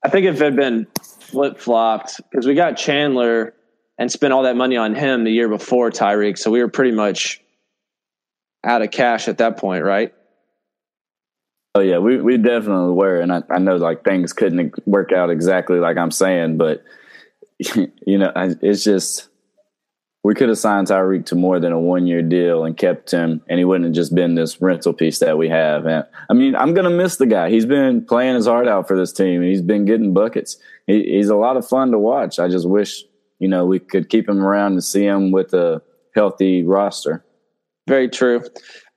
I 0.04 0.08
think 0.08 0.26
if 0.26 0.36
it 0.36 0.44
had 0.44 0.56
been 0.56 0.86
flip 1.02 1.58
flopped, 1.58 2.20
because 2.30 2.46
we 2.46 2.54
got 2.54 2.76
Chandler 2.76 3.54
and 3.98 4.10
spent 4.10 4.32
all 4.32 4.42
that 4.42 4.56
money 4.56 4.76
on 4.76 4.94
him 4.94 5.24
the 5.24 5.30
year 5.30 5.48
before 5.48 5.90
Tyreke, 5.90 6.38
so 6.38 6.50
we 6.50 6.60
were 6.60 6.68
pretty 6.68 6.92
much 6.92 7.40
out 8.64 8.82
of 8.82 8.90
cash 8.90 9.28
at 9.28 9.38
that 9.38 9.58
point, 9.58 9.84
right? 9.84 10.12
Oh 11.74 11.80
yeah, 11.80 11.98
we 11.98 12.20
we 12.20 12.36
definitely 12.36 12.92
were, 12.92 13.20
and 13.20 13.32
I, 13.32 13.42
I 13.48 13.58
know 13.58 13.76
like 13.76 14.04
things 14.04 14.32
couldn't 14.32 14.74
work 14.86 15.12
out 15.12 15.30
exactly 15.30 15.78
like 15.78 15.96
I'm 15.96 16.10
saying, 16.10 16.58
but 16.58 16.82
you 18.06 18.18
know, 18.18 18.32
it's 18.36 18.84
just 18.84 19.28
we 20.24 20.34
could 20.34 20.48
have 20.48 20.58
signed 20.58 20.86
Tyreke 20.86 21.26
to 21.26 21.34
more 21.34 21.58
than 21.58 21.72
a 21.72 21.80
one 21.80 22.06
year 22.06 22.22
deal 22.22 22.64
and 22.64 22.76
kept 22.76 23.10
him, 23.10 23.42
and 23.48 23.58
he 23.58 23.64
wouldn't 23.64 23.86
have 23.86 23.94
just 23.94 24.14
been 24.14 24.34
this 24.34 24.60
rental 24.60 24.92
piece 24.92 25.18
that 25.18 25.36
we 25.36 25.48
have. 25.48 25.86
And 25.86 26.04
I 26.30 26.34
mean, 26.34 26.54
I'm 26.54 26.74
gonna 26.74 26.90
miss 26.90 27.16
the 27.16 27.26
guy. 27.26 27.50
He's 27.50 27.66
been 27.66 28.04
playing 28.04 28.36
his 28.36 28.46
heart 28.46 28.68
out 28.68 28.86
for 28.86 28.96
this 28.96 29.12
team, 29.12 29.40
and 29.40 29.50
he's 29.50 29.62
been 29.62 29.84
getting 29.84 30.14
buckets. 30.14 30.56
He, 30.86 31.02
he's 31.04 31.28
a 31.28 31.36
lot 31.36 31.56
of 31.56 31.66
fun 31.66 31.90
to 31.90 31.98
watch. 31.98 32.38
I 32.38 32.48
just 32.48 32.68
wish 32.68 33.02
you 33.40 33.48
know 33.48 33.66
we 33.66 33.78
could 33.78 34.08
keep 34.08 34.28
him 34.28 34.42
around 34.42 34.72
and 34.72 34.84
see 34.84 35.04
him 35.04 35.32
with 35.32 35.52
a 35.54 35.82
healthy 36.14 36.62
roster. 36.62 37.24
Very 37.88 38.08
true. 38.08 38.44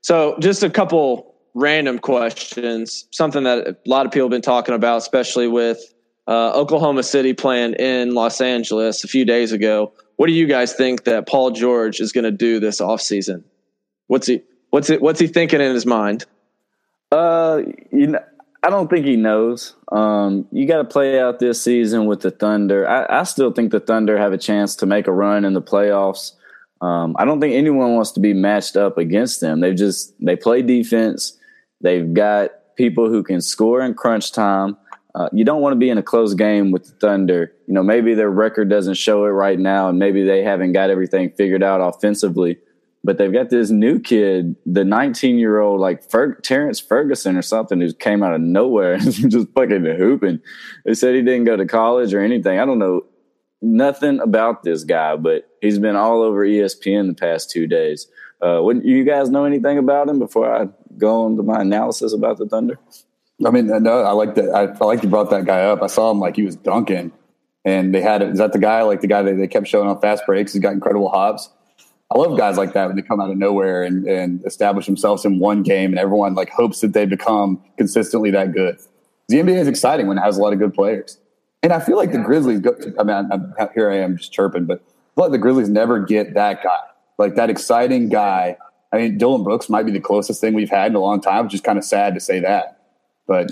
So, 0.02 0.38
just 0.40 0.62
a 0.62 0.70
couple 0.70 1.34
random 1.56 1.98
questions. 1.98 3.08
Something 3.12 3.44
that 3.46 3.68
a 3.68 3.78
lot 3.88 4.06
of 4.06 4.12
people 4.12 4.26
have 4.28 4.32
been 4.32 4.42
talking 4.44 4.76
about, 4.76 4.98
especially 4.98 5.48
with 5.48 5.80
uh, 6.28 6.52
Oklahoma 6.54 7.02
City 7.02 7.34
playing 7.34 7.74
in 7.74 8.14
Los 8.14 8.42
Angeles 8.42 9.04
a 9.04 9.08
few 9.08 9.26
days 9.26 9.52
ago. 9.52 9.92
What 10.18 10.28
do 10.28 10.34
you 10.34 10.48
guys 10.48 10.74
think 10.74 11.04
that 11.06 11.28
Paul 11.28 11.52
George 11.52 12.00
is 12.00 12.12
going 12.12 12.24
to 12.24 12.32
do 12.32 12.60
this 12.60 12.80
offseason? 12.80 13.44
What's 14.08 14.28
he 14.28 14.42
what's 14.70 14.90
it 14.90 15.02
what's 15.02 15.20
he 15.20 15.28
thinking 15.28 15.62
in 15.62 15.74
his 15.74 15.86
mind? 15.86 16.26
Uh, 17.12 17.62
you 17.92 18.08
know, 18.08 18.20
I 18.64 18.70
don't 18.70 18.90
think 18.90 19.06
he 19.06 19.16
knows. 19.16 19.76
Um, 19.92 20.48
you 20.52 20.68
got 20.68 20.78
to 20.78 20.86
play 20.86 21.20
out 21.20 21.40
this 21.40 21.62
season 21.62 22.08
with 22.08 22.22
the 22.22 22.32
Thunder. 22.32 22.88
I, 22.88 23.20
I, 23.20 23.24
still 23.24 23.52
think 23.52 23.72
the 23.72 23.80
Thunder 23.80 24.18
have 24.18 24.34
a 24.34 24.40
chance 24.40 24.76
to 24.78 24.88
make 24.88 25.08
a 25.08 25.12
run 25.12 25.46
in 25.46 25.54
the 25.54 25.62
playoffs. 25.62 26.32
Um, 26.82 27.16
I 27.20 27.26
don't 27.26 27.40
think 27.40 27.54
anyone 27.54 27.94
wants 27.94 28.12
to 28.14 28.20
be 28.20 28.34
matched 28.34 28.76
up 28.76 28.98
against 28.98 29.40
them. 29.40 29.60
They 29.60 29.74
just 29.74 30.14
they 30.20 30.36
play 30.36 30.62
defense. 30.62 31.38
They've 31.82 32.12
got 32.12 32.52
people 32.76 33.08
who 33.08 33.24
can 33.24 33.40
score 33.40 33.82
in 33.82 33.94
crunch 33.94 34.32
time. 34.32 34.78
Uh, 35.16 35.30
you 35.32 35.46
don't 35.46 35.62
want 35.62 35.72
to 35.72 35.78
be 35.80 35.90
in 35.90 35.98
a 35.98 36.04
close 36.04 36.34
game 36.34 36.72
with 36.72 36.84
the 36.84 36.92
Thunder. 36.92 37.54
You 37.68 37.74
know, 37.74 37.82
maybe 37.82 38.14
their 38.14 38.30
record 38.30 38.70
doesn't 38.70 38.96
show 38.96 39.24
it 39.24 39.30
right 39.30 39.58
now, 39.58 39.88
and 39.88 39.98
maybe 39.98 40.24
they 40.24 40.44
haven't 40.44 40.74
got 40.74 40.90
everything 40.90 41.32
figured 41.32 41.64
out 41.64 41.80
offensively. 41.80 42.58
But 43.02 43.18
they've 43.18 43.32
got 43.32 43.50
this 43.50 43.70
new 43.70 44.00
kid, 44.00 44.56
the 44.66 44.84
19 44.84 45.38
year 45.38 45.60
old, 45.62 45.80
like 45.80 46.10
Fer- 46.10 46.40
Terrance 46.42 46.80
Ferguson 46.80 47.38
or 47.38 47.42
something, 47.44 47.80
who 47.80 47.94
came 47.94 48.24
out 48.24 48.34
of 48.34 48.42
nowhere 48.42 48.94
and 48.94 49.12
just 49.32 49.48
fucking 49.56 49.86
hooping. 49.86 50.42
They 50.84 50.96
said 50.96 51.16
he 51.16 51.22
didn't 51.22 51.46
go 51.46 51.56
to 51.56 51.66
college 51.66 52.14
or 52.14 52.20
anything. 52.20 52.60
I 52.60 52.66
don't 52.66 52.80
know 52.80 53.06
nothing 53.62 54.20
about 54.20 54.64
this 54.64 54.84
guy, 54.84 55.16
but 55.16 55.48
he's 55.62 55.80
been 55.80 55.96
all 55.96 56.24
over 56.24 56.46
ESPN 56.46 57.08
the 57.08 57.14
past 57.14 57.50
two 57.50 57.68
days. 57.68 58.08
uh, 58.42 58.60
would 58.62 58.84
you 58.84 59.04
guys 59.06 59.30
know 59.30 59.46
anything 59.46 59.78
about 59.78 60.10
him 60.10 60.20
before 60.20 60.54
I 60.54 60.68
go 60.98 61.26
into 61.26 61.42
my 61.44 61.62
analysis 61.62 62.12
about 62.12 62.38
the 62.38 62.48
Thunder? 62.48 62.80
I 63.44 63.50
mean, 63.52 63.68
no, 63.84 64.02
I 64.02 64.12
like 64.12 64.36
that. 64.36 64.50
I, 64.50 64.64
I 64.64 64.86
like 64.86 65.04
you 65.04 65.10
brought 65.10 65.30
that 65.32 65.46
guy 65.46 65.62
up. 65.62 65.82
I 65.82 65.88
saw 65.88 66.10
him 66.12 66.20
like 66.20 66.36
he 66.36 66.44
was 66.44 66.56
dunking, 66.56 67.12
and 67.66 67.94
they 67.94 68.02
had 68.02 68.22
is 68.22 68.38
that 68.38 68.54
the 68.54 68.60
guy 68.60 68.82
like 68.84 69.02
the 69.02 69.08
guy 69.08 69.22
that 69.24 69.36
they 69.36 69.48
kept 69.48 69.68
showing 69.68 69.90
on 69.90 70.00
fast 70.00 70.26
breaks? 70.26 70.54
He's 70.54 70.62
got 70.62 70.74
incredible 70.74 71.10
hops. 71.10 71.50
I 72.14 72.18
love 72.18 72.38
guys 72.38 72.58
like 72.58 72.74
that 72.74 72.88
when 72.88 72.96
they 72.96 73.02
come 73.02 73.20
out 73.20 73.32
of 73.32 73.38
nowhere 73.38 73.84
and, 73.84 74.08
and 74.08 74.46
establish 74.46 74.86
themselves 74.86 75.26
in 75.26 75.40
one 75.40 75.64
game, 75.64 75.92
and 75.92 76.00
everyone 76.00 76.34
like 76.34 76.50
hopes 76.50 76.80
that 76.82 76.94
they 76.94 77.06
become 77.06 77.62
consistently 77.78 78.32
that 78.32 78.54
good. 78.54 78.78
The 79.28 79.38
NBA 79.38 79.58
is 79.58 79.68
exciting 79.68 80.08
when 80.08 80.18
it 80.18 80.22
has 80.22 80.38
a 80.38 80.42
lot 80.42 80.54
of 80.54 80.60
good 80.60 80.74
players, 80.74 81.20
and 81.62 81.74
I 81.74 81.82
feel 81.82 81.98
like 81.98 82.14
the 82.14 82.20
Grizzlies. 82.20 82.62
Go, 82.62 82.78
I 82.98 83.04
mean, 83.04 83.30
I'm, 83.32 83.54
here 83.74 83.92
I 83.92 83.98
am 83.98 84.16
just 84.16 84.32
chirping, 84.32 84.66
but 84.66 84.82
but 85.16 85.32
the 85.32 85.38
Grizzlies 85.38 85.68
never 85.68 86.00
get 86.00 86.36
that 86.36 86.64
guy, 86.64 86.80
like 87.18 87.36
that 87.36 87.50
exciting 87.50 88.08
guy. 88.08 88.56
I 88.94 88.98
mean, 88.98 89.18
Dillon 89.18 89.44
Brooks 89.44 89.68
might 89.68 89.86
be 89.86 89.92
the 89.92 90.00
closest 90.00 90.40
thing 90.40 90.54
we've 90.54 90.70
had 90.70 90.92
in 90.92 90.96
a 90.96 91.02
long 91.02 91.20
time, 91.20 91.46
which 91.46 91.54
is 91.54 91.60
kind 91.60 91.78
of 91.78 91.84
sad 91.84 92.14
to 92.14 92.22
say 92.22 92.40
that. 92.40 92.75
But 93.28 93.52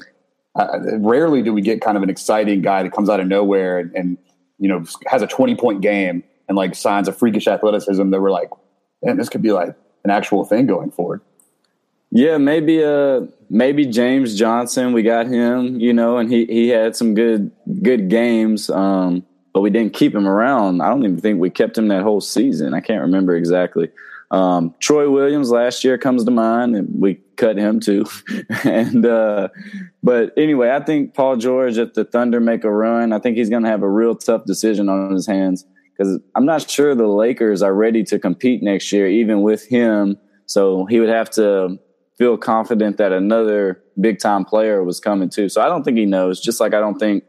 uh, 0.56 0.80
rarely 1.00 1.42
do 1.42 1.54
we 1.54 1.62
get 1.62 1.82
kind 1.82 1.98
of 1.98 2.04
an 2.04 2.10
exciting 2.10 2.62
guy 2.62 2.84
that 2.84 2.92
comes 2.92 3.10
out 3.10 3.20
of 3.20 3.28
nowhere 3.28 3.80
and, 3.80 3.96
and 3.96 4.18
you 4.60 4.68
know 4.68 4.86
has 5.08 5.22
a 5.22 5.28
20 5.28 5.56
point 5.56 5.82
game 5.82 6.24
and 6.48 6.58
like 6.58 6.76
signs 6.76 7.08
of 7.08 7.18
freakish 7.18 7.48
athleticism 7.48 8.10
that 8.10 8.22
we're 8.22 8.32
like, 8.32 8.50
man, 9.02 9.18
this 9.18 9.30
could 9.30 9.42
be 9.42 9.52
like 9.52 9.76
an 10.04 10.12
actual 10.12 10.44
thing 10.46 10.68
going 10.68 10.92
forward. 10.92 11.22
Yeah, 12.12 12.38
maybe 12.38 12.84
uh 12.84 13.22
maybe 13.50 13.86
James 13.88 14.38
Johnson. 14.38 14.94
We 14.94 15.02
got 15.02 15.28
him, 15.28 15.80
you 15.80 15.94
know, 15.94 16.18
and 16.18 16.32
he 16.32 16.46
he 16.46 16.70
had 16.70 16.96
some 16.96 17.16
good 17.16 17.52
good 17.82 18.10
games. 18.10 18.70
Um, 18.70 19.26
but 19.54 19.62
we 19.62 19.70
didn't 19.70 19.94
keep 19.94 20.14
him 20.14 20.28
around. 20.28 20.82
I 20.82 20.90
don't 20.90 21.04
even 21.04 21.20
think 21.20 21.40
we 21.40 21.50
kept 21.50 21.78
him 21.78 21.88
that 21.90 22.02
whole 22.02 22.22
season. 22.22 22.74
I 22.74 22.82
can't 22.82 23.02
remember 23.02 23.36
exactly. 23.36 23.90
Um, 24.34 24.74
Troy 24.80 25.12
Williams 25.12 25.52
last 25.52 25.84
year 25.84 25.96
comes 26.00 26.26
to 26.26 26.32
mind, 26.32 26.76
and 26.76 27.00
we 27.00 27.22
cut 27.36 27.56
him 27.56 27.80
too. 27.80 28.06
and 28.64 29.06
uh, 29.06 29.50
but 30.02 30.34
anyway, 30.36 30.72
I 30.72 30.84
think 30.84 31.14
Paul 31.14 31.38
George 31.38 31.78
at 31.78 31.94
the 31.94 32.04
Thunder 32.04 32.40
make 32.40 32.64
a 32.64 32.72
run. 32.72 33.14
I 33.14 33.20
think 33.20 33.38
he's 33.38 33.52
going 33.52 33.62
to 33.62 33.70
have 33.70 33.84
a 33.84 33.90
real 33.90 34.16
tough 34.16 34.46
decision 34.46 34.90
on 34.90 35.14
his 35.14 35.28
hands 35.28 35.66
because 35.96 36.20
I'm 36.34 36.46
not 36.46 36.68
sure 36.68 36.96
the 36.96 37.06
Lakers 37.06 37.62
are 37.62 37.76
ready 37.76 38.04
to 38.06 38.18
compete 38.18 38.64
next 38.64 38.92
year, 38.92 39.08
even 39.08 39.44
with 39.44 39.68
him. 39.68 40.18
So 40.48 40.86
he 40.86 41.00
would 41.00 41.10
have 41.10 41.30
to 41.32 41.78
feel 42.18 42.36
confident 42.36 42.98
that 42.98 43.12
another 43.12 43.84
big 44.02 44.18
time 44.18 44.46
player 44.46 44.84
was 44.84 45.00
coming 45.00 45.30
too. 45.30 45.48
So 45.48 45.62
I 45.62 45.68
don't 45.68 45.84
think 45.84 46.00
he 46.00 46.08
knows. 46.08 46.42
Just 46.42 46.60
like 46.60 46.74
I 46.74 46.80
don't 46.80 46.98
think 46.98 47.24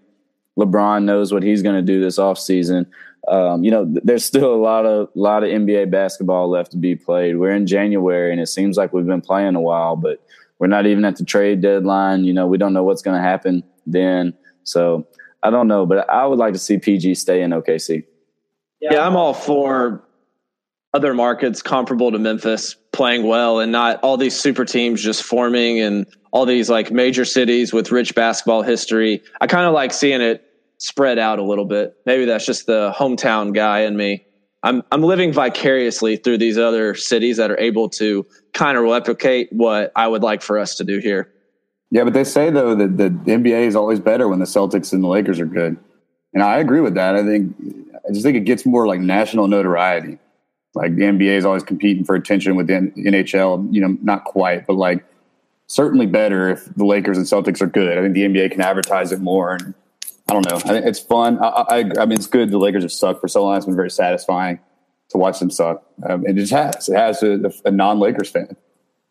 LeBron 0.58 1.04
knows 1.04 1.34
what 1.34 1.42
he's 1.42 1.60
going 1.60 1.76
to 1.76 1.82
do 1.82 2.00
this 2.00 2.18
offseason 2.18 2.86
um, 3.28 3.64
you 3.64 3.70
know, 3.70 3.86
there's 3.88 4.24
still 4.24 4.52
a 4.52 4.56
lot 4.56 4.86
of 4.86 5.08
lot 5.14 5.44
of 5.44 5.50
NBA 5.50 5.90
basketball 5.90 6.48
left 6.48 6.72
to 6.72 6.76
be 6.76 6.94
played. 6.94 7.36
We're 7.36 7.54
in 7.54 7.66
January, 7.66 8.30
and 8.32 8.40
it 8.40 8.48
seems 8.48 8.76
like 8.76 8.92
we've 8.92 9.06
been 9.06 9.20
playing 9.20 9.54
a 9.54 9.60
while, 9.60 9.96
but 9.96 10.24
we're 10.58 10.66
not 10.66 10.86
even 10.86 11.04
at 11.04 11.16
the 11.16 11.24
trade 11.24 11.60
deadline. 11.60 12.24
You 12.24 12.34
know, 12.34 12.46
we 12.46 12.58
don't 12.58 12.72
know 12.72 12.84
what's 12.84 13.02
going 13.02 13.16
to 13.16 13.22
happen 13.22 13.62
then. 13.86 14.34
So 14.64 15.06
I 15.42 15.50
don't 15.50 15.68
know, 15.68 15.86
but 15.86 16.08
I 16.10 16.26
would 16.26 16.38
like 16.38 16.52
to 16.52 16.58
see 16.58 16.78
PG 16.78 17.14
stay 17.16 17.42
in 17.42 17.50
OKC. 17.50 18.04
Yeah, 18.80 19.06
I'm 19.06 19.16
all 19.16 19.34
for 19.34 20.04
other 20.92 21.12
markets 21.12 21.62
comparable 21.62 22.12
to 22.12 22.18
Memphis 22.18 22.76
playing 22.92 23.26
well 23.26 23.58
and 23.58 23.72
not 23.72 23.98
all 24.04 24.16
these 24.16 24.38
super 24.38 24.64
teams 24.64 25.02
just 25.02 25.22
forming 25.24 25.80
and 25.80 26.06
all 26.30 26.46
these 26.46 26.70
like 26.70 26.92
major 26.92 27.24
cities 27.24 27.72
with 27.72 27.90
rich 27.90 28.14
basketball 28.14 28.62
history. 28.62 29.22
I 29.40 29.48
kind 29.48 29.66
of 29.66 29.74
like 29.74 29.92
seeing 29.92 30.20
it 30.20 30.44
spread 30.84 31.18
out 31.18 31.38
a 31.38 31.42
little 31.42 31.64
bit. 31.64 31.96
Maybe 32.04 32.26
that's 32.26 32.44
just 32.44 32.66
the 32.66 32.92
hometown 32.94 33.54
guy 33.54 33.80
in 33.80 33.96
me. 33.96 34.26
I'm 34.62 34.82
I'm 34.92 35.02
living 35.02 35.32
vicariously 35.32 36.16
through 36.16 36.38
these 36.38 36.58
other 36.58 36.94
cities 36.94 37.38
that 37.38 37.50
are 37.50 37.58
able 37.58 37.88
to 37.90 38.26
kind 38.52 38.76
of 38.76 38.84
replicate 38.84 39.48
what 39.50 39.92
I 39.96 40.06
would 40.06 40.22
like 40.22 40.42
for 40.42 40.58
us 40.58 40.74
to 40.76 40.84
do 40.84 40.98
here. 40.98 41.32
Yeah, 41.90 42.04
but 42.04 42.12
they 42.12 42.24
say 42.24 42.50
though 42.50 42.74
that 42.74 42.98
the 42.98 43.08
NBA 43.08 43.66
is 43.66 43.76
always 43.76 43.98
better 43.98 44.28
when 44.28 44.40
the 44.40 44.44
Celtics 44.44 44.92
and 44.92 45.02
the 45.02 45.08
Lakers 45.08 45.40
are 45.40 45.46
good, 45.46 45.78
and 46.34 46.42
I 46.42 46.58
agree 46.58 46.80
with 46.80 46.94
that. 46.94 47.14
I 47.14 47.22
think 47.22 47.56
I 48.06 48.12
just 48.12 48.22
think 48.22 48.36
it 48.36 48.44
gets 48.44 48.66
more 48.66 48.86
like 48.86 49.00
national 49.00 49.48
notoriety. 49.48 50.18
Like 50.74 50.96
the 50.96 51.04
NBA 51.04 51.36
is 51.36 51.46
always 51.46 51.62
competing 51.62 52.04
for 52.04 52.14
attention 52.14 52.56
with 52.56 52.66
the 52.66 52.74
NHL. 52.74 53.72
You 53.72 53.80
know, 53.80 53.96
not 54.02 54.24
quite, 54.24 54.66
but 54.66 54.74
like 54.74 55.02
certainly 55.66 56.04
better 56.04 56.50
if 56.50 56.66
the 56.74 56.84
Lakers 56.84 57.16
and 57.16 57.26
Celtics 57.26 57.62
are 57.62 57.66
good. 57.66 57.96
I 57.96 58.02
think 58.02 58.12
the 58.12 58.24
NBA 58.24 58.52
can 58.52 58.60
advertise 58.60 59.12
it 59.12 59.20
more 59.20 59.54
and 59.54 59.74
I 60.28 60.32
don't 60.32 60.48
know. 60.50 60.56
I 60.56 60.60
think 60.60 60.86
it's 60.86 61.00
fun. 61.00 61.38
I, 61.38 61.48
I, 61.48 61.78
I, 61.78 62.06
mean, 62.06 62.12
it's 62.12 62.26
good. 62.26 62.50
The 62.50 62.58
Lakers 62.58 62.82
have 62.82 62.92
sucked 62.92 63.20
for 63.20 63.28
so 63.28 63.44
long. 63.44 63.56
It's 63.56 63.66
been 63.66 63.76
very 63.76 63.90
satisfying 63.90 64.58
to 65.10 65.18
watch 65.18 65.38
them 65.38 65.50
suck. 65.50 65.84
Um, 66.08 66.26
it 66.26 66.34
just 66.34 66.52
has. 66.52 66.88
It 66.88 66.96
has 66.96 67.22
a, 67.22 67.52
a 67.64 67.70
non-Lakers 67.70 68.30
fan. 68.30 68.56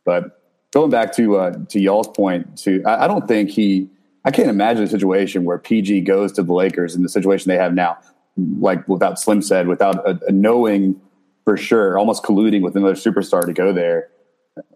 But 0.05 0.41
going 0.71 0.89
back 0.89 1.13
to 1.15 1.37
uh, 1.37 1.53
to 1.69 1.79
y'all's 1.79 2.07
point, 2.07 2.57
to 2.59 2.83
I, 2.83 3.05
I, 3.05 3.07
don't 3.07 3.27
think 3.27 3.51
he. 3.51 3.89
I 4.25 4.31
can't 4.31 4.49
imagine 4.49 4.83
a 4.83 4.87
situation 4.87 5.45
where 5.45 5.57
PG 5.59 6.01
goes 6.01 6.31
to 6.33 6.43
the 6.43 6.53
Lakers 6.53 6.95
in 6.95 7.03
the 7.03 7.09
situation 7.09 7.49
they 7.49 7.57
have 7.57 7.73
now, 7.73 7.97
like 8.37 8.87
without 8.87 9.19
Slim 9.19 9.41
said, 9.41 9.67
without 9.67 9.95
a, 10.07 10.19
a 10.27 10.31
knowing 10.31 10.99
for 11.45 11.57
sure, 11.57 11.99
almost 11.99 12.23
colluding 12.23 12.61
with 12.61 12.75
another 12.75 12.95
superstar 12.95 13.45
to 13.45 13.53
go 13.53 13.71
there. 13.71 14.09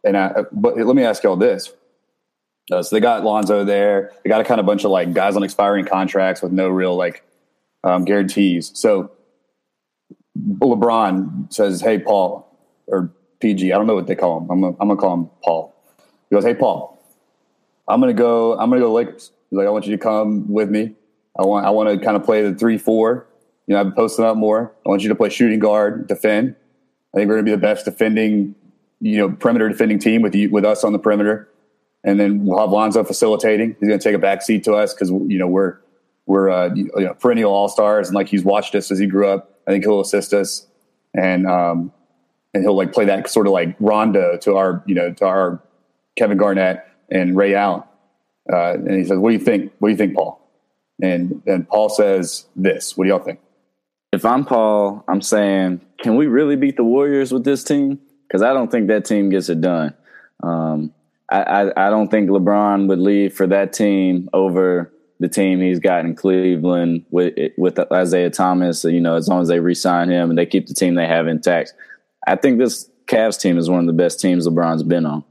And 0.04 0.18
I, 0.18 0.44
but 0.52 0.78
let 0.78 0.96
me 0.96 1.04
ask 1.04 1.24
y'all 1.24 1.36
this: 1.36 1.74
uh, 2.72 2.84
so 2.84 2.96
they 2.96 3.00
got 3.00 3.24
Lonzo 3.24 3.64
there. 3.64 4.12
They 4.24 4.30
got 4.30 4.42
a 4.42 4.44
kind 4.44 4.60
of 4.60 4.66
bunch 4.66 4.84
of 4.84 4.92
like 4.92 5.14
guys 5.14 5.36
on 5.36 5.44
expiring 5.44 5.86
contracts 5.86 6.42
with 6.42 6.52
no 6.52 6.68
real 6.68 6.96
like 6.96 7.24
um, 7.84 8.04
guarantees. 8.04 8.72
So 8.74 9.12
LeBron 10.38 11.52
says, 11.54 11.82
"Hey, 11.82 12.00
Paul 12.00 12.46
or 12.88 13.12
PG, 13.40 13.72
I 13.72 13.78
don't 13.78 13.88
know 13.88 13.96
what 13.96 14.08
they 14.08 14.16
call 14.16 14.42
him. 14.42 14.52
I'm 14.52 14.62
gonna, 14.62 14.76
I'm 14.82 14.88
gonna 14.90 15.00
call 15.00 15.14
him 15.14 15.30
Paul." 15.44 15.74
He 16.30 16.36
goes, 16.36 16.44
"Hey, 16.44 16.56
Paul, 16.56 17.02
I'm 17.88 18.02
gonna 18.02 18.14
go. 18.14 18.58
I'm 18.60 18.70
gonna 18.70 18.82
go 18.82 18.92
Lakers. 18.92 19.32
He's 19.50 19.58
like, 19.58 19.68
I 19.68 19.70
want 19.70 19.86
you 19.86 19.96
to 19.96 19.98
come 19.98 20.52
with 20.52 20.70
me. 20.70 20.94
I 21.40 21.46
want 21.46 21.66
I 21.66 21.70
want 21.70 21.90
to 21.90 22.04
kind 22.04 22.18
of 22.18 22.24
play 22.24 22.42
the 22.42 22.54
three 22.54 22.78
four. 22.78 23.28
You 23.68 23.74
know, 23.74 23.80
I've 23.80 23.88
been 23.88 23.96
posting 23.96 24.26
up 24.26 24.36
more. 24.36 24.74
I 24.86 24.90
want 24.90 25.04
you 25.04 25.10
to 25.10 25.16
play 25.16 25.30
shooting 25.30 25.60
guard, 25.60 26.08
defend. 26.08 26.56
I 27.14 27.18
think 27.18 27.30
we're 27.30 27.36
gonna 27.36 27.46
be 27.46 27.52
the 27.52 27.58
best 27.58 27.86
defending, 27.86 28.56
you 29.00 29.18
know, 29.18 29.30
perimeter 29.30 29.70
defending 29.70 30.00
team 30.00 30.22
with 30.22 30.36
you 30.36 30.50
with 30.50 30.66
us 30.66 30.84
on 30.84 30.92
the 30.92 31.00
perimeter." 31.00 31.48
And 32.04 32.20
then 32.20 32.46
we'll 32.46 32.60
have 32.60 32.72
Lonzo 32.72 33.04
facilitating. 33.04 33.76
He's 33.80 33.88
going 33.88 34.00
to 34.00 34.04
take 34.04 34.16
a 34.16 34.20
back 34.20 34.42
seat 34.42 34.64
to 34.66 34.74
us 34.74 34.94
because 34.94 35.10
you 35.10 35.38
know 35.38 35.48
we're 35.48 35.78
we're 36.26 36.50
uh, 36.50 36.74
you 36.74 36.90
know, 36.96 37.14
perennial 37.14 37.52
all 37.52 37.70
stars, 37.70 38.08
and 38.08 38.16
like 38.16 38.28
he's 38.28 38.44
watched 38.44 38.76
us 38.76 38.92
as 38.92 39.00
he 39.00 39.08
grew 39.08 39.28
up. 39.28 39.60
I 39.68 39.72
think 39.72 39.84
he'll 39.84 40.00
assist 40.00 40.34
us, 40.34 40.68
and 41.14 41.48
um, 41.48 41.92
and 42.54 42.64
he'll 42.64 42.76
like 42.76 42.94
play 42.94 43.06
that 43.06 43.30
sort 43.30 43.48
of 43.48 43.54
like 43.54 43.76
Rondo 43.80 44.38
to 44.38 44.56
our 44.56 44.84
you 44.86 44.96
know 44.96 45.14
to 45.14 45.26
our 45.26 45.62
Kevin 46.16 46.38
Garnett 46.38 46.88
and 47.10 47.36
Ray 47.36 47.56
Allen. 47.56 47.84
Uh, 48.52 48.74
and 48.74 48.92
he 48.92 49.06
says, 49.06 49.18
"What 49.18 49.32
do 49.32 49.38
you 49.38 49.44
think? 49.44 49.74
What 49.80 49.90
do 49.90 49.92
you 49.92 49.98
think, 49.98 50.16
Paul?" 50.16 50.42
And 51.02 51.42
and 51.46 51.68
Paul 51.68 51.90
says 51.90 52.46
this. 52.56 52.98
What 52.98 53.06
do 53.06 53.10
y'all 53.10 53.20
think? 53.20 53.40
If 54.14 54.26
I'm 54.26 54.46
Paul, 54.46 55.04
I'm 55.08 55.22
saying, 55.22 55.82
can 56.00 56.16
we 56.16 56.28
really 56.28 56.56
beat 56.56 56.78
the 56.78 56.84
Warriors 56.84 57.34
with 57.34 57.44
this 57.44 57.64
team? 57.64 58.00
Because 58.26 58.42
I 58.42 58.54
don't 58.54 58.72
think 58.72 58.88
that 58.88 59.04
team 59.04 59.30
gets 59.30 59.50
it 59.50 59.60
done. 59.60 59.94
Um, 60.42 60.94
I, 61.30 61.72
I, 61.76 61.90
don't 61.90 62.10
think 62.10 62.30
LeBron 62.30 62.88
would 62.88 63.00
leave 63.00 63.34
for 63.34 63.48
that 63.48 63.74
team 63.74 64.30
over 64.32 64.94
the 65.20 65.28
team 65.28 65.60
he's 65.60 65.80
got 65.80 66.06
in 66.06 66.16
Cleveland 66.16 67.06
with 67.10 67.34
with 67.58 67.80
Isaiah 67.92 68.30
Thomas. 68.30 68.86
You 68.86 69.02
know, 69.02 69.16
as 69.16 69.28
long 69.28 69.42
as 69.42 69.50
they 69.50 69.60
re-sign 69.60 70.10
him 70.10 70.30
and 70.30 70.40
they 70.40 70.46
keep 70.46 70.68
the 70.68 70.74
team 70.74 70.96
they 70.96 71.08
have 71.08 71.28
intact, 71.28 71.74
I 72.28 72.38
think 72.38 72.60
this 72.60 72.90
Cavs 73.08 73.40
team 73.40 73.58
is 73.58 73.70
one 73.70 73.82
of 73.82 73.88
the 73.88 73.94
best 73.94 74.22
teams 74.22 74.48
LeBron's 74.48 74.84
been 74.84 75.06
on. 75.06 75.24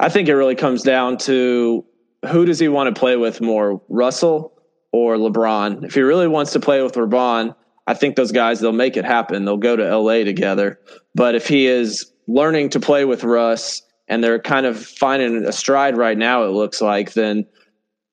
I 0.00 0.08
think 0.08 0.28
it 0.28 0.34
really 0.34 0.54
comes 0.54 0.82
down 0.82 1.18
to 1.18 1.84
who 2.28 2.44
does 2.44 2.58
he 2.58 2.68
want 2.68 2.94
to 2.94 2.98
play 2.98 3.16
with 3.16 3.40
more, 3.40 3.80
Russell 3.88 4.52
or 4.92 5.16
LeBron? 5.16 5.84
If 5.84 5.94
he 5.94 6.00
really 6.00 6.28
wants 6.28 6.52
to 6.52 6.60
play 6.60 6.82
with 6.82 6.94
LeBron, 6.94 7.54
I 7.86 7.94
think 7.94 8.16
those 8.16 8.32
guys 8.32 8.60
they'll 8.60 8.72
make 8.72 8.96
it 8.96 9.04
happen. 9.04 9.44
They'll 9.44 9.56
go 9.56 9.76
to 9.76 9.96
LA 9.96 10.24
together. 10.24 10.80
But 11.14 11.34
if 11.34 11.48
he 11.48 11.66
is 11.66 12.10
learning 12.26 12.70
to 12.70 12.80
play 12.80 13.04
with 13.04 13.24
Russ 13.24 13.82
and 14.08 14.24
they're 14.24 14.38
kind 14.38 14.66
of 14.66 14.82
finding 14.84 15.44
a 15.44 15.52
stride 15.52 15.96
right 15.96 16.16
now, 16.16 16.44
it 16.44 16.48
looks 16.48 16.80
like, 16.80 17.12
then 17.12 17.46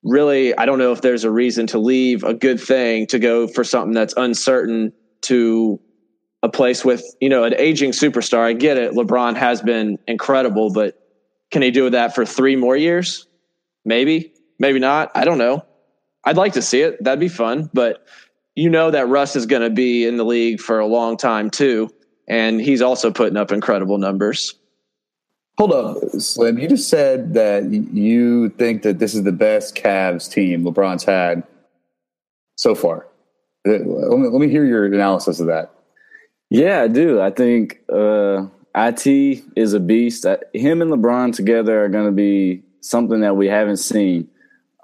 really, 0.02 0.56
I 0.56 0.66
don't 0.66 0.78
know 0.78 0.92
if 0.92 1.00
there's 1.00 1.24
a 1.24 1.30
reason 1.30 1.66
to 1.68 1.78
leave 1.78 2.22
a 2.22 2.34
good 2.34 2.60
thing 2.60 3.06
to 3.08 3.18
go 3.18 3.48
for 3.48 3.64
something 3.64 3.94
that's 3.94 4.14
uncertain 4.16 4.92
to 5.22 5.80
a 6.42 6.48
place 6.48 6.84
with, 6.84 7.02
you 7.20 7.28
know, 7.28 7.44
an 7.44 7.54
aging 7.58 7.90
superstar. 7.90 8.40
I 8.40 8.52
get 8.52 8.76
it. 8.76 8.92
LeBron 8.92 9.36
has 9.36 9.62
been 9.62 9.98
incredible, 10.06 10.70
but 10.72 11.02
can 11.50 11.62
he 11.62 11.70
do 11.70 11.88
that 11.90 12.14
for 12.14 12.24
three 12.24 12.56
more 12.56 12.76
years? 12.76 13.26
Maybe, 13.84 14.32
maybe 14.58 14.78
not. 14.78 15.10
I 15.14 15.24
don't 15.24 15.38
know. 15.38 15.64
I'd 16.24 16.36
like 16.36 16.52
to 16.54 16.62
see 16.62 16.82
it. 16.82 17.02
That'd 17.02 17.20
be 17.20 17.28
fun. 17.28 17.70
But 17.72 18.06
you 18.54 18.68
know 18.68 18.90
that 18.90 19.08
Russ 19.08 19.36
is 19.36 19.46
going 19.46 19.62
to 19.62 19.70
be 19.70 20.04
in 20.06 20.16
the 20.16 20.24
league 20.24 20.60
for 20.60 20.78
a 20.78 20.86
long 20.86 21.16
time 21.16 21.50
too. 21.50 21.90
And 22.28 22.60
he's 22.60 22.82
also 22.82 23.10
putting 23.10 23.36
up 23.36 23.52
incredible 23.52 23.98
numbers. 23.98 24.54
Hold 25.58 25.72
up, 25.72 26.10
Slim. 26.18 26.58
You 26.58 26.68
just 26.68 26.88
said 26.88 27.32
that 27.34 27.70
you 27.70 28.50
think 28.50 28.82
that 28.82 28.98
this 28.98 29.14
is 29.14 29.22
the 29.22 29.32
best 29.32 29.74
Cavs 29.74 30.30
team 30.30 30.64
LeBron's 30.64 31.04
had 31.04 31.44
so 32.56 32.74
far. 32.74 33.06
Uh, 33.66 33.72
let 33.72 34.18
me, 34.18 34.28
let 34.28 34.40
me 34.40 34.48
hear 34.50 34.66
your 34.66 34.84
analysis 34.84 35.40
of 35.40 35.46
that. 35.46 35.72
Yeah, 36.50 36.82
I 36.82 36.88
do. 36.88 37.20
I 37.20 37.30
think 37.30 37.80
uh, 37.92 38.46
It 38.74 39.44
is 39.56 39.72
a 39.72 39.80
beast. 39.80 40.26
Uh, 40.26 40.36
him 40.52 40.82
and 40.82 40.90
LeBron 40.90 41.34
together 41.34 41.84
are 41.84 41.88
going 41.88 42.06
to 42.06 42.12
be 42.12 42.62
something 42.82 43.20
that 43.20 43.36
we 43.36 43.48
haven't 43.48 43.78
seen. 43.78 44.28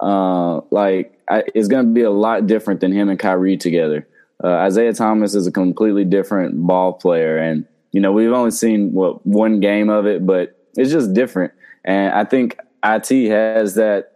Uh, 0.01 0.61
like 0.71 1.17
I, 1.29 1.43
it's 1.53 1.67
going 1.67 1.85
to 1.85 1.91
be 1.93 2.01
a 2.01 2.11
lot 2.11 2.47
different 2.47 2.81
than 2.81 2.91
him 2.91 3.09
and 3.09 3.19
Kyrie 3.19 3.57
together. 3.57 4.07
Uh, 4.43 4.47
Isaiah 4.47 4.93
Thomas 4.93 5.35
is 5.35 5.47
a 5.47 5.51
completely 5.51 6.03
different 6.03 6.59
ball 6.65 6.93
player, 6.93 7.37
and 7.37 7.65
you 7.91 8.01
know 8.01 8.11
we've 8.11 8.31
only 8.31 8.51
seen 8.51 8.91
what 8.91 9.25
one 9.25 9.61
game 9.61 9.89
of 9.89 10.05
it, 10.05 10.25
but 10.25 10.59
it's 10.75 10.91
just 10.91 11.13
different. 11.13 11.53
And 11.83 12.13
I 12.13 12.23
think 12.23 12.57
It 12.83 13.29
has 13.29 13.75
that 13.75 14.11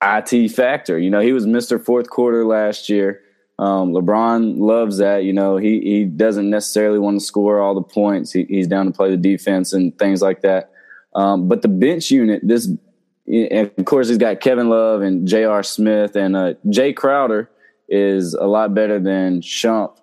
It 0.00 0.50
factor. 0.50 0.98
You 0.98 1.10
know, 1.10 1.20
he 1.20 1.32
was 1.32 1.46
Mister 1.46 1.78
Fourth 1.78 2.10
Quarter 2.10 2.44
last 2.46 2.88
year. 2.88 3.22
Um, 3.58 3.92
LeBron 3.92 4.58
loves 4.58 4.98
that. 4.98 5.24
You 5.24 5.32
know, 5.32 5.56
he 5.56 5.80
he 5.80 6.04
doesn't 6.04 6.48
necessarily 6.48 6.98
want 6.98 7.18
to 7.18 7.24
score 7.24 7.60
all 7.60 7.74
the 7.74 7.82
points. 7.82 8.32
He, 8.32 8.44
he's 8.44 8.68
down 8.68 8.86
to 8.86 8.92
play 8.92 9.10
the 9.10 9.16
defense 9.16 9.72
and 9.72 9.96
things 9.98 10.22
like 10.22 10.42
that. 10.42 10.70
Um, 11.14 11.48
but 11.48 11.62
the 11.62 11.68
bench 11.68 12.10
unit, 12.10 12.40
this, 12.46 12.68
of 13.50 13.84
course, 13.84 14.08
he's 14.08 14.18
got 14.18 14.40
Kevin 14.40 14.68
Love 14.68 15.02
and 15.02 15.26
J.R. 15.26 15.62
Smith 15.62 16.14
and 16.14 16.36
uh, 16.36 16.54
Jae 16.66 16.94
Crowder 16.94 17.50
is 17.88 18.34
a 18.34 18.46
lot 18.46 18.74
better 18.74 19.00
than 19.00 19.40
Shump, 19.40 19.96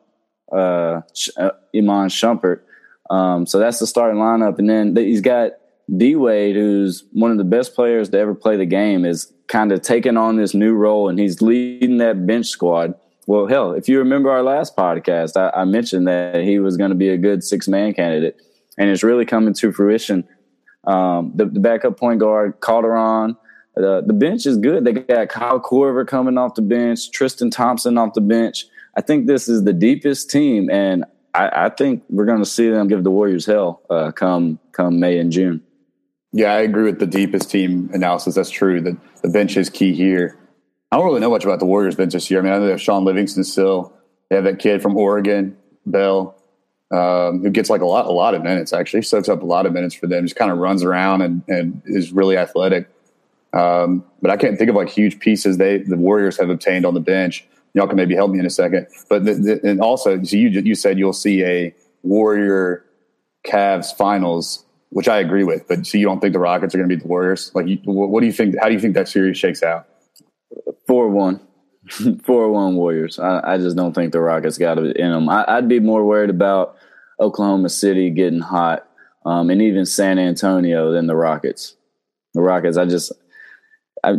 uh, 0.51 1.01
uh, 1.37 1.51
Iman 1.73 2.09
Shumpert. 2.09 2.61
Um, 3.09 3.45
so 3.45 3.59
that's 3.59 3.79
the 3.79 3.87
starting 3.87 4.19
lineup, 4.19 4.57
and 4.57 4.69
then 4.69 4.95
he's 4.95 5.21
got 5.21 5.51
D 5.95 6.15
Wade, 6.15 6.55
who's 6.55 7.03
one 7.11 7.31
of 7.31 7.37
the 7.37 7.43
best 7.43 7.75
players 7.75 8.09
to 8.09 8.17
ever 8.17 8.33
play 8.33 8.57
the 8.57 8.65
game, 8.65 9.05
is 9.05 9.31
kind 9.47 9.71
of 9.71 9.81
taking 9.81 10.17
on 10.17 10.35
this 10.35 10.53
new 10.53 10.73
role, 10.73 11.09
and 11.09 11.19
he's 11.19 11.41
leading 11.41 11.97
that 11.97 12.25
bench 12.25 12.47
squad. 12.47 12.95
Well, 13.27 13.47
hell, 13.47 13.71
if 13.71 13.87
you 13.87 13.99
remember 13.99 14.29
our 14.31 14.43
last 14.43 14.75
podcast, 14.75 15.37
I, 15.37 15.61
I 15.61 15.65
mentioned 15.65 16.07
that 16.07 16.43
he 16.43 16.59
was 16.59 16.77
going 16.77 16.89
to 16.89 16.95
be 16.95 17.09
a 17.09 17.17
good 17.17 17.43
six 17.43 17.67
man 17.67 17.93
candidate, 17.93 18.41
and 18.77 18.89
it's 18.89 19.03
really 19.03 19.25
coming 19.25 19.53
to 19.55 19.71
fruition. 19.71 20.27
Um, 20.85 21.31
the, 21.35 21.45
the, 21.45 21.59
backup 21.59 21.97
point 21.97 22.19
guard, 22.19 22.61
Calderon, 22.61 23.35
the, 23.75 24.03
the 24.05 24.13
bench 24.13 24.45
is 24.45 24.57
good. 24.57 24.85
They 24.85 24.93
got 24.93 25.29
Kyle 25.29 25.59
Korver 25.59 26.07
coming 26.07 26.37
off 26.37 26.53
the 26.53 26.61
bench, 26.61 27.09
Tristan 27.09 27.49
Thompson 27.49 27.97
off 27.97 28.13
the 28.13 28.21
bench. 28.21 28.65
I 28.95 29.01
think 29.01 29.25
this 29.25 29.49
is 29.49 29.63
the 29.63 29.73
deepest 29.73 30.29
team, 30.29 30.69
and 30.69 31.03
I, 31.33 31.65
I 31.65 31.69
think 31.69 32.03
we're 32.09 32.25
going 32.25 32.39
to 32.39 32.45
see 32.45 32.69
them 32.69 32.87
give 32.87 33.03
the 33.03 33.11
Warriors 33.11 33.45
hell 33.45 33.81
uh, 33.89 34.11
come 34.11 34.59
come 34.71 34.99
May 34.99 35.17
and 35.17 35.31
June. 35.31 35.64
Yeah, 36.35 36.51
I 36.51 36.59
agree 36.59 36.83
with 36.83 36.99
the 36.99 37.07
deepest 37.07 37.49
team 37.49 37.89
analysis. 37.93 38.35
That's 38.35 38.49
true. 38.49 38.81
The 38.81 38.97
the 39.21 39.29
bench 39.29 39.55
is 39.55 39.69
key 39.69 39.93
here. 39.93 40.37
I 40.91 40.97
don't 40.97 41.05
really 41.05 41.21
know 41.21 41.29
much 41.29 41.45
about 41.45 41.59
the 41.59 41.65
Warriors 41.65 41.95
bench 41.95 42.11
this 42.11 42.29
year. 42.29 42.41
I 42.41 42.43
mean, 42.43 42.51
I 42.51 42.57
know 42.57 42.65
they 42.65 42.71
have 42.71 42.81
Shaun 42.81 43.05
Livingston 43.05 43.45
still. 43.45 43.93
They 44.29 44.35
have 44.35 44.43
that 44.43 44.59
kid 44.59 44.81
from 44.81 44.97
Oregon, 44.97 45.55
Bell, 45.85 46.35
um, 46.91 47.41
who 47.41 47.49
gets 47.51 47.69
like 47.69 47.79
a 47.79 47.85
lot 47.85 48.05
a 48.05 48.11
lot 48.11 48.35
of 48.35 48.43
minutes. 48.43 48.73
Actually, 48.73 49.03
soaks 49.03 49.29
up 49.29 49.43
a 49.43 49.45
lot 49.45 49.65
of 49.65 49.71
minutes 49.71 49.95
for 49.95 50.07
them. 50.07 50.25
Just 50.25 50.35
kind 50.35 50.51
of 50.51 50.57
runs 50.57 50.83
around 50.83 51.21
and 51.21 51.41
and 51.47 51.81
is 51.85 52.11
really 52.11 52.35
athletic. 52.35 52.89
Um, 53.53 54.03
but 54.21 54.29
I 54.29 54.35
can't 54.35 54.57
think 54.57 54.69
of 54.69 54.75
like 54.75 54.89
huge 54.89 55.19
pieces 55.19 55.55
they 55.55 55.77
the 55.77 55.95
Warriors 55.95 56.37
have 56.37 56.49
obtained 56.49 56.85
on 56.85 56.95
the 56.95 56.99
bench. 56.99 57.47
Y'all 57.75 57.87
can 57.87 57.95
maybe 57.95 58.13
help 58.13 58.31
me 58.31 58.39
in 58.39 58.45
a 58.45 58.49
second. 58.49 58.87
But 59.07 59.23
the, 59.23 59.35
the, 59.35 59.59
and 59.63 59.79
also, 59.79 60.21
so 60.21 60.35
you 60.35 60.49
you 60.49 60.75
said 60.75 60.99
you'll 60.99 61.13
see 61.13 61.45
a 61.45 61.73
Warrior 62.03 62.83
Cavs 63.47 63.95
finals, 63.95 64.64
which 64.95 65.09
I 65.09 65.17
agree 65.17 65.43
with. 65.43 65.67
But 65.67 65.85
so 65.85 65.97
you 65.97 66.05
don't 66.05 66.21
think 66.21 66.31
the 66.31 66.39
Rockets 66.39 66.73
are 66.73 66.77
going 66.77 66.89
to 66.89 66.95
beat 66.95 67.03
the 67.03 67.09
Warriors? 67.09 67.51
Like, 67.53 67.67
you, 67.67 67.79
what 67.83 68.21
do 68.21 68.27
you 68.27 68.31
think? 68.31 68.55
How 68.61 68.67
do 68.67 68.73
you 68.73 68.79
think 68.79 68.93
that 68.93 69.09
series 69.09 69.37
shakes 69.37 69.61
out? 69.61 69.85
Four 70.87 71.09
one. 71.09 71.41
4 72.23 72.51
1 72.51 72.75
Warriors. 72.75 73.19
I, 73.19 73.41
I, 73.43 73.57
just 73.57 73.75
don't 73.75 73.93
think 73.93 74.11
the 74.11 74.19
Rockets 74.19 74.57
got 74.57 74.79
it 74.79 74.97
in 74.97 75.11
them. 75.11 75.29
I, 75.29 75.55
would 75.55 75.67
be 75.67 75.79
more 75.79 76.03
worried 76.03 76.31
about 76.31 76.77
Oklahoma 77.19 77.69
City 77.69 78.09
getting 78.09 78.39
hot 78.39 78.87
um, 79.23 79.51
and 79.51 79.61
even 79.61 79.85
San 79.85 80.17
Antonio 80.17 80.91
than 80.91 81.05
the 81.05 81.15
Rockets. 81.15 81.75
The 82.33 82.41
Rockets, 82.41 82.77
I 82.77 82.85
just, 82.85 83.11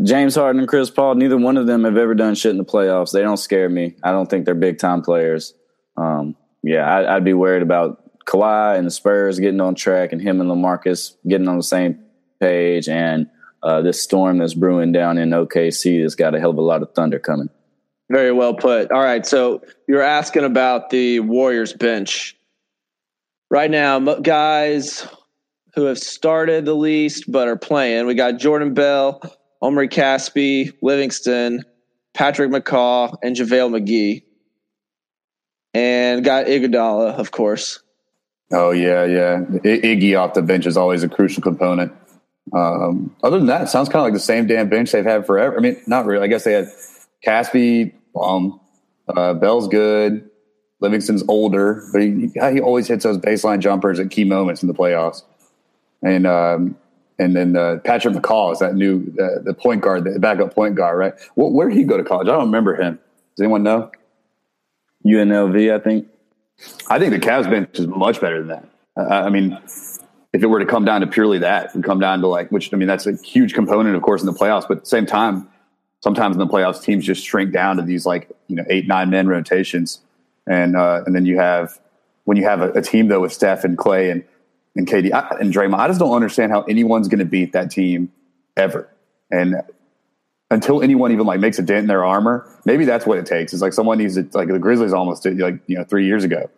James 0.05 0.37
Harden 0.37 0.61
and 0.61 0.69
Chris 0.69 0.91
Paul, 0.91 1.17
neither 1.17 1.37
one 1.37 1.57
of 1.57 1.67
them 1.67 1.83
have 1.83 1.97
ever 1.97 2.15
done 2.15 2.37
shit 2.37 2.53
in 2.53 2.59
the 2.59 2.65
playoffs. 2.65 3.11
They 3.11 3.23
don't 3.23 3.37
scare 3.37 3.69
me. 3.69 3.97
I 4.05 4.13
don't 4.13 4.31
think 4.31 4.45
they're 4.45 4.55
big 4.55 4.79
time 4.79 5.03
players. 5.03 5.53
Um, 5.97 6.37
yeah, 6.63 6.85
I, 6.85 7.15
would 7.15 7.25
be 7.25 7.35
worried 7.35 7.63
about 7.63 8.06
Kawhi 8.27 8.77
and 8.77 8.87
the 8.87 8.91
Spurs 8.91 9.39
getting 9.39 9.61
on 9.61 9.75
track 9.75 10.13
and 10.13 10.21
him 10.21 10.41
and 10.41 10.51
LaMarcus 10.51 11.15
getting 11.27 11.49
on 11.49 11.57
the 11.57 11.63
same 11.63 11.99
page 12.41 12.89
and 12.89 13.29
uh, 13.63 13.81
this 13.81 14.01
storm 14.01 14.39
that's 14.39 14.55
brewing 14.55 14.93
down 14.93 15.19
in 15.19 15.31
OKC 15.31 16.03
has 16.03 16.15
got 16.15 16.35
a 16.35 16.41
hell 16.41 16.51
of 16.51 16.59
a 16.59 16.63
lot 16.63 16.83
of 16.83 16.93
thunder 16.95 17.19
coming. 17.19 17.49
Very 18.11 18.33
well 18.33 18.55
put. 18.55 18.93
All 18.93 19.03
right. 19.03 19.27
So 19.27 19.63
you're 19.89 20.03
asking 20.03 20.45
about 20.45 20.91
the 20.91 21.21
Warriors 21.21 21.73
bench. 21.73 22.37
Right 23.51 23.71
now, 23.71 23.99
guys 24.17 25.07
who 25.75 25.85
have 25.85 25.99
started 25.99 26.65
the 26.65 26.75
least 26.75 27.31
but 27.31 27.49
are 27.49 27.57
playing, 27.57 28.07
we 28.07 28.15
got 28.15 28.39
Jordan 28.39 28.75
Bell, 28.75 29.21
Omri 29.63 29.89
Casspi, 29.89 30.73
Livingston, 30.83 31.65
Patrick 32.15 32.51
McCaw, 32.51 33.17
and 33.23 33.37
JaVale 33.37 33.81
McGee. 33.81 34.23
And 35.75 36.25
got 36.25 36.47
Iguodala, 36.47 37.15
of 37.15 37.31
course. 37.31 37.81
Oh, 38.53 38.71
yeah, 38.71 39.05
yeah. 39.05 39.41
I- 39.53 39.81
Iggy 39.81 40.19
off 40.19 40.35
the 40.35 40.43
bench 40.43 40.67
is 40.67 40.77
always 40.77 41.03
a 41.03 41.09
crucial 41.09 41.43
component. 41.43 41.93
Um, 42.53 43.15
other 43.23 43.39
than 43.39 43.49
that, 43.49 43.69
sounds 43.69 43.89
kind 43.89 44.01
of 44.01 44.05
like 44.05 44.13
the 44.13 44.21
same 44.21 44.47
damn 44.47 44.69
bench 44.69 44.93
they've 44.93 45.05
had 45.05 45.27
forever. 45.27 45.57
I 45.57 45.61
mean, 45.61 45.81
not 45.87 46.07
really. 46.07 46.25
I 46.25 46.29
guess 46.29 46.45
they 46.45 46.53
had 46.53 46.69
Casspi, 47.27 47.93
um, 48.21 48.61
uh, 49.09 49.35
Bell's 49.35 49.69
good. 49.69 50.31
Livingston's 50.81 51.25
older, 51.27 51.89
but 51.93 52.03
he, 52.03 52.31
he 52.35 52.61
always 52.61 52.87
hits 52.87 53.03
those 53.05 53.19
baseline 53.19 53.61
jumpers 53.61 53.99
at 53.99 54.11
key 54.11 54.25
moments 54.25 54.63
in 54.63 54.69
the 54.69 54.75
playoffs. 54.75 55.23
And 56.03 56.27
um, 56.27 56.77
and 57.19 57.35
then 57.35 57.57
uh, 57.57 57.79
Patrick 57.83 58.15
McCaw 58.15 58.53
is 58.53 58.59
that 58.59 58.75
new 58.75 59.13
uh, 59.19 59.41
the 59.43 59.55
point 59.55 59.81
guard, 59.81 60.05
the 60.05 60.19
backup 60.21 60.55
point 60.55 60.75
guard, 60.75 60.99
right? 60.99 61.15
Well, 61.35 61.51
where 61.51 61.69
did 61.69 61.79
he 61.79 61.85
go 61.85 61.97
to 61.97 62.05
college? 62.05 62.29
I 62.29 62.33
don't 62.33 62.45
remember 62.45 62.77
him. 62.77 62.99
Does 63.37 63.45
anyone 63.45 63.63
know? 63.63 63.91
UNLV, 65.07 65.75
I 65.75 65.83
think. 65.83 66.09
I 66.89 66.99
think 66.99 67.13
the 67.13 67.19
Cavs 67.19 67.49
bench 67.51 67.79
is 67.79 67.87
much 67.87 68.21
better 68.21 68.43
than 68.43 68.49
that. 68.49 68.69
I 68.97 69.29
mean, 69.29 69.59
if 70.33 70.43
it 70.43 70.47
were 70.47 70.59
to 70.59 70.67
come 70.67 70.85
down 70.85 71.01
to 71.03 71.07
purely 71.07 71.39
that 71.39 71.75
and 71.75 71.85
come 71.85 72.01
down 72.01 72.21
to 72.21 72.27
like, 72.27 72.51
which 72.51 72.73
I 72.73 72.77
mean, 72.77 72.89
that's 72.89 73.07
a 73.07 73.17
huge 73.17 73.55
component, 73.55 73.95
of 73.97 74.03
course, 74.03 74.23
in 74.23 74.27
the 74.27 74.33
playoffs. 74.33 74.67
But 74.67 74.79
at 74.79 74.85
the 74.85 74.89
same 74.89 75.07
time, 75.07 75.49
sometimes 76.01 76.37
in 76.37 76.39
the 76.39 76.47
playoffs, 76.47 76.83
teams 76.83 77.05
just 77.05 77.25
shrink 77.25 77.53
down 77.53 77.77
to 77.77 77.83
these 77.83 78.07
like 78.07 78.31
you 78.49 78.57
know 78.57 78.65
eight 78.69 78.87
nine 78.87 79.11
men 79.11 79.29
rotations, 79.29 80.01
and 80.47 80.77
uh, 80.77 81.03
and 81.05 81.15
then 81.15 81.27
you 81.27 81.39
have 81.39 81.79
when 82.25 82.37
you 82.37 82.45
have 82.45 82.63
a, 82.63 82.71
a 82.73 82.83
team 82.83 83.09
though 83.09 83.21
with 83.21 83.33
Steph 83.33 83.65
and 83.65 83.77
Clay 83.77 84.11
and 84.11 84.25
and 84.77 84.87
KD 84.87 85.13
I, 85.13 85.37
and 85.41 85.53
Draymond, 85.53 85.79
I 85.79 85.89
just 85.89 86.01
don't 86.01 86.15
understand 86.15 86.53
how 86.53 86.63
anyone's 86.63 87.09
going 87.09 87.19
to 87.19 87.25
beat 87.25 87.53
that 87.53 87.71
team 87.71 88.13
ever. 88.57 88.89
And 89.31 89.57
until 90.51 90.83
anyone 90.83 91.13
even 91.13 91.27
like 91.27 91.41
makes 91.41 91.59
a 91.59 91.63
dent 91.63 91.81
in 91.81 91.87
their 91.87 92.05
armor, 92.05 92.49
maybe 92.65 92.85
that's 92.85 93.07
what 93.07 93.19
it 93.19 93.27
takes. 93.27 93.53
It's 93.53 93.63
like 93.63 93.73
someone 93.73 93.99
needs 93.99 94.15
to 94.15 94.29
like 94.33 94.49
the 94.49 94.59
Grizzlies 94.59 94.93
almost 94.93 95.23
did 95.23 95.39
like 95.39 95.61
you 95.67 95.77
know 95.77 95.85
three 95.85 96.07
years 96.07 96.25
ago 96.25 96.51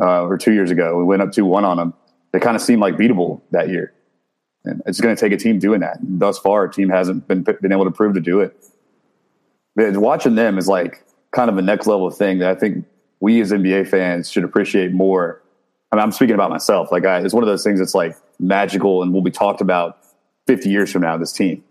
uh, 0.00 0.24
or 0.24 0.38
two 0.38 0.52
years 0.52 0.70
ago. 0.70 0.96
We 0.96 1.04
went 1.04 1.22
up 1.22 1.32
two 1.32 1.44
one 1.44 1.64
on 1.64 1.76
them. 1.76 1.94
They 2.32 2.40
kind 2.40 2.56
of 2.56 2.62
seemed 2.62 2.80
like 2.80 2.96
beatable 2.96 3.40
that 3.50 3.68
year. 3.68 3.92
And 4.64 4.82
it's 4.84 5.00
going 5.00 5.14
to 5.14 5.20
take 5.20 5.32
a 5.32 5.36
team 5.36 5.58
doing 5.58 5.80
that. 5.80 6.00
And 6.00 6.18
thus 6.20 6.38
far, 6.38 6.64
a 6.64 6.72
team 6.72 6.88
hasn't 6.88 7.28
been 7.28 7.42
been 7.42 7.72
able 7.72 7.84
to 7.84 7.90
prove 7.90 8.14
to 8.14 8.20
do 8.20 8.40
it. 8.40 8.56
But 9.76 9.96
watching 9.98 10.34
them 10.34 10.58
is 10.58 10.68
like 10.68 11.04
kind 11.30 11.50
of 11.50 11.58
a 11.58 11.62
next 11.62 11.86
level 11.86 12.10
thing 12.10 12.38
that 12.38 12.50
I 12.50 12.58
think 12.58 12.84
we 13.20 13.40
as 13.40 13.52
NBA 13.52 13.88
fans 13.88 14.30
should 14.30 14.44
appreciate 14.44 14.92
more. 14.92 15.42
I 15.92 15.96
mean, 15.96 16.02
I'm 16.02 16.12
speaking 16.12 16.34
about 16.34 16.50
myself. 16.50 16.90
Like, 16.90 17.04
I, 17.04 17.20
it's 17.20 17.32
one 17.32 17.42
of 17.44 17.48
those 17.48 17.62
things 17.62 17.78
that's 17.78 17.94
like 17.94 18.16
magical 18.40 19.02
and 19.02 19.12
will 19.12 19.22
be 19.22 19.30
talked 19.30 19.60
about 19.60 19.98
50 20.46 20.68
years 20.68 20.90
from 20.90 21.02
now. 21.02 21.16
This 21.16 21.32
team, 21.32 21.62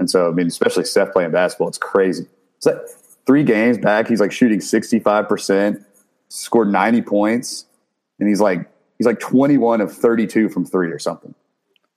and 0.00 0.10
so 0.10 0.28
I 0.28 0.32
mean, 0.32 0.48
especially 0.48 0.84
Steph 0.84 1.12
playing 1.12 1.30
basketball, 1.30 1.68
it's 1.68 1.78
crazy. 1.78 2.26
It's 2.56 2.66
like 2.66 2.78
three 3.26 3.44
games 3.44 3.78
back, 3.78 4.08
he's 4.08 4.20
like 4.20 4.32
shooting 4.32 4.60
65 4.60 5.28
percent, 5.28 5.84
scored 6.28 6.72
90 6.72 7.02
points, 7.02 7.66
and 8.18 8.28
he's 8.28 8.40
like 8.40 8.68
he's 8.98 9.06
like 9.06 9.20
21 9.20 9.80
of 9.80 9.92
32 9.92 10.48
from 10.48 10.64
three 10.64 10.90
or 10.90 10.98
something. 10.98 11.34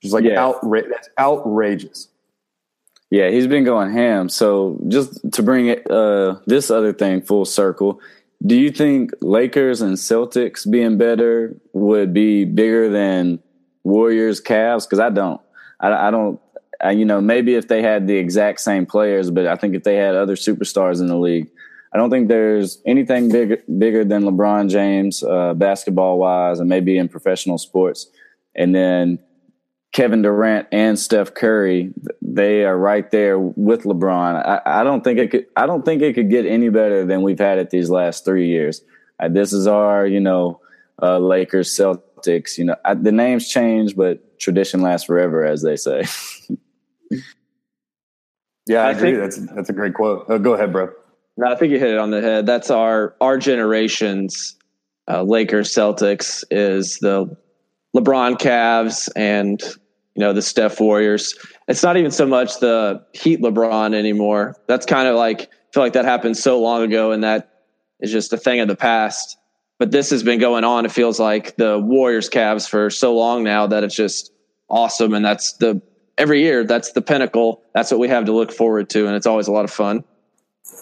Just 0.00 0.14
like 0.14 0.24
yeah. 0.24 0.36
outra- 0.36 0.88
that's 0.88 1.08
outrageous. 1.18 2.08
Yeah, 3.10 3.30
he's 3.30 3.46
been 3.46 3.64
going 3.64 3.92
ham. 3.92 4.28
So 4.28 4.78
just 4.88 5.32
to 5.32 5.42
bring 5.42 5.68
it, 5.68 5.90
uh, 5.90 6.36
this 6.46 6.70
other 6.70 6.92
thing 6.92 7.22
full 7.22 7.44
circle, 7.44 8.00
do 8.44 8.56
you 8.56 8.70
think 8.70 9.12
Lakers 9.22 9.80
and 9.80 9.96
Celtics 9.96 10.70
being 10.70 10.98
better 10.98 11.56
would 11.72 12.12
be 12.12 12.44
bigger 12.44 12.90
than 12.90 13.38
Warriors, 13.82 14.40
Cavs? 14.42 14.84
Because 14.84 14.98
I 14.98 15.10
don't. 15.10 15.40
I, 15.80 16.08
I 16.08 16.10
don't. 16.10 16.40
I, 16.84 16.90
you 16.92 17.04
know, 17.04 17.20
maybe 17.20 17.54
if 17.54 17.68
they 17.68 17.82
had 17.82 18.06
the 18.06 18.16
exact 18.16 18.60
same 18.60 18.86
players, 18.86 19.30
but 19.30 19.46
I 19.46 19.56
think 19.56 19.74
if 19.74 19.84
they 19.84 19.96
had 19.96 20.14
other 20.14 20.36
superstars 20.36 21.00
in 21.00 21.06
the 21.06 21.16
league, 21.16 21.50
I 21.92 21.96
don't 21.96 22.10
think 22.10 22.28
there's 22.28 22.80
anything 22.84 23.30
bigger 23.30 23.58
bigger 23.78 24.04
than 24.04 24.24
LeBron 24.24 24.68
James, 24.68 25.22
uh, 25.22 25.54
basketball 25.54 26.18
wise, 26.18 26.58
and 26.60 26.68
maybe 26.68 26.98
in 26.98 27.08
professional 27.08 27.56
sports. 27.58 28.08
And 28.56 28.74
then 28.74 29.18
Kevin 29.92 30.22
Durant 30.22 30.68
and 30.72 30.98
Steph 30.98 31.34
Curry, 31.34 31.92
they 32.20 32.64
are 32.64 32.76
right 32.76 33.08
there 33.10 33.38
with 33.38 33.84
LeBron. 33.84 34.44
I, 34.44 34.80
I, 34.80 34.84
don't 34.84 35.04
think 35.04 35.18
it 35.20 35.30
could. 35.30 35.46
I 35.56 35.66
don't 35.66 35.84
think 35.84 36.02
it 36.02 36.14
could 36.14 36.30
get 36.30 36.46
any 36.46 36.68
better 36.68 37.04
than 37.04 37.22
we've 37.22 37.38
had 37.38 37.58
it 37.58 37.70
these 37.70 37.90
last 37.90 38.24
three 38.24 38.48
years. 38.48 38.82
Uh, 39.20 39.28
this 39.28 39.52
is 39.52 39.68
our, 39.68 40.04
you 40.04 40.20
know, 40.20 40.60
uh, 41.00 41.18
Lakers, 41.18 41.70
Celtics, 41.70 42.02
Celtics. 42.24 42.58
You 42.58 42.64
know, 42.66 42.76
I, 42.84 42.94
the 42.94 43.12
names 43.12 43.48
change, 43.48 43.96
but 43.96 44.38
tradition 44.38 44.82
lasts 44.82 45.06
forever, 45.06 45.44
as 45.44 45.62
they 45.62 45.76
say. 45.76 46.04
yeah, 48.66 48.82
I, 48.82 48.88
I 48.88 48.90
agree. 48.92 49.10
think- 49.12 49.20
that's 49.22 49.54
that's 49.54 49.70
a 49.70 49.72
great 49.72 49.94
quote. 49.94 50.26
Oh, 50.28 50.38
go 50.38 50.54
ahead, 50.54 50.72
bro. 50.72 50.90
No, 51.36 51.48
I 51.50 51.56
think 51.56 51.72
you 51.72 51.78
hit 51.78 51.90
it 51.90 51.98
on 51.98 52.10
the 52.10 52.20
head. 52.20 52.46
That's 52.46 52.70
our 52.70 53.14
our 53.20 53.38
generation's 53.38 54.56
uh, 55.08 55.22
Lakers 55.22 55.72
Celtics 55.74 56.44
is 56.50 56.98
the 56.98 57.36
LeBron 57.94 58.38
Cavs 58.38 59.08
and 59.16 59.60
you 59.62 60.20
know 60.20 60.32
the 60.32 60.42
Steph 60.42 60.80
Warriors. 60.80 61.34
It's 61.68 61.82
not 61.82 61.96
even 61.96 62.10
so 62.10 62.26
much 62.26 62.60
the 62.60 63.04
Heat 63.14 63.40
LeBron 63.40 63.94
anymore. 63.94 64.56
That's 64.68 64.86
kind 64.86 65.08
of 65.08 65.16
like 65.16 65.42
I 65.42 65.46
feel 65.72 65.82
like 65.82 65.94
that 65.94 66.04
happened 66.04 66.36
so 66.36 66.60
long 66.60 66.82
ago, 66.82 67.10
and 67.10 67.24
that 67.24 67.62
is 68.00 68.12
just 68.12 68.32
a 68.32 68.36
thing 68.36 68.60
of 68.60 68.68
the 68.68 68.76
past. 68.76 69.36
But 69.80 69.90
this 69.90 70.10
has 70.10 70.22
been 70.22 70.38
going 70.38 70.62
on. 70.62 70.84
It 70.86 70.92
feels 70.92 71.18
like 71.18 71.56
the 71.56 71.80
Warriors 71.80 72.30
Cavs 72.30 72.68
for 72.68 72.90
so 72.90 73.12
long 73.16 73.42
now 73.42 73.66
that 73.66 73.82
it's 73.82 73.96
just 73.96 74.32
awesome, 74.70 75.14
and 75.14 75.24
that's 75.24 75.54
the 75.54 75.82
every 76.18 76.42
year 76.42 76.64
that's 76.64 76.92
the 76.92 77.02
pinnacle. 77.02 77.62
That's 77.74 77.90
what 77.90 78.00
we 78.00 78.08
have 78.08 78.24
to 78.26 78.32
look 78.32 78.52
forward 78.52 78.90
to, 78.90 79.06
and 79.06 79.16
it's 79.16 79.26
always 79.26 79.48
a 79.48 79.52
lot 79.52 79.64
of 79.64 79.70
fun. 79.70 80.04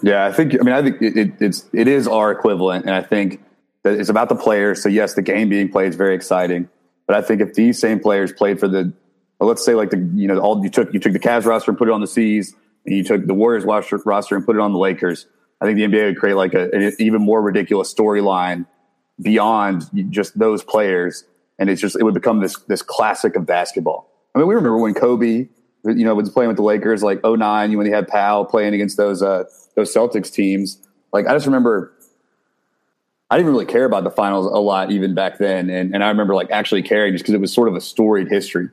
Yeah, 0.03 0.27
I 0.27 0.33
think. 0.33 0.55
I 0.55 0.65
mean, 0.65 0.75
I 0.75 0.83
think 0.83 1.03
it, 1.03 1.17
it, 1.17 1.33
it's 1.41 1.69
it 1.73 1.89
is 1.89 2.07
our 2.09 2.31
equivalent, 2.31 2.87
and 2.87 2.95
I 2.95 3.03
think 3.03 3.43
that 3.83 3.99
it's 3.99 4.09
about 4.09 4.29
the 4.29 4.37
players. 4.37 4.83
So 4.83 4.89
yes, 4.89 5.15
the 5.15 5.23
game 5.23 5.49
being 5.49 5.69
played 5.71 5.89
is 5.89 5.97
very 5.97 6.15
exciting, 6.15 6.69
but 7.07 7.17
I 7.17 7.23
think 7.23 7.41
if 7.41 7.55
these 7.55 7.79
same 7.81 8.01
players 8.01 8.33
played 8.33 8.61
for 8.61 8.69
the, 8.69 8.93
well, 9.39 9.49
let's 9.49 9.65
say 9.65 9.75
like 9.75 9.91
the 9.91 9.99
you 10.15 10.29
know 10.29 10.39
all 10.39 10.63
you 10.63 10.71
took 10.71 10.93
you 10.93 11.01
took 11.01 11.13
the 11.13 11.19
Cavs 11.19 11.45
roster 11.45 11.71
and 11.71 11.79
put 11.79 11.89
it 11.89 11.93
on 11.93 12.01
the 12.01 12.07
C's, 12.07 12.55
and 12.87 12.97
you 12.97 13.05
took 13.05 13.27
the 13.27 13.35
Warriors 13.35 13.65
roster 13.65 14.01
roster 14.05 14.37
and 14.37 14.47
put 14.47 14.57
it 14.57 14.61
on 14.61 14.73
the 14.73 14.79
Lakers. 14.79 15.27
I 15.61 15.67
think 15.67 15.77
the 15.77 15.85
NBA 15.85 16.07
would 16.07 16.19
create 16.19 16.35
like 16.35 16.55
a, 16.55 16.71
an 16.73 16.93
even 16.99 17.23
more 17.23 17.41
ridiculous 17.41 17.93
storyline 17.93 18.67
beyond 19.21 19.85
just 20.11 20.37
those 20.39 20.65
players, 20.65 21.25
and 21.59 21.71
it's 21.71 21.81
just 21.81 21.97
it 21.97 22.03
would 22.03 22.15
become 22.15 22.41
this 22.41 22.59
this 22.69 22.83
classic 22.83 23.37
of 23.37 23.47
basketball. 23.47 24.12
I 24.35 24.39
mean, 24.39 24.49
we 24.49 24.55
remember 24.55 24.79
when 24.79 24.95
Kobe, 24.95 25.49
you 25.85 26.05
know, 26.05 26.15
was 26.15 26.31
playing 26.31 26.49
with 26.49 26.57
the 26.57 26.63
Lakers 26.63 27.03
like 27.03 27.23
09, 27.25 27.77
when 27.77 27.87
he 27.87 27.93
had 27.93 28.09
Powell 28.09 28.45
playing 28.45 28.75
against 28.75 28.97
those 28.97 29.23
uh, 29.23 29.45
those 29.75 29.95
Celtics 29.95 30.33
teams. 30.33 30.79
Like 31.13 31.27
I 31.27 31.33
just 31.35 31.47
remember, 31.47 31.93
I 33.31 33.37
didn't 33.37 33.53
really 33.53 33.67
care 33.67 33.85
about 33.85 34.05
the 34.05 34.11
finals 34.11 34.47
a 34.47 34.59
lot 34.59 34.91
even 34.91 35.15
back 35.15 35.39
then, 35.39 35.69
and 35.69 35.95
and 35.95 36.03
I 36.03 36.09
remember 36.09 36.35
like 36.35 36.51
actually 36.51 36.83
caring 36.83 37.13
just 37.13 37.25
because 37.25 37.35
it 37.35 37.41
was 37.41 37.53
sort 37.53 37.69
of 37.69 37.75
a 37.75 37.81
storied 37.81 38.29
history, 38.29 38.69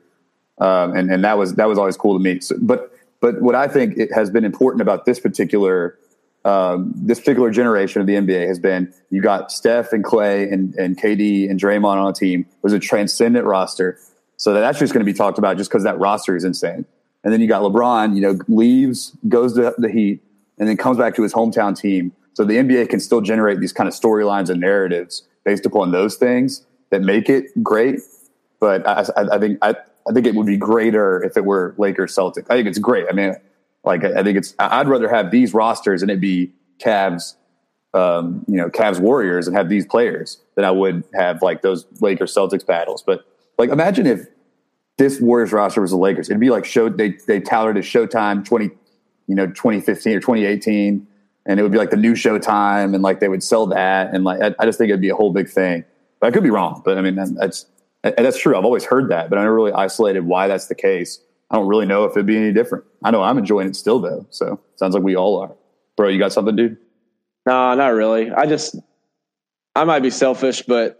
um, 0.59 0.95
and 0.95 1.11
and 1.11 1.23
that 1.23 1.37
was 1.37 1.55
that 1.55 1.67
was 1.67 1.77
always 1.77 1.97
cool 1.97 2.17
to 2.17 2.23
me. 2.23 2.39
So, 2.39 2.55
but 2.61 2.91
but 3.19 3.41
what 3.41 3.55
I 3.55 3.67
think 3.67 3.97
it 3.97 4.13
has 4.13 4.29
been 4.29 4.45
important 4.45 4.81
about 4.81 5.05
this 5.05 5.19
particular 5.19 5.97
um, 6.45 6.93
this 6.95 7.19
particular 7.19 7.51
generation 7.51 8.01
of 8.01 8.07
the 8.07 8.13
NBA 8.13 8.47
has 8.47 8.59
been 8.59 8.93
you 9.09 9.21
got 9.21 9.51
Steph 9.51 9.91
and 9.91 10.03
Clay 10.03 10.49
and, 10.49 10.73
and 10.75 10.97
KD 10.97 11.49
and 11.49 11.59
Draymond 11.59 11.97
on 11.97 12.09
a 12.09 12.13
team. 12.13 12.41
It 12.41 12.63
was 12.63 12.73
a 12.73 12.79
transcendent 12.79 13.45
roster. 13.45 13.99
So 14.39 14.53
that's 14.53 14.79
just 14.79 14.93
going 14.93 15.05
to 15.05 15.11
be 15.11 15.15
talked 15.15 15.37
about 15.37 15.57
just 15.57 15.69
because 15.69 15.83
that 15.83 15.99
roster 15.99 16.35
is 16.35 16.45
insane. 16.45 16.85
And 17.25 17.33
then 17.33 17.41
you 17.41 17.47
got 17.47 17.61
LeBron, 17.61 18.15
you 18.15 18.21
know, 18.21 18.39
leaves, 18.47 19.11
goes 19.27 19.53
to 19.55 19.75
the 19.77 19.89
Heat, 19.89 20.23
and 20.57 20.67
then 20.67 20.77
comes 20.77 20.97
back 20.97 21.13
to 21.15 21.23
his 21.23 21.33
hometown 21.33 21.77
team. 21.77 22.13
So 22.33 22.45
the 22.45 22.55
NBA 22.55 22.89
can 22.89 23.01
still 23.01 23.19
generate 23.19 23.59
these 23.59 23.73
kind 23.73 23.89
of 23.89 23.93
storylines 23.93 24.49
and 24.49 24.61
narratives 24.61 25.23
based 25.43 25.65
upon 25.65 25.91
those 25.91 26.15
things 26.15 26.65
that 26.89 27.01
make 27.01 27.29
it 27.29 27.47
great. 27.61 27.99
But 28.61 28.87
I, 28.87 29.05
I, 29.17 29.35
I 29.35 29.39
think 29.39 29.59
I, 29.61 29.75
I 30.09 30.13
think 30.13 30.25
it 30.25 30.35
would 30.35 30.47
be 30.47 30.55
greater 30.55 31.21
if 31.21 31.35
it 31.35 31.43
were 31.43 31.75
Lakers 31.77 32.15
Celtics. 32.15 32.45
I 32.49 32.55
think 32.55 32.67
it's 32.69 32.79
great. 32.79 33.07
I 33.09 33.13
mean, 33.13 33.35
like 33.83 34.05
I 34.05 34.23
think 34.23 34.37
it's 34.37 34.55
I'd 34.57 34.87
rather 34.87 35.09
have 35.09 35.31
these 35.31 35.53
rosters 35.53 36.01
and 36.01 36.09
it 36.09 36.21
be 36.21 36.53
Cavs, 36.79 37.35
um, 37.93 38.45
you 38.47 38.55
know, 38.55 38.69
Cavs 38.69 39.01
Warriors 39.01 39.47
and 39.47 39.57
have 39.57 39.67
these 39.67 39.85
players 39.85 40.41
than 40.55 40.63
I 40.63 40.71
would 40.71 41.03
have 41.13 41.41
like 41.41 41.61
those 41.61 41.85
Lakers 41.99 42.33
Celtics 42.33 42.65
battles. 42.65 43.03
But 43.03 43.25
like 43.59 43.69
imagine 43.69 44.07
if 44.07 44.25
this 44.97 45.21
Warriors 45.21 45.51
roster 45.51 45.81
was 45.81 45.91
the 45.91 45.97
Lakers, 45.97 46.29
it'd 46.29 46.39
be 46.39 46.49
like 46.49 46.65
show 46.65 46.89
they 46.89 47.11
they 47.27 47.39
touted 47.39 47.77
as 47.77 47.85
Showtime 47.85 48.43
twenty, 48.43 48.71
you 49.27 49.35
know, 49.35 49.47
twenty 49.47 49.81
fifteen 49.81 50.15
or 50.15 50.19
twenty 50.19 50.45
eighteen, 50.45 51.05
and 51.45 51.59
it 51.59 51.63
would 51.63 51.71
be 51.71 51.77
like 51.77 51.91
the 51.91 51.97
new 51.97 52.13
Showtime, 52.13 52.95
and 52.95 53.03
like 53.03 53.19
they 53.19 53.27
would 53.27 53.43
sell 53.43 53.67
that, 53.67 54.13
and 54.13 54.23
like 54.23 54.41
I, 54.41 54.55
I 54.59 54.65
just 54.65 54.79
think 54.79 54.89
it'd 54.89 55.01
be 55.01 55.09
a 55.09 55.15
whole 55.15 55.31
big 55.31 55.49
thing. 55.49 55.83
But 56.19 56.27
I 56.27 56.31
could 56.31 56.43
be 56.43 56.49
wrong, 56.49 56.81
but 56.83 56.97
I 56.97 57.01
mean 57.01 57.15
that's 57.15 57.65
that's 58.01 58.39
true. 58.39 58.57
I've 58.57 58.65
always 58.65 58.85
heard 58.85 59.09
that, 59.09 59.29
but 59.29 59.37
I 59.37 59.43
never 59.43 59.55
really 59.55 59.73
isolated 59.73 60.21
why 60.21 60.47
that's 60.47 60.67
the 60.67 60.75
case. 60.75 61.19
I 61.51 61.55
don't 61.55 61.67
really 61.67 61.85
know 61.85 62.05
if 62.05 62.11
it'd 62.11 62.25
be 62.25 62.37
any 62.37 62.53
different. 62.53 62.85
I 63.03 63.11
know 63.11 63.23
I'm 63.23 63.37
enjoying 63.37 63.67
it 63.67 63.75
still 63.75 63.99
though, 63.99 64.25
so 64.29 64.59
sounds 64.77 64.93
like 64.93 65.03
we 65.03 65.15
all 65.15 65.37
are. 65.39 65.53
Bro, 65.97 66.09
you 66.09 66.19
got 66.19 66.31
something, 66.31 66.55
dude? 66.55 66.77
No, 67.45 67.75
not 67.75 67.89
really. 67.89 68.31
I 68.31 68.45
just 68.45 68.75
I 69.75 69.83
might 69.83 70.01
be 70.01 70.09
selfish, 70.09 70.61
but 70.61 70.98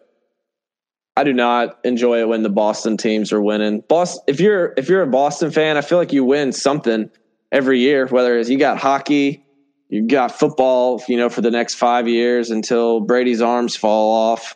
I 1.20 1.26
do 1.26 1.34
not 1.34 1.78
enjoy 1.84 2.22
it 2.22 2.30
when 2.30 2.43
the 2.43 2.49
Boston 2.49 2.95
teams 2.95 3.34
are 3.34 3.41
winning. 3.41 3.84
Boston, 3.89 4.24
if 4.28 4.39
you're 4.39 4.74
if 4.78 4.88
you're 4.88 5.01
a 5.01 5.07
Boston 5.07 5.51
fan, 5.51 5.76
I 5.76 5.82
feel 5.82 5.97
like 5.97 6.13
you 6.13 6.24
win 6.24 6.53
something 6.53 7.09
every 7.51 7.82
year. 7.82 8.07
Whether 8.07 8.38
it's 8.38 8.49
you 8.49 8.57
got 8.57 8.78
hockey, 8.78 9.43
you 9.89 10.07
got 10.07 10.32
football, 10.32 11.03
you 11.09 11.17
know, 11.17 11.28
for 11.28 11.41
the 11.41 11.51
next 11.51 11.76
five 11.76 12.07
years 12.07 12.51
until 12.51 13.01
Brady's 13.01 13.41
arms 13.41 13.76
fall 13.76 14.13
off, 14.13 14.55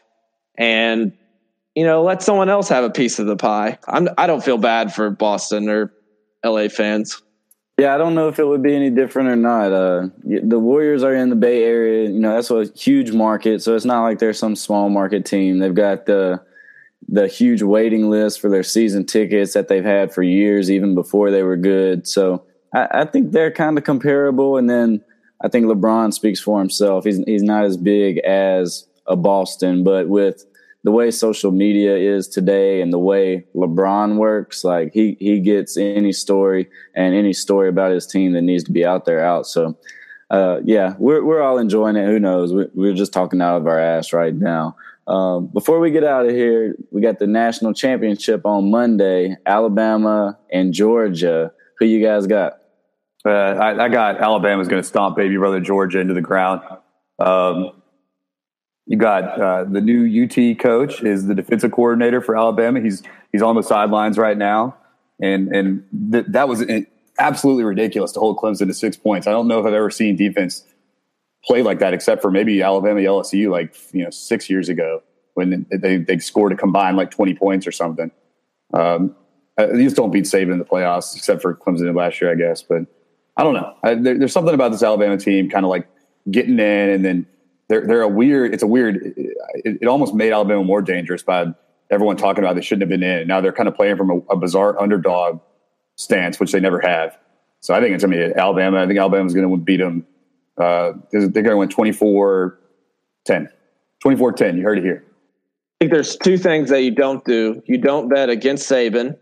and 0.57 1.11
you 1.75 1.83
know, 1.83 2.01
let 2.01 2.23
someone 2.23 2.47
else 2.47 2.69
have 2.69 2.85
a 2.85 2.89
piece 2.89 3.19
of 3.19 3.25
the 3.25 3.35
pie. 3.35 3.77
I'm 3.85 4.07
I 4.17 4.25
don't 4.25 4.41
feel 4.41 4.57
bad 4.57 4.93
for 4.93 5.09
Boston 5.09 5.67
or 5.67 5.91
LA 6.45 6.69
fans. 6.69 7.21
Yeah, 7.77 7.93
I 7.93 7.97
don't 7.97 8.15
know 8.15 8.29
if 8.29 8.39
it 8.39 8.45
would 8.45 8.63
be 8.63 8.73
any 8.73 8.89
different 8.89 9.27
or 9.27 9.35
not. 9.35 9.73
Uh, 9.73 10.07
the 10.23 10.59
Warriors 10.59 11.03
are 11.03 11.13
in 11.13 11.29
the 11.29 11.35
Bay 11.35 11.65
Area. 11.65 12.09
You 12.09 12.19
know, 12.19 12.35
that's 12.35 12.51
a 12.51 12.71
huge 12.73 13.11
market, 13.11 13.61
so 13.61 13.75
it's 13.75 13.83
not 13.83 14.03
like 14.03 14.19
they're 14.19 14.31
some 14.31 14.55
small 14.55 14.87
market 14.87 15.25
team. 15.25 15.59
They've 15.59 15.75
got 15.75 16.05
the 16.05 16.41
the 17.07 17.27
huge 17.27 17.61
waiting 17.61 18.09
list 18.09 18.39
for 18.39 18.49
their 18.49 18.63
season 18.63 19.05
tickets 19.05 19.53
that 19.53 19.67
they've 19.67 19.83
had 19.83 20.13
for 20.13 20.23
years, 20.23 20.71
even 20.71 20.95
before 20.95 21.31
they 21.31 21.43
were 21.43 21.57
good. 21.57 22.07
So 22.07 22.43
I, 22.73 22.87
I 22.91 23.05
think 23.05 23.31
they're 23.31 23.51
kind 23.51 23.77
of 23.77 23.83
comparable. 23.83 24.57
And 24.57 24.69
then 24.69 25.03
I 25.41 25.49
think 25.49 25.65
LeBron 25.65 26.13
speaks 26.13 26.39
for 26.39 26.59
himself. 26.59 27.03
He's 27.03 27.19
he's 27.25 27.43
not 27.43 27.65
as 27.65 27.77
big 27.77 28.19
as 28.19 28.87
a 29.07 29.15
Boston, 29.15 29.83
but 29.83 30.07
with 30.07 30.45
the 30.83 30.91
way 30.91 31.11
social 31.11 31.51
media 31.51 31.95
is 31.95 32.27
today 32.27 32.81
and 32.81 32.91
the 32.91 32.99
way 32.99 33.45
LeBron 33.55 34.17
works, 34.17 34.63
like 34.63 34.93
he 34.93 35.17
he 35.19 35.39
gets 35.39 35.77
any 35.77 36.11
story 36.11 36.69
and 36.95 37.15
any 37.15 37.33
story 37.33 37.69
about 37.69 37.91
his 37.91 38.07
team 38.07 38.33
that 38.33 38.41
needs 38.41 38.63
to 38.65 38.71
be 38.71 38.85
out 38.85 39.05
there 39.05 39.23
out. 39.23 39.45
So 39.47 39.77
uh, 40.29 40.59
yeah, 40.63 40.95
we're 40.97 41.23
we're 41.23 41.41
all 41.41 41.57
enjoying 41.57 41.95
it. 41.95 42.05
Who 42.05 42.19
knows? 42.19 42.53
We're, 42.53 42.69
we're 42.73 42.93
just 42.93 43.13
talking 43.13 43.41
out 43.41 43.57
of 43.57 43.67
our 43.67 43.79
ass 43.79 44.13
right 44.13 44.33
now. 44.33 44.75
Um, 45.07 45.47
before 45.47 45.79
we 45.79 45.91
get 45.91 46.03
out 46.03 46.25
of 46.25 46.31
here, 46.31 46.75
we 46.91 47.01
got 47.01 47.19
the 47.19 47.27
national 47.27 47.73
championship 47.73 48.45
on 48.45 48.71
Monday. 48.71 49.35
Alabama 49.45 50.37
and 50.51 50.73
Georgia. 50.73 51.51
Who 51.79 51.85
you 51.85 52.05
guys 52.05 52.27
got? 52.27 52.59
Uh, 53.25 53.29
I, 53.29 53.85
I 53.85 53.89
got 53.89 54.21
Alabama's 54.21 54.67
going 54.67 54.81
to 54.81 54.87
stomp 54.87 55.15
baby 55.15 55.37
brother 55.37 55.59
Georgia 55.59 55.99
into 55.99 56.13
the 56.13 56.21
ground. 56.21 56.61
Um, 57.19 57.71
you 58.85 58.97
got 58.97 59.39
uh, 59.39 59.63
the 59.63 59.81
new 59.81 60.25
UT 60.25 60.59
coach 60.59 61.01
is 61.03 61.25
the 61.25 61.35
defensive 61.35 61.71
coordinator 61.71 62.21
for 62.21 62.37
Alabama. 62.37 62.81
He's 62.81 63.01
he's 63.31 63.41
on 63.41 63.55
the 63.55 63.61
sidelines 63.61 64.17
right 64.17 64.37
now, 64.37 64.75
and 65.21 65.55
and 65.55 65.85
th- 66.11 66.25
that 66.29 66.49
was 66.49 66.65
absolutely 67.17 67.63
ridiculous 67.63 68.11
to 68.13 68.19
hold 68.19 68.37
Clemson 68.37 68.67
to 68.67 68.73
six 68.73 68.97
points. 68.97 69.25
I 69.25 69.31
don't 69.31 69.47
know 69.47 69.59
if 69.59 69.65
I've 69.65 69.73
ever 69.73 69.89
seen 69.89 70.17
defense 70.17 70.65
play 71.45 71.61
like 71.61 71.79
that, 71.79 71.93
except 71.93 72.21
for 72.21 72.31
maybe 72.31 72.61
Alabama 72.61 72.99
LSU 72.99 73.49
like 73.49 73.75
you 73.93 74.03
know 74.03 74.09
six 74.09 74.49
years 74.49 74.69
ago 74.69 75.01
when 75.33 75.65
they 75.71 75.97
they 75.97 76.17
scored 76.19 76.51
a 76.51 76.55
combined 76.55 76.97
like 76.97 77.11
twenty 77.11 77.33
points 77.33 77.67
or 77.67 77.71
something. 77.71 78.11
Um, 78.73 79.15
just 79.57 79.95
don't 79.95 80.11
beat 80.11 80.25
Saban 80.25 80.51
in 80.53 80.59
the 80.59 80.65
playoffs, 80.65 81.15
except 81.15 81.41
for 81.41 81.55
Clemson 81.55 81.95
last 81.95 82.19
year, 82.21 82.31
I 82.31 82.35
guess. 82.35 82.63
But 82.63 82.85
I 83.37 83.43
don't 83.43 83.53
know. 83.53 83.75
I, 83.83 83.95
there, 83.95 84.17
there's 84.17 84.33
something 84.33 84.53
about 84.53 84.71
this 84.71 84.83
Alabama 84.83 85.17
team, 85.17 85.49
kind 85.49 85.65
of 85.65 85.69
like 85.69 85.87
getting 86.31 86.59
in, 86.59 86.89
and 86.89 87.05
then 87.05 87.25
they're 87.67 87.85
they're 87.85 88.01
a 88.01 88.07
weird. 88.07 88.53
It's 88.53 88.63
a 88.63 88.67
weird. 88.67 89.13
It, 89.17 89.79
it, 89.81 89.87
almost 89.87 90.13
made 90.13 90.31
Alabama 90.31 90.63
more 90.63 90.81
dangerous 90.81 91.23
by 91.23 91.47
everyone 91.89 92.17
talking 92.17 92.43
about 92.43 92.55
they 92.55 92.61
shouldn't 92.61 92.81
have 92.81 92.89
been 92.89 93.03
in. 93.03 93.27
Now 93.27 93.41
they're 93.41 93.53
kind 93.53 93.69
of 93.69 93.75
playing 93.75 93.97
from 93.97 94.09
a, 94.09 94.17
a 94.31 94.35
bizarre 94.35 94.79
underdog 94.81 95.39
stance, 95.95 96.39
which 96.39 96.51
they 96.51 96.59
never 96.59 96.79
have. 96.79 97.17
So 97.59 97.73
I 97.73 97.79
think 97.79 97.93
it's 97.93 98.03
going 98.03 98.17
to 98.17 98.29
be 98.29 98.35
Alabama. 98.35 98.81
I 98.81 98.87
think 98.87 98.99
Alabama's 98.99 99.33
going 99.33 99.49
to 99.49 99.57
beat 99.57 99.77
them. 99.77 100.05
Uh, 100.57 100.93
they're 101.11 101.29
going 101.29 101.45
to 101.45 101.57
win 101.57 101.69
24 101.69 102.59
10. 103.25 103.49
24 104.01 104.31
10. 104.33 104.57
You 104.57 104.63
heard 104.63 104.77
it 104.77 104.83
here. 104.83 105.03
I 105.07 105.85
think 105.85 105.93
there's 105.93 106.15
two 106.15 106.37
things 106.37 106.69
that 106.69 106.81
you 106.83 106.91
don't 106.91 107.23
do. 107.25 107.61
You 107.65 107.77
don't 107.77 108.09
bet 108.09 108.29
against 108.29 108.69
Saban, 108.69 109.17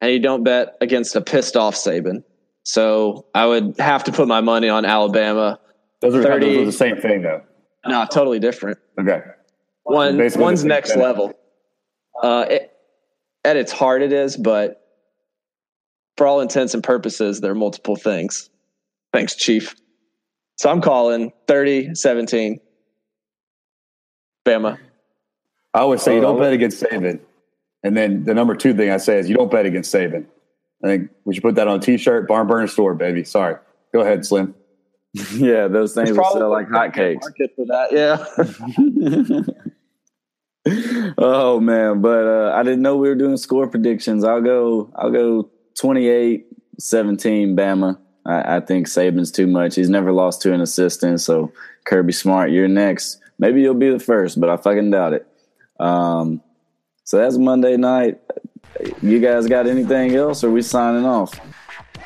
and 0.00 0.12
you 0.12 0.20
don't 0.20 0.44
bet 0.44 0.76
against 0.80 1.16
a 1.16 1.20
pissed 1.20 1.56
off 1.56 1.74
Saban. 1.74 2.22
So 2.62 3.26
I 3.34 3.46
would 3.46 3.76
have 3.78 4.04
to 4.04 4.12
put 4.12 4.28
my 4.28 4.40
money 4.40 4.68
on 4.68 4.84
Alabama. 4.84 5.58
Those 6.00 6.14
are, 6.14 6.22
30, 6.22 6.46
those 6.46 6.56
are 6.62 6.64
the 6.66 6.72
same 6.72 6.96
thing, 6.96 7.22
though. 7.22 7.42
No, 7.86 8.06
totally 8.10 8.38
different. 8.38 8.78
Okay. 8.98 9.22
One 9.84 10.16
Basically 10.16 10.42
one's 10.42 10.64
next 10.64 10.92
thing. 10.92 11.02
level. 11.02 11.34
Uh, 12.22 12.46
it, 12.48 12.72
at 13.44 13.56
its 13.56 13.72
heart, 13.72 14.02
it 14.02 14.12
is, 14.12 14.36
but 14.36 14.80
for 16.16 16.26
all 16.26 16.40
intents 16.40 16.74
and 16.74 16.82
purposes, 16.82 17.40
there 17.40 17.50
are 17.50 17.56
multiple 17.56 17.96
things. 17.96 18.50
Thanks, 19.12 19.34
Chief. 19.34 19.74
So 20.56 20.70
I'm 20.70 20.80
calling 20.80 21.32
30 21.46 21.94
17. 21.94 22.60
Bama. 24.44 24.78
I 25.72 25.80
always 25.80 26.02
say 26.02 26.14
you 26.14 26.20
don't 26.20 26.38
bet 26.38 26.52
against 26.52 26.82
Saban. 26.82 27.20
And 27.82 27.96
then 27.96 28.24
the 28.24 28.34
number 28.34 28.54
two 28.54 28.74
thing 28.74 28.90
I 28.90 28.98
say 28.98 29.18
is 29.18 29.28
you 29.28 29.36
don't 29.36 29.50
bet 29.50 29.66
against 29.66 29.92
Saban. 29.92 30.26
I 30.82 30.86
think 30.86 31.10
we 31.24 31.34
should 31.34 31.42
put 31.42 31.54
that 31.56 31.66
on 31.66 31.78
a 31.78 31.82
t-shirt, 31.82 32.28
barn 32.28 32.46
burner 32.46 32.66
store, 32.66 32.94
baby. 32.94 33.24
Sorry. 33.24 33.56
Go 33.92 34.00
ahead, 34.00 34.24
Slim. 34.26 34.54
yeah, 35.32 35.68
those 35.68 35.94
things 35.94 36.12
will 36.12 36.24
sell 36.32 36.50
like 36.50 36.68
hotcakes. 36.68 37.20
Market 37.20 37.52
for 37.54 37.66
that, 37.66 37.92
yeah. 37.92 38.24
oh 41.18 41.60
man, 41.60 42.00
but 42.00 42.26
uh, 42.26 42.52
I 42.54 42.62
didn't 42.62 42.82
know 42.82 42.96
we 42.96 43.08
were 43.08 43.14
doing 43.14 43.36
score 43.36 43.68
predictions. 43.68 44.24
I'll 44.24 44.40
go. 44.40 44.90
I'll 44.96 45.12
go 45.12 45.50
28-17 45.78 46.44
Bama. 46.80 47.98
I, 48.24 48.56
I 48.56 48.60
think 48.60 48.86
Saban's 48.86 49.30
too 49.30 49.46
much. 49.46 49.74
He's 49.74 49.90
never 49.90 50.12
lost 50.12 50.42
to 50.42 50.52
an 50.52 50.60
assistant. 50.60 51.20
So 51.20 51.52
Kirby 51.84 52.12
Smart, 52.12 52.50
you're 52.50 52.68
next. 52.68 53.20
Maybe 53.38 53.62
you'll 53.62 53.74
be 53.74 53.90
the 53.90 53.98
first, 53.98 54.40
but 54.40 54.48
I 54.48 54.56
fucking 54.56 54.90
doubt 54.90 55.12
it. 55.14 55.26
Um, 55.80 56.42
so 57.04 57.18
that's 57.18 57.36
Monday 57.36 57.76
night. 57.76 58.20
You 59.02 59.20
guys 59.20 59.46
got 59.46 59.66
anything 59.66 60.14
else? 60.14 60.42
Or 60.42 60.48
are 60.48 60.52
we 60.52 60.62
signing 60.62 61.04
off? 61.04 61.38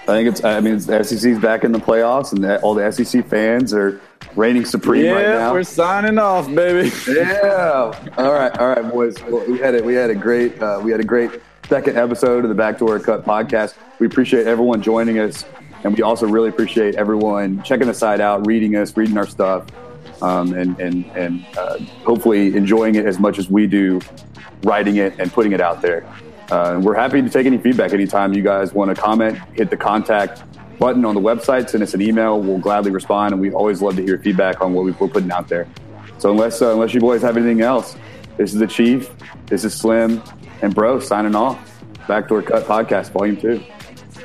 I 0.08 0.12
think 0.12 0.28
it's. 0.28 0.42
I 0.42 0.60
mean, 0.60 0.78
the 0.78 1.04
SEC's 1.04 1.38
back 1.38 1.64
in 1.64 1.72
the 1.72 1.78
playoffs, 1.78 2.32
and 2.32 2.44
all 2.62 2.72
the 2.72 2.90
SEC 2.90 3.26
fans 3.26 3.74
are 3.74 4.00
reigning 4.36 4.64
supreme 4.64 5.04
yeah, 5.04 5.12
right 5.12 5.26
now. 5.26 5.38
Yeah, 5.38 5.52
we're 5.52 5.62
signing 5.64 6.18
off, 6.18 6.46
baby. 6.54 6.90
yeah. 7.08 8.12
All 8.16 8.32
right, 8.32 8.56
all 8.58 8.68
right, 8.68 8.90
boys. 8.90 9.22
Well, 9.24 9.44
we 9.46 9.58
had 9.58 9.74
it. 9.74 9.84
We 9.84 9.94
had 9.94 10.08
a 10.08 10.14
great. 10.14 10.60
Uh, 10.62 10.80
we 10.82 10.90
had 10.90 11.00
a 11.00 11.04
great 11.04 11.42
second 11.68 11.98
episode 11.98 12.44
of 12.44 12.48
the 12.48 12.54
Backdoor 12.54 13.00
Cut 13.00 13.26
podcast. 13.26 13.74
We 13.98 14.06
appreciate 14.06 14.46
everyone 14.46 14.80
joining 14.80 15.18
us, 15.18 15.44
and 15.84 15.96
we 15.96 16.02
also 16.02 16.26
really 16.26 16.48
appreciate 16.48 16.94
everyone 16.96 17.62
checking 17.62 17.86
the 17.86 17.94
site 17.94 18.20
out, 18.20 18.46
reading 18.46 18.76
us, 18.76 18.96
reading 18.96 19.16
our 19.16 19.26
stuff, 19.26 19.66
um, 20.22 20.52
and 20.52 20.78
and 20.80 21.04
and 21.16 21.46
uh, 21.56 21.78
hopefully 22.04 22.56
enjoying 22.56 22.94
it 22.94 23.06
as 23.06 23.18
much 23.18 23.38
as 23.38 23.48
we 23.48 23.66
do, 23.66 24.00
writing 24.64 24.96
it 24.96 25.18
and 25.18 25.32
putting 25.32 25.52
it 25.52 25.60
out 25.60 25.82
there. 25.82 26.06
Uh, 26.50 26.80
we're 26.82 26.94
happy 26.94 27.20
to 27.20 27.28
take 27.28 27.46
any 27.46 27.58
feedback 27.58 27.92
anytime 27.92 28.32
you 28.32 28.42
guys 28.42 28.72
want 28.72 28.94
to 28.94 29.00
comment. 29.00 29.38
Hit 29.54 29.70
the 29.70 29.76
contact 29.76 30.42
button 30.78 31.04
on 31.04 31.14
the 31.14 31.20
website, 31.20 31.68
send 31.68 31.82
us 31.82 31.94
an 31.94 32.00
email. 32.00 32.40
We'll 32.40 32.58
gladly 32.58 32.90
respond, 32.90 33.32
and 33.32 33.40
we 33.40 33.50
always 33.52 33.82
love 33.82 33.96
to 33.96 34.02
hear 34.02 34.18
feedback 34.18 34.60
on 34.60 34.72
what 34.72 34.84
we're 34.84 35.08
putting 35.08 35.30
out 35.30 35.48
there. 35.48 35.68
So 36.18 36.30
unless 36.30 36.62
uh, 36.62 36.72
unless 36.72 36.94
you 36.94 37.00
boys 37.00 37.22
have 37.22 37.36
anything 37.36 37.60
else, 37.60 37.96
this 38.36 38.52
is 38.52 38.58
the 38.58 38.66
Chief, 38.66 39.10
this 39.46 39.64
is 39.64 39.74
Slim, 39.74 40.22
and 40.62 40.74
Bro 40.74 41.00
signing 41.00 41.34
off. 41.34 41.64
Backdoor 42.08 42.42
Cut 42.42 42.64
Podcast, 42.64 43.10
Volume 43.10 43.36
Two. 43.36 43.62